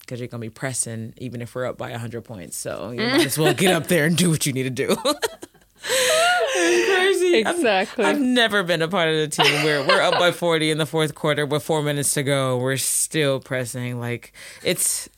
because 0.00 0.20
you're 0.20 0.28
gonna 0.28 0.40
be 0.40 0.50
pressing 0.50 1.14
even 1.16 1.40
if 1.40 1.54
we're 1.54 1.64
up 1.64 1.78
by 1.78 1.90
100 1.90 2.22
points 2.24 2.56
so 2.58 2.90
you 2.90 3.00
might 3.00 3.24
as 3.24 3.38
well 3.38 3.54
get 3.54 3.74
up 3.74 3.86
there 3.86 4.04
and 4.04 4.16
do 4.18 4.28
what 4.28 4.44
you 4.44 4.52
need 4.52 4.64
to 4.64 4.70
do 4.70 4.94
crazy 5.82 7.44
I've- 7.44 7.56
Exactly. 7.56 8.04
I've, 8.04 8.20
never 8.20 8.62
been 8.62 8.82
a 8.82 8.88
part 8.88 9.08
of 9.08 9.16
the 9.16 9.28
team 9.28 9.64
where 9.64 9.82
we're 9.86 10.02
up 10.02 10.18
by 10.18 10.30
40 10.30 10.70
in 10.70 10.78
the 10.78 10.84
fourth 10.86 11.14
quarter 11.14 11.46
with 11.46 11.62
four 11.62 11.82
minutes 11.82 12.12
to 12.12 12.22
go 12.22 12.58
we're 12.58 12.76
still 12.76 13.40
pressing 13.40 13.98
like 13.98 14.32
it's 14.62 15.08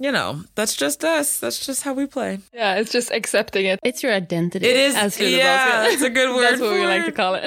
you 0.00 0.12
know 0.12 0.42
that's 0.54 0.76
just 0.76 1.02
us 1.04 1.40
that's 1.40 1.64
just 1.66 1.82
how 1.82 1.92
we 1.92 2.06
play 2.06 2.38
Yeah, 2.52 2.76
it's 2.76 2.92
just 2.92 3.10
accepting 3.10 3.66
it. 3.66 3.80
It's 3.82 4.02
your 4.02 4.12
identity. 4.12 4.66
it 4.66 4.76
is 4.76 4.94
as 4.94 5.18
yeah 5.20 5.38
Basket. 5.38 5.90
that's 5.90 6.02
a 6.02 6.10
good 6.10 6.30
word 6.34 6.42
That's 6.42 6.60
what 6.60 6.72
we 6.72 6.80
for 6.80 6.86
like 6.86 7.04
to 7.06 7.12
call 7.12 7.34
it. 7.34 7.44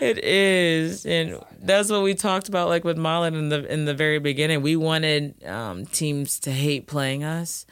It 0.00 0.18
is, 0.24 1.04
and 1.06 1.38
that's 1.60 1.90
what 1.90 2.02
we 2.02 2.14
talked 2.14 2.48
about, 2.48 2.68
like 2.68 2.84
with 2.84 2.96
Malin 2.98 3.34
in 3.34 3.48
the 3.48 3.66
in 3.72 3.84
the 3.84 3.94
very 3.94 4.18
beginning. 4.18 4.62
We 4.62 4.76
wanted 4.76 5.42
um, 5.44 5.86
teams 5.86 6.38
to 6.40 6.50
hate 6.52 6.86
playing 6.86 7.24
us, 7.24 7.66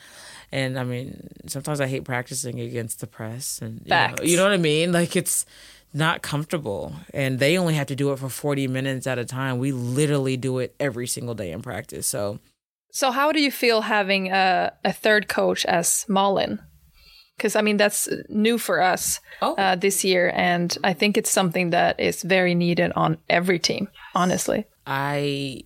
and 0.52 0.78
I 0.78 0.84
mean, 0.84 1.28
sometimes 1.46 1.80
I 1.80 1.86
hate 1.86 2.04
practicing 2.04 2.60
against 2.60 3.00
the 3.00 3.06
press, 3.06 3.60
and 3.62 3.80
you 3.84 3.90
know, 3.90 4.14
you 4.22 4.36
know 4.36 4.44
what 4.44 4.52
I 4.52 4.56
mean. 4.58 4.92
Like 4.92 5.14
it's 5.16 5.46
not 5.94 6.22
comfortable, 6.22 6.94
and 7.14 7.38
they 7.38 7.56
only 7.58 7.74
have 7.74 7.86
to 7.88 7.96
do 7.96 8.12
it 8.12 8.18
for 8.18 8.28
forty 8.28 8.66
minutes 8.66 9.06
at 9.06 9.18
a 9.18 9.24
time. 9.24 9.58
We 9.58 9.72
literally 9.72 10.36
do 10.36 10.58
it 10.58 10.74
every 10.80 11.06
single 11.06 11.34
day 11.34 11.52
in 11.52 11.62
practice. 11.62 12.06
So 12.06 12.38
So, 12.96 13.10
how 13.10 13.30
do 13.30 13.42
you 13.42 13.50
feel 13.50 13.82
having 13.82 14.32
a, 14.32 14.72
a 14.82 14.90
third 14.90 15.28
coach 15.28 15.66
as 15.66 16.06
Malin? 16.08 16.60
Because 17.36 17.54
I 17.54 17.60
mean 17.60 17.76
that's 17.76 18.08
new 18.30 18.56
for 18.56 18.80
us 18.80 19.20
Oh. 19.42 19.54
uh, 19.56 19.76
this 19.76 20.02
year, 20.02 20.32
and 20.34 20.74
I 20.82 20.94
think 20.94 21.18
it's 21.18 21.28
something 21.28 21.70
that 21.76 22.00
is 22.00 22.22
very 22.22 22.54
needed 22.54 22.92
on 22.96 23.18
every 23.28 23.58
team. 23.58 23.88
Honestly, 24.14 24.64
I 24.86 25.64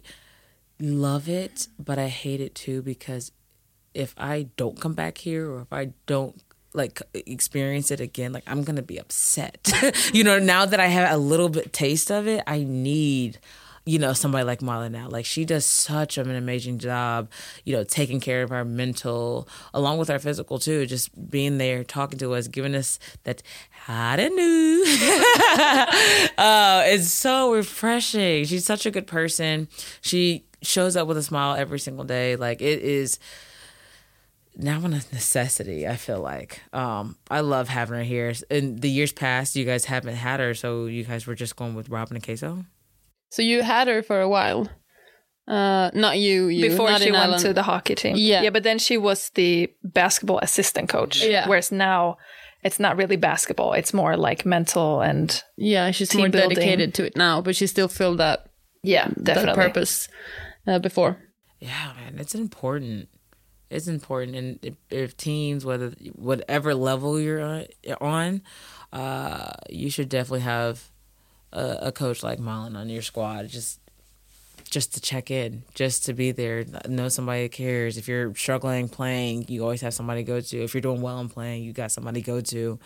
love 0.80 1.28
it, 1.28 1.68
but 1.78 2.00
I 2.00 2.08
hate 2.08 2.40
it 2.40 2.56
too 2.56 2.82
because 2.82 3.30
if 3.94 4.12
I 4.18 4.48
don't 4.56 4.80
come 4.80 4.94
back 4.94 5.18
here 5.18 5.48
or 5.48 5.60
if 5.60 5.72
I 5.72 5.92
don't 6.06 6.34
like 6.72 7.00
experience 7.14 7.92
it 7.92 8.00
again, 8.00 8.32
like 8.32 8.44
I'm 8.48 8.64
gonna 8.64 8.82
be 8.82 8.98
upset. 8.98 9.70
you 10.12 10.24
know, 10.24 10.40
now 10.40 10.66
that 10.66 10.80
I 10.80 10.88
have 10.88 11.12
a 11.14 11.16
little 11.16 11.48
bit 11.48 11.72
taste 11.72 12.10
of 12.10 12.26
it, 12.26 12.42
I 12.48 12.64
need 12.64 13.38
you 13.86 13.98
know 13.98 14.12
somebody 14.12 14.44
like 14.44 14.62
Malin 14.62 14.92
now. 14.92 15.08
Like 15.08 15.24
she 15.24 15.44
does 15.44 15.64
such 15.64 16.18
an 16.18 16.30
amazing 16.30 16.78
job 16.78 17.30
you 17.64 17.74
know 17.74 17.84
taking 17.84 18.20
care 18.20 18.42
of 18.42 18.52
our 18.52 18.64
mental 18.64 19.48
along 19.72 19.98
with 19.98 20.10
our 20.10 20.18
physical 20.18 20.58
too 20.58 20.86
just 20.86 21.30
being 21.30 21.58
there 21.58 21.82
talking 21.84 22.18
to 22.18 22.34
us 22.34 22.46
giving 22.48 22.74
us 22.74 22.98
that 23.24 23.42
hot 23.86 24.20
and 24.20 24.34
new 24.36 24.84
uh, 26.38 26.82
it's 26.86 27.10
so 27.10 27.52
refreshing. 27.54 28.44
She's 28.44 28.64
such 28.64 28.86
a 28.86 28.90
good 28.90 29.06
person. 29.06 29.68
She 30.00 30.44
shows 30.62 30.96
up 30.96 31.08
with 31.08 31.16
a 31.16 31.22
smile 31.22 31.56
every 31.56 31.78
single 31.78 32.04
day. 32.04 32.36
Like 32.36 32.60
it 32.60 32.80
is 32.80 33.18
now 34.56 34.76
on 34.78 34.92
a 34.92 34.96
necessity 35.12 35.86
i 35.86 35.96
feel 35.96 36.20
like. 36.20 36.60
Um 36.72 37.16
i 37.30 37.40
love 37.40 37.68
having 37.68 37.96
her 37.96 38.04
here. 38.04 38.32
In 38.50 38.76
the 38.76 38.90
years 38.90 39.12
past 39.12 39.56
you 39.56 39.64
guys 39.64 39.86
haven't 39.86 40.16
had 40.16 40.40
her 40.40 40.54
so 40.54 40.86
you 40.86 41.04
guys 41.04 41.26
were 41.26 41.34
just 41.34 41.56
going 41.56 41.74
with 41.74 41.88
robin 41.88 42.16
and 42.16 42.24
queso 42.24 42.64
so 43.30 43.42
you 43.42 43.62
had 43.62 43.88
her 43.88 44.02
for 44.02 44.20
a 44.20 44.28
while. 44.28 44.68
Uh, 45.48 45.90
not 45.94 46.18
you. 46.18 46.46
you 46.46 46.68
before 46.70 46.90
not 46.90 47.00
she 47.00 47.08
in 47.08 47.12
went 47.14 47.24
Ireland. 47.24 47.42
to 47.42 47.52
the 47.52 47.62
hockey 47.64 47.94
team, 47.96 48.14
Yeah. 48.16 48.42
yeah, 48.42 48.50
but 48.50 48.62
then 48.62 48.78
she 48.78 48.96
was 48.96 49.30
the 49.30 49.72
basketball 49.82 50.38
assistant 50.40 50.88
coach. 50.88 51.24
Yeah. 51.24 51.48
whereas 51.48 51.72
now 51.72 52.18
it's 52.62 52.78
not 52.78 52.96
really 52.96 53.16
basketball; 53.16 53.72
it's 53.72 53.92
more 53.92 54.16
like 54.16 54.44
mental 54.46 55.00
and 55.00 55.42
Yeah, 55.56 55.90
she's 55.90 56.10
Team 56.10 56.20
more 56.20 56.28
building. 56.28 56.56
dedicated 56.56 56.94
to 56.94 57.06
it 57.06 57.16
now, 57.16 57.40
but 57.40 57.56
she 57.56 57.66
still 57.66 57.88
filled 57.88 58.18
that 58.18 58.50
yeah, 58.84 59.08
that 59.08 59.24
definitely. 59.24 59.62
purpose 59.64 60.08
uh, 60.68 60.78
before. 60.78 61.16
Yeah, 61.58 61.92
man, 61.96 62.18
it's 62.20 62.34
important. 62.34 63.08
It's 63.70 63.88
important, 63.88 64.36
and 64.36 64.58
if, 64.62 64.74
if 64.90 65.16
teams, 65.16 65.64
whether 65.64 65.92
whatever 66.14 66.74
level 66.74 67.18
you're 67.20 67.40
on, 67.40 67.66
on 68.00 68.42
uh, 68.92 69.52
you 69.68 69.90
should 69.90 70.08
definitely 70.08 70.40
have 70.40 70.90
a, 71.52 71.78
a 71.82 71.92
coach 71.92 72.22
like 72.22 72.38
Malin 72.38 72.76
on 72.76 72.88
your 72.88 73.02
squad. 73.02 73.48
Just, 73.48 73.80
just 74.70 74.94
to 74.94 75.00
check 75.00 75.30
in, 75.30 75.64
just 75.74 76.04
to 76.06 76.14
be 76.14 76.30
there, 76.30 76.64
know 76.88 77.08
somebody 77.08 77.48
cares. 77.48 77.96
If 77.96 78.06
you're 78.08 78.34
struggling 78.34 78.88
playing, 78.88 79.46
you 79.48 79.62
always 79.62 79.80
have 79.80 79.94
somebody 79.94 80.22
to 80.22 80.26
go 80.26 80.40
to. 80.40 80.62
If 80.62 80.74
you're 80.74 80.80
doing 80.80 81.00
well 81.00 81.20
in 81.20 81.28
playing, 81.28 81.64
you 81.64 81.72
got 81.72 81.90
somebody 81.90 82.22
to 82.22 82.26
go 82.26 82.40
to, 82.40 82.78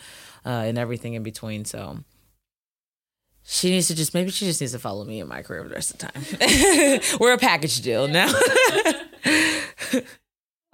uh, 0.46 0.48
and 0.48 0.78
everything 0.78 1.14
in 1.14 1.22
between. 1.22 1.64
So. 1.64 1.98
She 3.46 3.68
needs 3.68 3.88
to 3.88 3.94
just 3.94 4.14
maybe 4.14 4.30
she 4.30 4.46
just 4.46 4.62
needs 4.62 4.72
to 4.72 4.78
follow 4.78 5.04
me 5.04 5.20
in 5.20 5.28
my 5.28 5.42
career 5.42 5.62
the 5.64 5.74
rest 5.74 5.90
of 5.90 5.98
the 5.98 6.06
time. 6.06 7.00
We're 7.20 7.34
a 7.34 7.38
package 7.38 7.82
deal 7.82 8.08
now. 8.08 8.32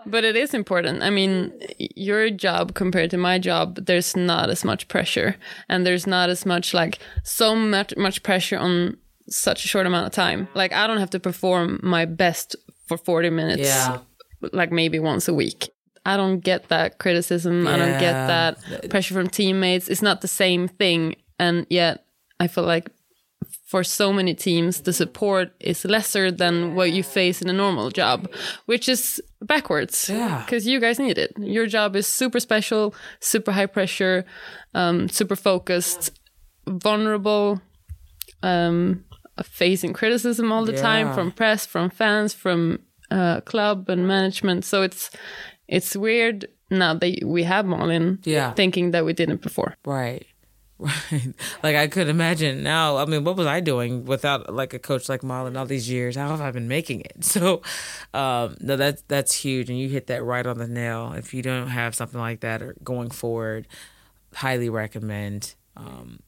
But 0.06 0.24
it 0.24 0.36
is 0.36 0.54
important. 0.54 1.02
I 1.02 1.10
mean, 1.10 1.52
your 1.78 2.30
job 2.30 2.74
compared 2.74 3.10
to 3.10 3.16
my 3.18 3.38
job, 3.38 3.76
there's 3.86 4.16
not 4.16 4.50
as 4.50 4.64
much 4.64 4.88
pressure, 4.88 5.36
and 5.68 5.86
there's 5.86 6.06
not 6.06 6.30
as 6.30 6.46
much 6.46 6.72
like 6.74 6.98
so 7.22 7.54
much 7.54 7.94
much 7.96 8.22
pressure 8.22 8.58
on 8.58 8.96
such 9.28 9.64
a 9.64 9.68
short 9.68 9.86
amount 9.86 10.06
of 10.06 10.12
time. 10.12 10.48
Like 10.54 10.72
I 10.72 10.86
don't 10.86 10.98
have 10.98 11.10
to 11.10 11.20
perform 11.20 11.80
my 11.82 12.04
best 12.04 12.56
for 12.88 12.96
40 12.96 13.30
minutes, 13.30 13.62
Yeah. 13.62 13.98
like 14.52 14.72
maybe 14.72 14.98
once 14.98 15.28
a 15.28 15.34
week. 15.34 15.70
I 16.06 16.16
don't 16.16 16.40
get 16.40 16.68
that 16.70 16.98
criticism. 16.98 17.66
I 17.68 17.76
don't 17.76 18.00
get 18.00 18.12
that 18.26 18.90
pressure 18.90 19.14
from 19.14 19.28
teammates. 19.28 19.88
It's 19.88 20.02
not 20.02 20.22
the 20.22 20.28
same 20.28 20.66
thing, 20.66 21.14
and 21.38 21.66
yet 21.68 22.04
I 22.40 22.48
feel 22.48 22.64
like 22.64 22.90
for 23.70 23.84
so 23.84 24.12
many 24.12 24.34
teams, 24.34 24.80
the 24.80 24.92
support 24.92 25.46
is 25.60 25.84
lesser 25.84 26.26
than 26.42 26.74
what 26.74 26.90
you 26.96 27.02
face 27.04 27.40
in 27.42 27.48
a 27.48 27.52
normal 27.52 27.90
job, 27.90 28.28
which 28.66 28.88
is 28.88 29.22
backwards. 29.40 30.08
Yeah. 30.08 30.42
Because 30.44 30.66
you 30.66 30.80
guys 30.80 30.98
need 30.98 31.18
it. 31.18 31.30
Your 31.38 31.66
job 31.68 31.94
is 31.94 32.06
super 32.08 32.40
special, 32.40 32.92
super 33.20 33.52
high 33.52 33.66
pressure, 33.76 34.24
um, 34.74 35.08
super 35.08 35.36
focused, 35.36 36.10
vulnerable, 36.66 37.60
um, 38.42 39.04
facing 39.42 39.92
criticism 39.92 40.50
all 40.52 40.64
the 40.64 40.76
time 40.76 41.14
from 41.14 41.30
press, 41.32 41.64
from 41.66 41.90
fans, 41.90 42.34
from 42.34 42.80
uh, 43.10 43.40
club 43.42 43.88
and 43.88 44.06
management. 44.06 44.64
So 44.64 44.82
it's 44.82 45.10
it's 45.68 45.94
weird 45.96 46.46
now 46.70 46.94
that 46.94 47.22
we 47.24 47.44
have 47.44 47.66
Malin 47.66 48.18
Yeah. 48.24 48.52
thinking 48.54 48.90
that 48.92 49.04
we 49.04 49.12
didn't 49.12 49.42
before. 49.42 49.76
Right. 49.84 50.26
Right. 50.80 51.34
Like 51.62 51.76
I 51.76 51.88
could 51.88 52.08
imagine 52.08 52.62
now. 52.62 52.96
I 52.96 53.04
mean, 53.04 53.22
what 53.24 53.36
was 53.36 53.46
I 53.46 53.60
doing 53.60 54.06
without 54.06 54.52
like 54.54 54.72
a 54.72 54.78
coach 54.78 55.08
like 55.10 55.22
Malin 55.22 55.56
all 55.56 55.66
these 55.66 55.90
years? 55.90 56.16
How 56.16 56.28
have 56.28 56.40
I 56.40 56.50
been 56.50 56.68
making 56.68 57.02
it? 57.02 57.16
So, 57.24 57.62
um, 58.14 58.56
no, 58.60 58.76
that's 58.76 59.02
that's 59.08 59.34
huge, 59.34 59.68
and 59.70 59.78
you 59.78 59.88
hit 59.88 60.06
that 60.08 60.24
right 60.24 60.46
on 60.46 60.58
the 60.58 60.66
nail. 60.66 61.12
If 61.12 61.34
you 61.34 61.42
don't 61.42 61.68
have 61.68 61.94
something 61.94 62.18
like 62.20 62.40
that 62.40 62.62
or 62.62 62.74
going 62.82 63.10
forward, 63.10 63.68
highly 64.34 64.70
recommend 64.70 65.54
um, 65.76 66.20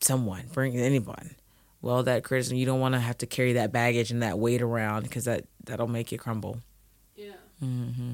someone, 0.00 0.44
bring 0.52 0.76
anyone. 0.76 1.36
Well, 1.82 2.02
that 2.02 2.24
criticism, 2.24 2.58
you 2.58 2.66
don't 2.66 2.80
want 2.80 2.94
to 2.94 3.00
have 3.00 3.18
to 3.18 3.26
carry 3.26 3.54
that 3.54 3.72
baggage 3.72 4.10
and 4.10 4.22
that 4.22 4.38
weight 4.38 4.60
around 4.62 5.04
because 5.04 5.24
that 5.24 5.46
that'll 5.64 5.88
make 5.88 6.12
you 6.12 6.18
crumble. 6.18 6.58
Yeah. 7.16 7.32
hmm 7.60 8.12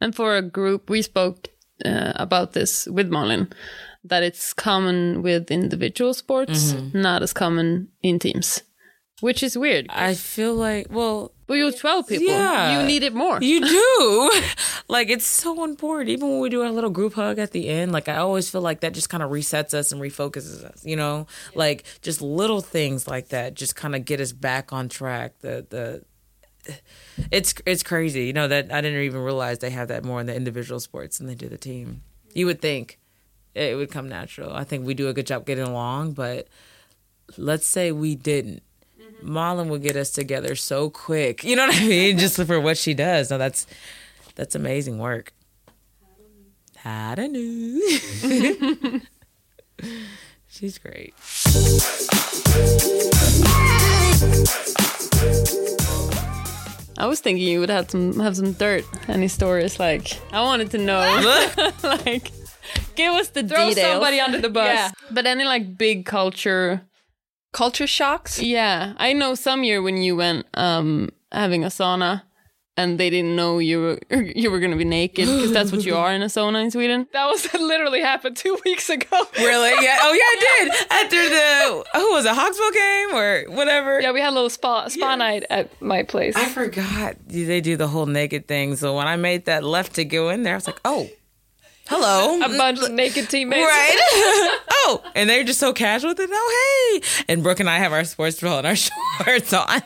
And 0.00 0.14
for 0.14 0.36
a 0.36 0.42
group, 0.42 0.90
we 0.90 1.02
spoke 1.02 1.48
uh, 1.84 2.12
about 2.16 2.52
this 2.52 2.86
with 2.86 3.08
Malin, 3.08 3.52
that 4.08 4.22
it's 4.22 4.52
common 4.52 5.22
with 5.22 5.50
individual 5.50 6.14
sports, 6.14 6.72
mm-hmm. 6.72 7.00
not 7.00 7.22
as 7.22 7.32
common 7.32 7.88
in 8.02 8.18
teams, 8.18 8.62
which 9.20 9.42
is 9.42 9.56
weird. 9.56 9.86
I 9.90 10.14
feel 10.14 10.54
like, 10.54 10.88
well, 10.90 11.32
But 11.46 11.54
you're 11.54 11.72
12 11.72 12.06
people. 12.06 12.26
Yeah. 12.26 12.80
You 12.80 12.86
need 12.86 13.02
it 13.02 13.14
more. 13.14 13.38
You 13.40 13.60
do. 13.66 14.42
like 14.88 15.08
it's 15.08 15.26
so 15.26 15.64
important. 15.64 16.10
Even 16.10 16.28
when 16.28 16.40
we 16.40 16.48
do 16.50 16.62
our 16.62 16.70
little 16.70 16.90
group 16.90 17.14
hug 17.14 17.38
at 17.38 17.52
the 17.52 17.68
end, 17.68 17.90
like 17.90 18.08
I 18.08 18.16
always 18.16 18.50
feel 18.50 18.60
like 18.60 18.80
that 18.80 18.92
just 18.92 19.08
kind 19.08 19.22
of 19.22 19.30
resets 19.30 19.72
us 19.74 19.90
and 19.92 20.00
refocuses 20.00 20.62
us, 20.64 20.84
you 20.84 20.96
know? 20.96 21.26
Like 21.54 21.84
just 22.02 22.20
little 22.20 22.60
things 22.60 23.08
like 23.08 23.28
that 23.28 23.54
just 23.54 23.76
kind 23.76 23.94
of 23.96 24.04
get 24.04 24.20
us 24.20 24.32
back 24.32 24.72
on 24.72 24.88
track. 24.88 25.38
The 25.40 25.66
the 25.68 26.04
it's 27.30 27.54
it's 27.66 27.82
crazy, 27.82 28.26
you 28.26 28.32
know, 28.32 28.48
that 28.48 28.72
I 28.72 28.80
didn't 28.80 29.00
even 29.00 29.20
realize 29.20 29.58
they 29.58 29.70
have 29.70 29.88
that 29.88 30.04
more 30.04 30.20
in 30.20 30.26
the 30.26 30.34
individual 30.34 30.80
sports 30.80 31.18
than 31.18 31.26
they 31.26 31.34
do 31.34 31.48
the 31.48 31.58
team. 31.58 32.02
You 32.34 32.46
would 32.46 32.60
think 32.60 32.98
it 33.58 33.76
would 33.76 33.90
come 33.90 34.08
natural. 34.08 34.52
I 34.52 34.64
think 34.64 34.86
we 34.86 34.94
do 34.94 35.08
a 35.08 35.12
good 35.12 35.26
job 35.26 35.44
getting 35.44 35.64
along, 35.64 36.12
but 36.12 36.48
let's 37.36 37.66
say 37.66 37.92
we 37.92 38.14
didn't. 38.14 38.62
Mm-hmm. 39.00 39.32
Malin 39.32 39.68
would 39.68 39.82
get 39.82 39.96
us 39.96 40.10
together 40.10 40.54
so 40.54 40.90
quick. 40.90 41.44
You 41.44 41.56
know 41.56 41.66
what 41.66 41.76
I 41.76 41.86
mean? 41.86 42.18
Just 42.18 42.36
for 42.36 42.60
what 42.60 42.78
she 42.78 42.94
does. 42.94 43.30
No, 43.30 43.38
that's 43.38 43.66
that's 44.36 44.54
amazing 44.54 44.98
work. 44.98 45.32
I 46.84 47.14
don't 47.16 47.32
know. 47.32 49.00
She's 50.48 50.78
great. 50.78 51.14
I 57.00 57.06
was 57.06 57.20
thinking 57.20 57.46
you 57.46 57.60
would 57.60 57.70
have 57.70 57.90
some 57.90 58.18
have 58.18 58.36
some 58.36 58.52
dirt. 58.52 58.84
Any 59.08 59.28
stories? 59.28 59.78
Like 59.78 60.18
I 60.32 60.42
wanted 60.42 60.70
to 60.72 60.78
know. 60.78 60.98
like 61.82 62.32
give 62.96 63.14
us 63.14 63.28
the 63.30 63.42
Throw 63.42 63.68
details. 63.68 63.92
somebody 63.92 64.20
under 64.20 64.40
the 64.40 64.50
bus. 64.50 64.66
Yeah. 64.66 64.90
But 65.10 65.26
any 65.26 65.44
like 65.44 65.76
big 65.76 66.04
culture. 66.06 66.82
Culture 67.52 67.86
shocks. 67.86 68.40
Yeah, 68.40 68.92
I 68.98 69.12
know 69.14 69.34
some 69.34 69.64
year 69.64 69.80
when 69.82 69.96
you 69.96 70.16
went 70.16 70.46
um 70.54 71.10
having 71.32 71.64
a 71.64 71.68
sauna. 71.68 72.22
And 72.76 72.96
they 72.96 73.10
didn't 73.10 73.34
know 73.34 73.58
you 73.58 73.80
were 73.80 73.98
you 74.22 74.52
were 74.52 74.60
gonna 74.60 74.76
be 74.76 74.84
naked 74.84 75.26
because 75.26 75.50
that's 75.50 75.72
what 75.72 75.84
you 75.84 75.96
are 75.96 76.12
in 76.12 76.22
a 76.22 76.26
sauna 76.26 76.62
in 76.62 76.70
Sweden. 76.70 77.08
That 77.12 77.26
was 77.26 77.52
literally 77.52 78.00
happened 78.00 78.36
two 78.36 78.56
weeks 78.64 78.88
ago. 78.88 79.18
Really? 79.36 79.70
Yeah. 79.84 79.98
Oh, 80.00 80.12
yeah, 80.12 80.20
I 80.22 80.36
did. 80.60 80.72
After 80.92 81.28
the 81.28 81.98
who 81.98 82.12
was 82.12 82.24
it, 82.24 82.34
Hawksville 82.36 82.72
game 82.72 83.16
or 83.50 83.56
whatever. 83.56 84.00
Yeah, 84.00 84.12
we 84.12 84.20
had 84.20 84.30
a 84.30 84.36
little 84.38 84.48
spa 84.48 84.86
spa 84.86 85.16
night 85.16 85.42
at 85.50 85.82
my 85.82 86.04
place. 86.04 86.36
I 86.36 86.44
forgot 86.50 87.16
they 87.26 87.60
do 87.60 87.76
the 87.76 87.88
whole 87.88 88.06
naked 88.06 88.46
thing. 88.46 88.76
So 88.76 88.94
when 88.96 89.08
I 89.08 89.16
made 89.16 89.46
that 89.46 89.64
left 89.64 89.94
to 89.96 90.04
go 90.04 90.28
in 90.28 90.44
there, 90.44 90.54
I 90.54 90.58
was 90.58 90.68
like, 90.68 90.80
oh, 90.84 91.08
hello. 91.88 92.40
a 92.40 92.48
bunch 92.56 92.80
of 92.80 92.92
naked 92.92 93.28
teammates. 93.28 93.66
Right. 93.66 93.96
oh, 94.70 95.02
and 95.14 95.28
they're 95.28 95.44
just 95.44 95.58
so 95.60 95.72
casual 95.72 96.10
with 96.10 96.20
it. 96.20 96.30
Oh, 96.32 97.00
hey. 97.02 97.24
And 97.28 97.42
Brooke 97.42 97.60
and 97.60 97.68
I 97.68 97.78
have 97.78 97.92
our 97.92 98.04
sports 98.04 98.40
bra 98.40 98.58
and 98.58 98.66
our 98.66 98.76
shorts 99.24 99.52
on, 99.52 99.82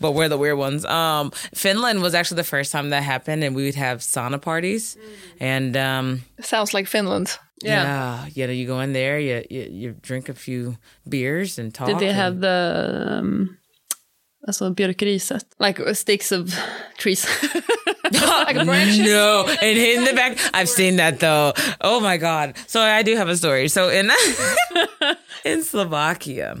but 0.00 0.12
we're 0.12 0.28
the 0.28 0.38
weird 0.38 0.58
ones. 0.58 0.84
Um, 0.84 1.30
Finland 1.54 2.02
was 2.02 2.14
actually 2.14 2.36
the 2.36 2.44
first 2.44 2.72
time 2.72 2.90
that 2.90 3.02
happened, 3.02 3.44
and 3.44 3.54
we 3.56 3.64
would 3.64 3.74
have 3.76 3.98
sauna 3.98 4.40
parties, 4.40 4.96
and 5.40 5.76
um, 5.76 6.22
Sounds 6.40 6.74
like 6.74 6.86
Finland. 6.86 7.38
yeah, 7.62 8.26
you 8.34 8.46
know, 8.46 8.52
you 8.52 8.66
go 8.66 8.80
in 8.80 8.92
there, 8.92 9.18
you 9.20 9.44
you, 9.50 9.62
you 9.70 9.94
drink 10.02 10.28
a 10.28 10.34
few 10.34 10.76
beers 11.08 11.58
and 11.58 11.72
talk. 11.72 11.88
Did 11.88 11.98
they 11.98 12.08
and- 12.08 12.16
have 12.16 12.40
the 12.40 13.18
um, 13.18 13.58
alltså 14.46 14.70
björkriset? 14.70 15.46
Like 15.58 15.94
sticks 15.94 16.32
of 16.32 16.54
trees. 16.98 17.26
like. 18.12 18.56
No, 18.56 19.46
and 19.62 19.78
in 19.78 20.04
the 20.04 20.12
back, 20.14 20.38
I've 20.54 20.68
seen 20.68 20.96
that 20.96 21.20
though. 21.20 21.52
Oh 21.80 22.00
my 22.00 22.16
god! 22.16 22.56
So 22.66 22.80
I 22.80 23.02
do 23.02 23.16
have 23.16 23.28
a 23.28 23.36
story. 23.36 23.68
So 23.68 23.88
in 23.88 24.10
in 25.44 25.62
Slovakia, 25.62 26.56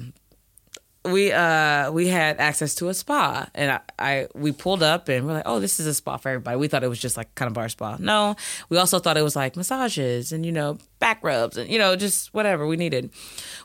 we 1.04 1.32
uh 1.32 1.90
we 1.90 2.08
had 2.08 2.38
access 2.38 2.74
to 2.76 2.88
a 2.88 2.94
spa, 2.94 3.48
and 3.54 3.72
I, 3.72 3.80
I 3.98 4.26
we 4.34 4.52
pulled 4.52 4.82
up 4.82 5.08
and 5.08 5.26
we're 5.26 5.34
like, 5.34 5.46
oh, 5.46 5.60
this 5.60 5.80
is 5.80 5.86
a 5.86 5.94
spa 5.94 6.16
for 6.16 6.30
everybody. 6.30 6.56
We 6.56 6.68
thought 6.68 6.84
it 6.84 6.88
was 6.88 7.00
just 7.00 7.16
like 7.16 7.34
kind 7.34 7.48
of 7.48 7.54
bar 7.54 7.68
spa. 7.68 7.96
No, 7.98 8.36
we 8.68 8.78
also 8.78 8.98
thought 8.98 9.16
it 9.16 9.22
was 9.24 9.36
like 9.36 9.56
massages 9.56 10.32
and 10.32 10.46
you 10.46 10.52
know 10.52 10.78
back 11.12 11.22
rubs 11.22 11.56
and 11.56 11.70
you 11.70 11.78
know 11.78 11.96
just 11.96 12.32
whatever 12.32 12.66
we 12.66 12.76
needed. 12.76 13.10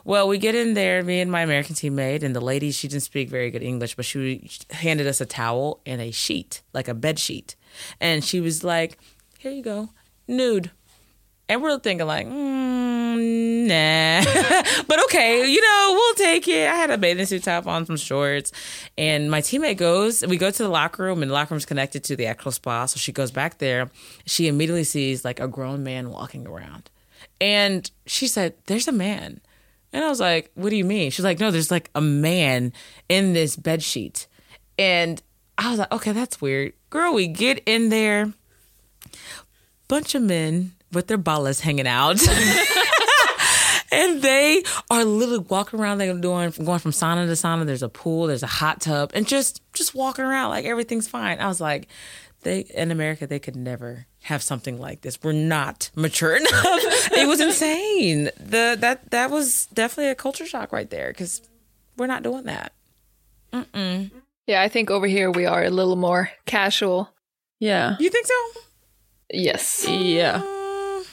Well, 0.04 0.28
we 0.28 0.38
get 0.38 0.54
in 0.54 0.74
there, 0.74 1.02
me 1.02 1.20
and 1.20 1.30
my 1.30 1.42
American 1.42 1.74
teammate, 1.74 2.22
and 2.22 2.34
the 2.34 2.40
lady 2.40 2.70
she 2.70 2.88
didn't 2.88 3.02
speak 3.02 3.28
very 3.28 3.50
good 3.50 3.62
English, 3.62 3.94
but 3.94 4.04
she 4.04 4.50
handed 4.70 5.06
us 5.06 5.20
a 5.20 5.26
towel 5.26 5.80
and 5.86 6.00
a 6.00 6.10
sheet, 6.10 6.62
like 6.72 6.88
a 6.88 6.94
bed 6.94 7.18
sheet, 7.18 7.56
and 8.00 8.24
she 8.24 8.40
was 8.40 8.62
like, 8.64 8.98
"Here 9.38 9.52
you 9.52 9.62
go, 9.62 9.90
nude." 10.26 10.70
And 11.50 11.62
we're 11.62 11.78
thinking 11.78 12.06
like, 12.06 12.26
mm, 12.26 13.66
nah, 13.66 14.82
but 14.86 15.02
okay, 15.04 15.50
you 15.50 15.62
know, 15.62 15.92
we'll 15.94 16.14
take 16.14 16.46
it. 16.46 16.68
I 16.68 16.74
had 16.74 16.90
a 16.90 16.98
bathing 16.98 17.24
suit 17.24 17.42
top 17.42 17.66
on, 17.66 17.86
some 17.86 17.96
shorts, 17.96 18.52
and 18.98 19.30
my 19.30 19.40
teammate 19.40 19.78
goes. 19.78 20.26
We 20.26 20.36
go 20.36 20.50
to 20.50 20.62
the 20.62 20.68
locker 20.68 21.04
room, 21.04 21.22
and 21.22 21.30
the 21.30 21.34
locker 21.34 21.54
room's 21.54 21.64
connected 21.64 22.04
to 22.04 22.16
the 22.16 22.26
actual 22.26 22.52
spa. 22.52 22.84
So 22.84 22.98
she 22.98 23.12
goes 23.12 23.30
back 23.30 23.58
there. 23.58 23.90
She 24.26 24.46
immediately 24.46 24.84
sees 24.84 25.24
like 25.24 25.40
a 25.40 25.48
grown 25.48 25.82
man 25.82 26.10
walking 26.10 26.46
around, 26.46 26.90
and 27.40 27.90
she 28.06 28.26
said, 28.26 28.54
"There's 28.66 28.88
a 28.88 28.92
man," 28.92 29.40
and 29.92 30.04
I 30.04 30.08
was 30.08 30.20
like, 30.20 30.50
"What 30.54 30.70
do 30.70 30.76
you 30.76 30.84
mean?" 30.84 31.10
She's 31.10 31.24
like, 31.24 31.40
"No, 31.40 31.50
there's 31.50 31.70
like 31.70 31.90
a 31.94 32.00
man 32.00 32.72
in 33.08 33.32
this 33.32 33.56
bed 33.56 33.82
sheet," 33.82 34.26
and 34.78 35.22
I 35.56 35.70
was 35.70 35.78
like, 35.78 35.92
"Okay, 35.92 36.12
that's 36.12 36.40
weird." 36.40 36.72
Girl, 36.90 37.14
we 37.14 37.26
get 37.26 37.62
in 37.66 37.88
there 37.90 38.32
bunch 39.88 40.14
of 40.14 40.22
men 40.22 40.72
with 40.92 41.06
their 41.06 41.18
ballas 41.18 41.60
hanging 41.60 41.86
out. 41.86 42.20
and 43.92 44.22
they 44.22 44.62
are 44.90 45.04
literally 45.04 45.44
walking 45.48 45.80
around. 45.80 45.98
They're 45.98 46.14
doing 46.14 46.50
going 46.50 46.78
from 46.78 46.92
sauna 46.92 47.26
to 47.26 47.32
sauna. 47.32 47.66
There's 47.66 47.82
a 47.82 47.88
pool, 47.88 48.26
there's 48.26 48.42
a 48.42 48.46
hot 48.46 48.80
tub, 48.80 49.10
and 49.14 49.26
just 49.26 49.62
just 49.72 49.94
walking 49.94 50.24
around 50.24 50.50
like 50.50 50.64
everything's 50.66 51.08
fine. 51.08 51.40
I 51.40 51.48
was 51.48 51.60
like, 51.60 51.88
they 52.42 52.60
in 52.60 52.90
America 52.90 53.26
they 53.26 53.38
could 53.38 53.56
never 53.56 54.06
have 54.28 54.42
something 54.42 54.78
like 54.78 55.00
this. 55.00 55.18
We're 55.22 55.32
not 55.32 55.90
mature 55.96 56.36
enough. 56.40 56.52
it 57.12 57.26
was 57.26 57.40
insane. 57.40 58.30
The 58.38 58.76
that 58.80 59.10
that 59.10 59.30
was 59.30 59.66
definitely 59.72 60.10
a 60.10 60.14
culture 60.14 60.46
shock 60.46 60.72
right 60.72 60.88
there 60.90 61.08
because 61.08 61.42
we're 61.96 62.06
not 62.06 62.22
doing 62.22 62.44
that. 62.44 62.72
Yeah, 64.46 64.62
I 64.62 64.68
think 64.68 64.90
over 64.90 65.06
here 65.06 65.30
we 65.30 65.46
are 65.46 65.64
a 65.64 65.70
little 65.70 65.96
more 65.96 66.30
casual. 66.46 67.10
yeah. 67.60 67.96
You 67.98 68.08
think 68.10 68.26
so? 68.26 68.34
Yes. 69.32 69.86
Yeah. 69.88 70.40
Mm, 70.40 71.04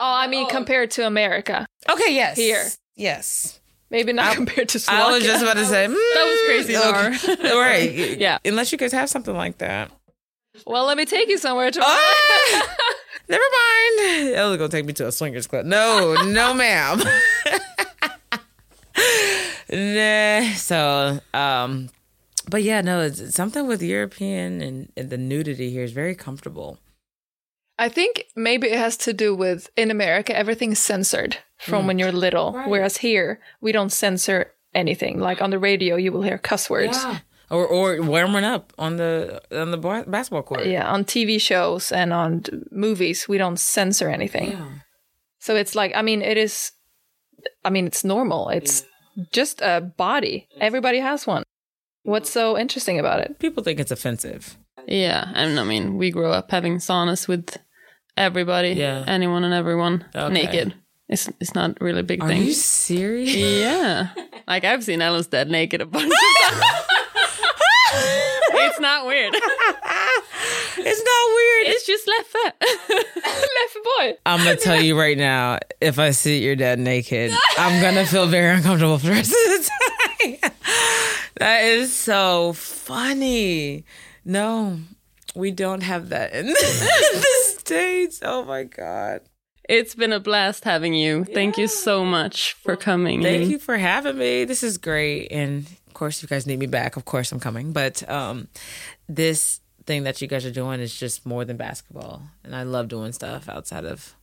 Oh, 0.00 0.14
I 0.14 0.28
mean, 0.28 0.48
compared 0.48 0.92
to 0.92 1.06
America, 1.06 1.66
okay. 1.88 2.14
Yes. 2.14 2.36
Here. 2.36 2.64
Yes. 2.94 3.58
maybe 3.90 4.12
not 4.12 4.34
compared 4.36 4.68
to 4.70 4.78
Slovakia. 4.78 5.06
I 5.08 5.12
was 5.12 5.24
just 5.24 5.42
about 5.42 5.56
to 5.56 5.64
say 5.66 5.86
That 5.88 6.24
was 6.30 6.40
crazy, 6.46 6.76
okay. 6.76 7.50
right? 7.58 8.18
Yeah. 8.26 8.38
Unless 8.44 8.70
you 8.70 8.78
guys 8.78 8.92
have 8.92 9.08
something 9.10 9.34
like 9.34 9.58
that. 9.58 9.90
Well, 10.66 10.86
let 10.86 10.96
me 10.96 11.04
take 11.04 11.28
you 11.28 11.38
somewhere 11.38 11.70
tomorrow. 11.70 11.92
Ah! 11.94 12.76
Never 13.28 13.42
mind. 13.42 14.48
Was 14.48 14.56
gonna 14.56 14.68
take 14.68 14.86
me 14.86 14.92
to 14.94 15.06
a 15.06 15.12
swingers 15.12 15.46
club. 15.46 15.66
No, 15.66 16.14
no, 16.24 16.54
ma'am. 16.54 17.02
nah. 19.70 20.54
So, 20.54 21.20
um, 21.34 21.90
but 22.48 22.62
yeah, 22.62 22.80
no, 22.80 23.02
it's 23.02 23.34
something 23.34 23.66
with 23.66 23.82
European 23.82 24.62
and, 24.62 24.92
and 24.96 25.10
the 25.10 25.18
nudity 25.18 25.70
here 25.70 25.84
is 25.84 25.92
very 25.92 26.14
comfortable. 26.14 26.78
I 27.78 27.88
think 27.88 28.24
maybe 28.34 28.68
it 28.68 28.78
has 28.78 28.96
to 28.98 29.12
do 29.12 29.34
with 29.34 29.70
in 29.76 29.90
America 29.90 30.36
everything's 30.36 30.80
censored 30.80 31.36
from 31.58 31.86
when 31.86 31.98
you're 31.98 32.10
little, 32.10 32.52
whereas 32.66 32.96
here 32.98 33.40
we 33.60 33.70
don't 33.70 33.90
censor 33.90 34.52
anything. 34.74 35.20
Like 35.20 35.40
on 35.40 35.50
the 35.50 35.58
radio, 35.58 35.94
you 35.96 36.10
will 36.10 36.22
hear 36.22 36.38
cuss 36.38 36.68
words. 36.68 37.04
Or 37.50 37.66
or 37.66 38.02
warming 38.02 38.44
up 38.44 38.72
on 38.78 38.96
the 38.96 39.40
on 39.50 39.70
the 39.70 39.78
ba- 39.78 40.04
basketball 40.06 40.42
court. 40.42 40.66
Yeah, 40.66 40.86
on 40.92 41.04
TV 41.04 41.40
shows 41.40 41.90
and 41.92 42.12
on 42.12 42.40
d- 42.40 42.52
movies, 42.70 43.26
we 43.28 43.38
don't 43.38 43.58
censor 43.58 44.10
anything. 44.10 44.50
Yeah. 44.52 44.68
So 45.40 45.56
it's 45.56 45.74
like, 45.74 45.92
I 45.96 46.02
mean, 46.02 46.20
it 46.20 46.36
is, 46.36 46.72
I 47.64 47.70
mean, 47.70 47.86
it's 47.86 48.04
normal. 48.04 48.50
It's 48.50 48.84
just 49.32 49.62
a 49.62 49.80
body. 49.80 50.46
Everybody 50.60 50.98
has 51.00 51.26
one. 51.26 51.42
What's 52.02 52.30
so 52.30 52.58
interesting 52.58 52.98
about 52.98 53.20
it? 53.20 53.38
People 53.38 53.62
think 53.62 53.80
it's 53.80 53.90
offensive. 53.92 54.58
Yeah. 54.86 55.32
And 55.34 55.58
I 55.58 55.64
mean, 55.64 55.96
we 55.96 56.10
grew 56.10 56.30
up 56.30 56.50
having 56.50 56.78
saunas 56.78 57.28
with 57.28 57.56
everybody, 58.16 58.70
Yeah. 58.74 59.04
anyone 59.06 59.44
and 59.44 59.54
everyone 59.54 60.04
Okay. 60.14 60.32
naked. 60.34 60.74
It's 61.08 61.30
it's 61.40 61.54
not 61.54 61.80
really 61.80 62.00
a 62.00 62.04
big 62.04 62.22
Are 62.22 62.28
thing. 62.28 62.42
Are 62.42 62.44
you 62.44 62.52
serious? 62.52 63.34
Yeah. 63.34 64.08
like 64.46 64.64
I've 64.64 64.84
seen 64.84 65.00
Ellen's 65.00 65.28
dead 65.28 65.48
naked 65.48 65.80
a 65.80 65.86
bunch 65.86 66.12
of 66.12 66.50
times. 66.50 66.62
It's 67.94 68.80
not 68.80 69.06
weird. 69.06 69.34
It's 70.80 71.02
not 71.02 71.34
weird. 71.34 71.74
It's 71.74 71.86
just 71.86 72.06
Leffe. 72.06 72.52
Leffe 72.88 73.84
boy. 73.98 74.18
I'm 74.24 74.38
gonna 74.38 74.56
tell 74.56 74.80
you 74.80 74.98
right 74.98 75.18
now, 75.18 75.58
if 75.80 75.98
I 75.98 76.12
see 76.12 76.38
your 76.42 76.54
dad 76.54 76.78
naked, 76.78 77.32
I'm 77.58 77.82
gonna 77.82 78.06
feel 78.06 78.26
very 78.28 78.54
uncomfortable 78.56 78.98
for 78.98 79.06
the 79.06 79.12
rest 79.12 79.32
of 79.32 79.36
the 79.36 79.70
time. 80.40 80.52
that 81.38 81.64
is 81.64 81.94
so 81.94 82.52
funny. 82.52 83.84
No, 84.24 84.78
we 85.34 85.50
don't 85.50 85.82
have 85.82 86.10
that 86.10 86.32
in 86.32 86.46
the 86.46 87.26
States. 87.58 88.20
Oh 88.22 88.44
my 88.44 88.62
God. 88.62 89.22
It's 89.68 89.94
been 89.94 90.12
a 90.12 90.20
blast 90.20 90.64
having 90.64 90.94
you. 90.94 91.24
Thank 91.24 91.58
you 91.58 91.66
so 91.66 92.04
much 92.04 92.54
for 92.54 92.76
coming. 92.76 93.20
Thank 93.22 93.50
you 93.50 93.58
for 93.58 93.76
having 93.76 94.16
me. 94.16 94.44
This 94.44 94.62
is 94.62 94.78
great. 94.78 95.28
And 95.30 95.66
course, 95.98 96.18
if 96.18 96.22
you 96.30 96.34
guys 96.34 96.46
need 96.46 96.58
me 96.58 96.66
back, 96.66 96.96
of 96.96 97.04
course 97.04 97.32
I'm 97.32 97.40
coming. 97.40 97.72
But 97.72 98.08
um, 98.08 98.48
this 99.08 99.60
thing 99.84 100.04
that 100.04 100.22
you 100.22 100.28
guys 100.28 100.46
are 100.46 100.50
doing 100.50 100.80
is 100.80 100.98
just 100.98 101.26
more 101.26 101.44
than 101.44 101.56
basketball. 101.56 102.22
And 102.44 102.54
I 102.54 102.62
love 102.62 102.88
doing 102.88 103.12
stuff 103.12 103.48
outside 103.48 103.84
of 103.84 104.14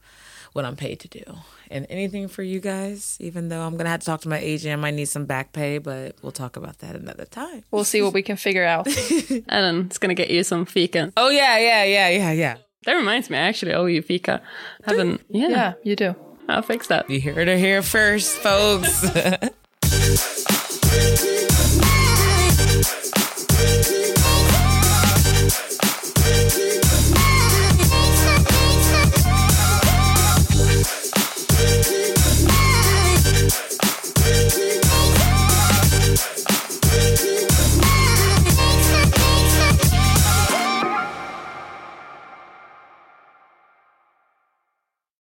what 0.54 0.64
I'm 0.64 0.78
paid 0.78 1.02
to 1.02 1.10
do. 1.10 1.24
And 1.70 1.86
anything 1.90 2.30
for 2.30 2.44
you 2.44 2.62
guys, 2.62 3.18
even 3.20 3.50
though 3.50 3.62
I'm 3.62 3.74
going 3.74 3.84
to 3.86 3.90
have 3.92 4.00
to 4.00 4.06
talk 4.06 4.22
to 4.22 4.30
my 4.30 4.38
agent, 4.40 4.72
I 4.72 4.78
might 4.78 4.94
need 4.94 5.10
some 5.10 5.26
back 5.26 5.52
pay, 5.52 5.80
but 5.80 6.16
we'll 6.22 6.32
talk 6.32 6.56
about 6.56 6.80
that 6.80 6.96
another 6.96 7.26
time. 7.26 7.66
We'll 7.72 7.84
see 7.84 8.02
what 8.02 8.14
we 8.14 8.22
can 8.22 8.38
figure 8.38 8.64
out. 8.64 8.88
Ellen, 9.50 9.88
it's 9.88 9.98
gonna 9.98 10.14
get 10.14 10.30
you 10.30 10.44
some 10.46 10.66
fika. 10.66 11.12
Oh, 11.18 11.30
yeah, 11.30 11.58
yeah, 11.58 11.84
yeah, 11.84 12.08
yeah, 12.08 12.32
yeah. 12.32 12.58
That 12.86 12.94
reminds 12.94 13.30
me, 13.30 13.38
I 13.38 13.42
actually 13.42 13.74
owe 13.74 13.88
you 13.88 14.02
fika. 14.02 14.42
Haven't 14.86 15.22
yeah, 15.28 15.50
yeah, 15.50 15.74
you 15.84 15.96
do. 15.98 16.16
I'll 16.48 16.62
fix 16.62 16.88
that. 16.88 17.10
You 17.10 17.20
heard 17.20 17.50
it 17.50 17.58
here 17.60 17.82
first, 17.82 18.38
folks. 18.38 19.04
Thank 23.66 23.90
you. 23.90 24.05